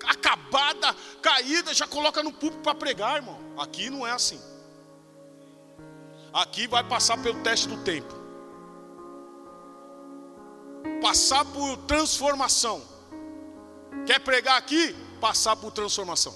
acabada, 0.08 0.92
caída, 1.22 1.72
já 1.72 1.86
coloca 1.86 2.24
no 2.24 2.34
público 2.34 2.64
para 2.64 2.74
pregar, 2.74 3.18
irmão. 3.18 3.40
Aqui 3.60 3.92
não 3.92 4.08
é 4.08 4.12
assim. 4.12 4.42
Aqui 6.34 6.66
vai 6.66 6.84
passar 6.84 7.16
pelo 7.22 7.44
teste 7.44 7.68
do 7.68 7.78
tempo. 7.84 8.12
Passar 11.00 11.46
por 11.46 11.78
transformação. 11.86 12.82
Quer 14.08 14.20
pregar 14.20 14.58
aqui? 14.58 14.96
Passar 15.22 15.56
por 15.58 15.72
transformação. 15.74 16.36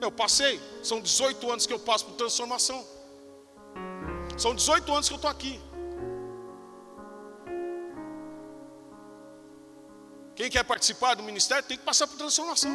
Eu 0.00 0.10
passei, 0.10 0.60
são 0.82 1.00
18 1.00 1.52
anos 1.52 1.66
que 1.66 1.72
eu 1.72 1.78
passo 1.78 2.04
por 2.04 2.16
transformação. 2.16 2.84
São 4.36 4.56
18 4.56 4.92
anos 4.92 5.06
que 5.06 5.14
eu 5.14 5.18
estou 5.18 5.30
aqui. 5.30 5.71
Quem 10.34 10.50
quer 10.50 10.64
participar 10.64 11.14
do 11.14 11.22
ministério 11.22 11.62
tem 11.64 11.76
que 11.76 11.84
passar 11.84 12.06
por 12.06 12.16
transformação. 12.16 12.70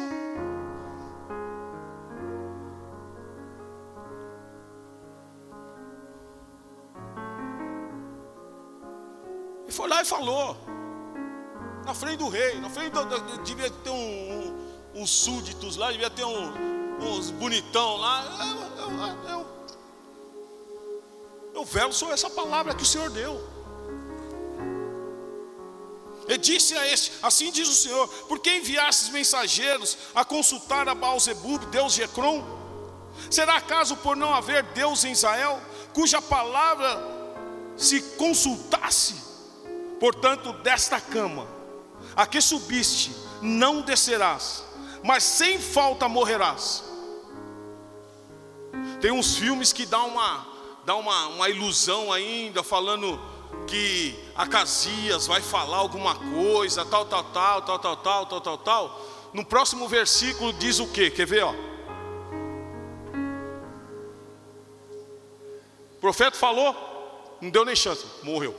E 9.66 9.72
foi 9.72 9.88
lá 9.88 10.02
e 10.02 10.04
falou. 10.04 10.56
Na 11.84 11.94
frente 11.94 12.18
do 12.18 12.28
rei, 12.28 12.60
na 12.60 12.68
frente 12.68 12.92
do, 12.92 13.04
do, 13.04 13.38
devia 13.42 13.70
ter 13.70 13.90
um, 13.90 13.94
um, 13.94 15.02
uns 15.02 15.10
súditos 15.10 15.76
lá, 15.76 15.90
devia 15.90 16.10
ter 16.10 16.24
um, 16.24 16.98
uns 17.00 17.30
bonitão 17.30 17.96
lá. 17.96 18.24
Eu, 18.78 18.90
eu, 18.90 19.30
eu, 19.30 19.46
eu 21.54 21.64
velo 21.64 21.92
sobre 21.92 22.14
essa 22.14 22.28
palavra 22.28 22.74
que 22.74 22.82
o 22.82 22.86
Senhor 22.86 23.08
deu. 23.10 23.57
E 26.28 26.36
disse 26.36 26.76
a 26.76 26.86
este: 26.86 27.12
Assim 27.22 27.50
diz 27.50 27.68
o 27.68 27.74
Senhor: 27.74 28.06
Por 28.28 28.38
que 28.38 28.50
enviastes 28.50 29.08
mensageiros 29.08 29.96
a 30.14 30.24
consultar 30.24 30.86
a 30.88 30.94
Baalzebub, 30.94 31.64
Deus 31.66 31.94
de 31.94 32.02
Ecrom? 32.02 32.44
Será 33.30 33.56
acaso 33.56 33.96
por 33.96 34.14
não 34.14 34.32
haver 34.34 34.62
Deus 34.62 35.04
em 35.04 35.12
Israel, 35.12 35.60
cuja 35.94 36.20
palavra 36.20 37.02
se 37.76 38.00
consultasse? 38.16 39.26
Portanto, 39.98 40.52
desta 40.52 41.00
cama, 41.00 41.48
a 42.14 42.26
que 42.26 42.40
subiste, 42.40 43.10
não 43.42 43.80
descerás, 43.80 44.62
mas 45.02 45.24
sem 45.24 45.58
falta 45.58 46.08
morrerás. 46.08 46.84
Tem 49.00 49.10
uns 49.10 49.36
filmes 49.36 49.72
que 49.72 49.86
dá 49.86 50.02
uma, 50.02 50.46
dá 50.84 50.94
uma, 50.94 51.28
uma 51.28 51.48
ilusão 51.48 52.12
ainda, 52.12 52.62
falando 52.62 53.18
que 53.66 54.18
Acasias 54.34 55.26
vai 55.26 55.42
falar 55.42 55.76
alguma 55.78 56.14
coisa, 56.14 56.84
tal, 56.84 57.04
tal, 57.04 57.24
tal, 57.24 57.62
tal, 57.62 57.78
tal, 57.78 57.96
tal, 57.96 58.26
tal, 58.26 58.40
tal, 58.40 58.58
tal. 58.58 59.00
No 59.32 59.44
próximo 59.44 59.86
versículo 59.88 60.52
diz 60.52 60.78
o 60.78 60.86
que? 60.86 61.10
Quer 61.10 61.26
ver, 61.26 61.44
ó? 61.44 61.52
O 65.96 66.00
profeta 66.00 66.36
falou, 66.36 66.74
não 67.40 67.50
deu 67.50 67.64
nem 67.64 67.74
chance, 67.74 68.06
morreu. 68.22 68.54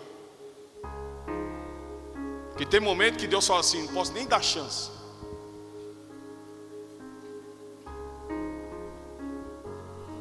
Que 2.57 2.65
tem 2.65 2.79
momento 2.79 3.17
que 3.17 3.27
Deus 3.27 3.47
fala 3.47 3.61
assim, 3.61 3.83
não 3.83 3.93
posso 3.93 4.11
nem 4.11 4.27
dar 4.27 4.43
chance. 4.43 4.91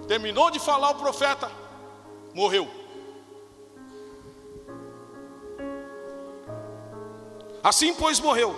Terminou 0.06 0.50
de 0.50 0.58
falar 0.60 0.90
o 0.90 0.94
profeta, 0.94 1.50
morreu. 2.32 2.77
Assim, 7.62 7.94
pois, 7.94 8.20
morreu, 8.20 8.54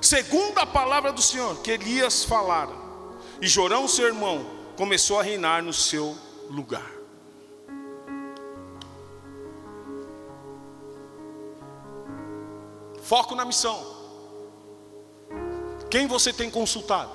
segundo 0.00 0.58
a 0.58 0.66
palavra 0.66 1.12
do 1.12 1.22
Senhor, 1.22 1.56
que 1.62 1.70
Elias 1.70 2.24
falara, 2.24 2.72
e 3.40 3.46
Jorão, 3.46 3.86
seu 3.88 4.06
irmão, 4.06 4.44
começou 4.76 5.18
a 5.20 5.22
reinar 5.22 5.62
no 5.62 5.72
seu 5.72 6.16
lugar. 6.48 6.90
Foco 13.02 13.34
na 13.34 13.44
missão. 13.44 13.98
Quem 15.90 16.06
você 16.06 16.32
tem 16.32 16.48
consultado? 16.48 17.10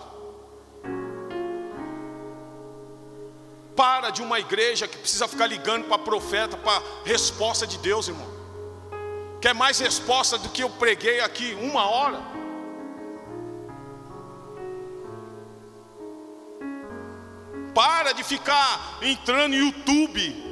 Para 3.75 4.09
de 4.09 4.21
uma 4.21 4.39
igreja 4.39 4.87
que 4.87 4.97
precisa 4.97 5.27
ficar 5.27 5.47
ligando 5.47 5.87
para 5.87 5.97
profeta, 5.97 6.57
para 6.57 6.83
resposta 7.05 7.65
de 7.65 7.77
Deus, 7.77 8.09
irmão. 8.09 8.34
Quer 9.45 9.53
mais 9.53 9.77
resposta 9.77 10.39
do 10.39 10.49
que 10.49 10.63
eu 10.63 10.71
preguei 10.71 11.19
aqui 11.19 11.55
uma 11.61 11.85
hora? 11.87 12.19
Para 17.71 18.11
de 18.13 18.23
ficar 18.23 18.97
entrando 19.03 19.49
no 19.49 19.57
YouTube 19.65 20.43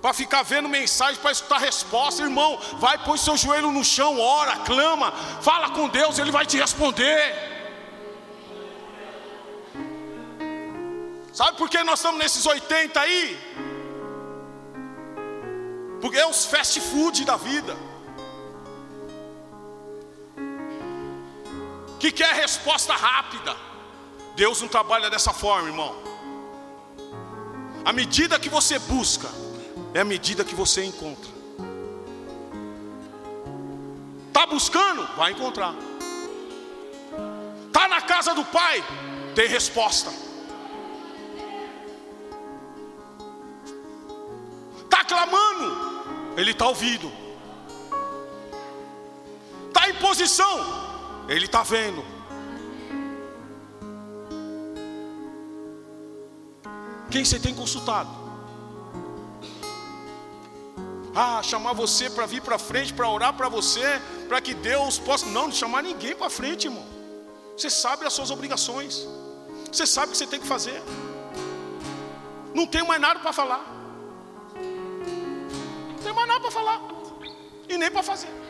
para 0.00 0.14
ficar 0.14 0.42
vendo 0.42 0.70
mensagem 0.70 1.20
para 1.20 1.32
escutar 1.32 1.58
resposta, 1.58 2.22
irmão. 2.22 2.58
Vai 2.78 2.96
pôr 3.04 3.18
seu 3.18 3.36
joelho 3.36 3.70
no 3.70 3.84
chão, 3.84 4.18
ora, 4.18 4.56
clama, 4.60 5.12
fala 5.42 5.68
com 5.72 5.86
Deus, 5.86 6.18
Ele 6.18 6.30
vai 6.30 6.46
te 6.46 6.56
responder. 6.56 7.34
Sabe 11.34 11.58
por 11.58 11.68
que 11.68 11.84
nós 11.84 11.98
estamos 11.98 12.18
nesses 12.18 12.46
80 12.46 12.98
aí? 12.98 13.38
Porque 16.00 16.16
é 16.16 16.26
os 16.26 16.46
fast 16.46 16.80
food 16.80 17.26
da 17.26 17.36
vida. 17.36 17.87
Que 21.98 22.12
quer 22.12 22.34
resposta 22.34 22.94
rápida. 22.94 23.56
Deus 24.36 24.60
não 24.60 24.68
trabalha 24.68 25.10
dessa 25.10 25.32
forma, 25.32 25.68
irmão. 25.68 25.94
A 27.84 27.92
medida 27.92 28.38
que 28.38 28.48
você 28.48 28.78
busca 28.78 29.28
é 29.94 30.00
a 30.00 30.04
medida 30.04 30.44
que 30.44 30.54
você 30.54 30.84
encontra. 30.84 31.30
Tá 34.32 34.46
buscando? 34.46 35.06
Vai 35.16 35.32
encontrar. 35.32 35.74
Tá 37.72 37.88
na 37.88 38.00
casa 38.00 38.34
do 38.34 38.44
Pai? 38.44 38.84
Tem 39.34 39.48
resposta. 39.48 40.28
clamando, 45.08 46.34
Ele 46.36 46.52
está 46.52 46.68
ouvindo. 46.68 47.10
Está 49.66 49.88
em 49.88 49.94
posição, 49.94 50.87
Ele 51.28 51.44
está 51.44 51.62
vendo. 51.62 52.02
Quem 57.10 57.24
você 57.24 57.38
tem 57.38 57.54
consultado? 57.54 58.08
Ah, 61.14 61.42
chamar 61.42 61.72
você 61.72 62.08
para 62.08 62.26
vir 62.26 62.40
para 62.40 62.58
frente, 62.58 62.94
para 62.94 63.08
orar 63.08 63.34
para 63.34 63.48
você, 63.48 64.00
para 64.28 64.40
que 64.40 64.54
Deus 64.54 64.98
possa. 64.98 65.26
Não, 65.26 65.48
não 65.48 65.52
chamar 65.52 65.82
ninguém 65.82 66.14
para 66.14 66.30
frente, 66.30 66.66
irmão. 66.66 66.86
Você 67.56 67.68
sabe 67.68 68.06
as 68.06 68.12
suas 68.12 68.30
obrigações. 68.30 69.06
Você 69.70 69.86
sabe 69.86 70.08
o 70.08 70.10
que 70.12 70.18
você 70.18 70.26
tem 70.26 70.40
que 70.40 70.46
fazer. 70.46 70.82
Não 72.54 72.66
tem 72.66 72.82
mais 72.84 73.00
nada 73.00 73.20
para 73.20 73.32
falar. 73.32 73.64
Não 74.54 75.98
tem 76.02 76.12
mais 76.12 76.28
nada 76.28 76.40
para 76.40 76.50
falar. 76.50 76.80
E 77.68 77.76
nem 77.76 77.90
para 77.90 78.02
fazer. 78.02 78.47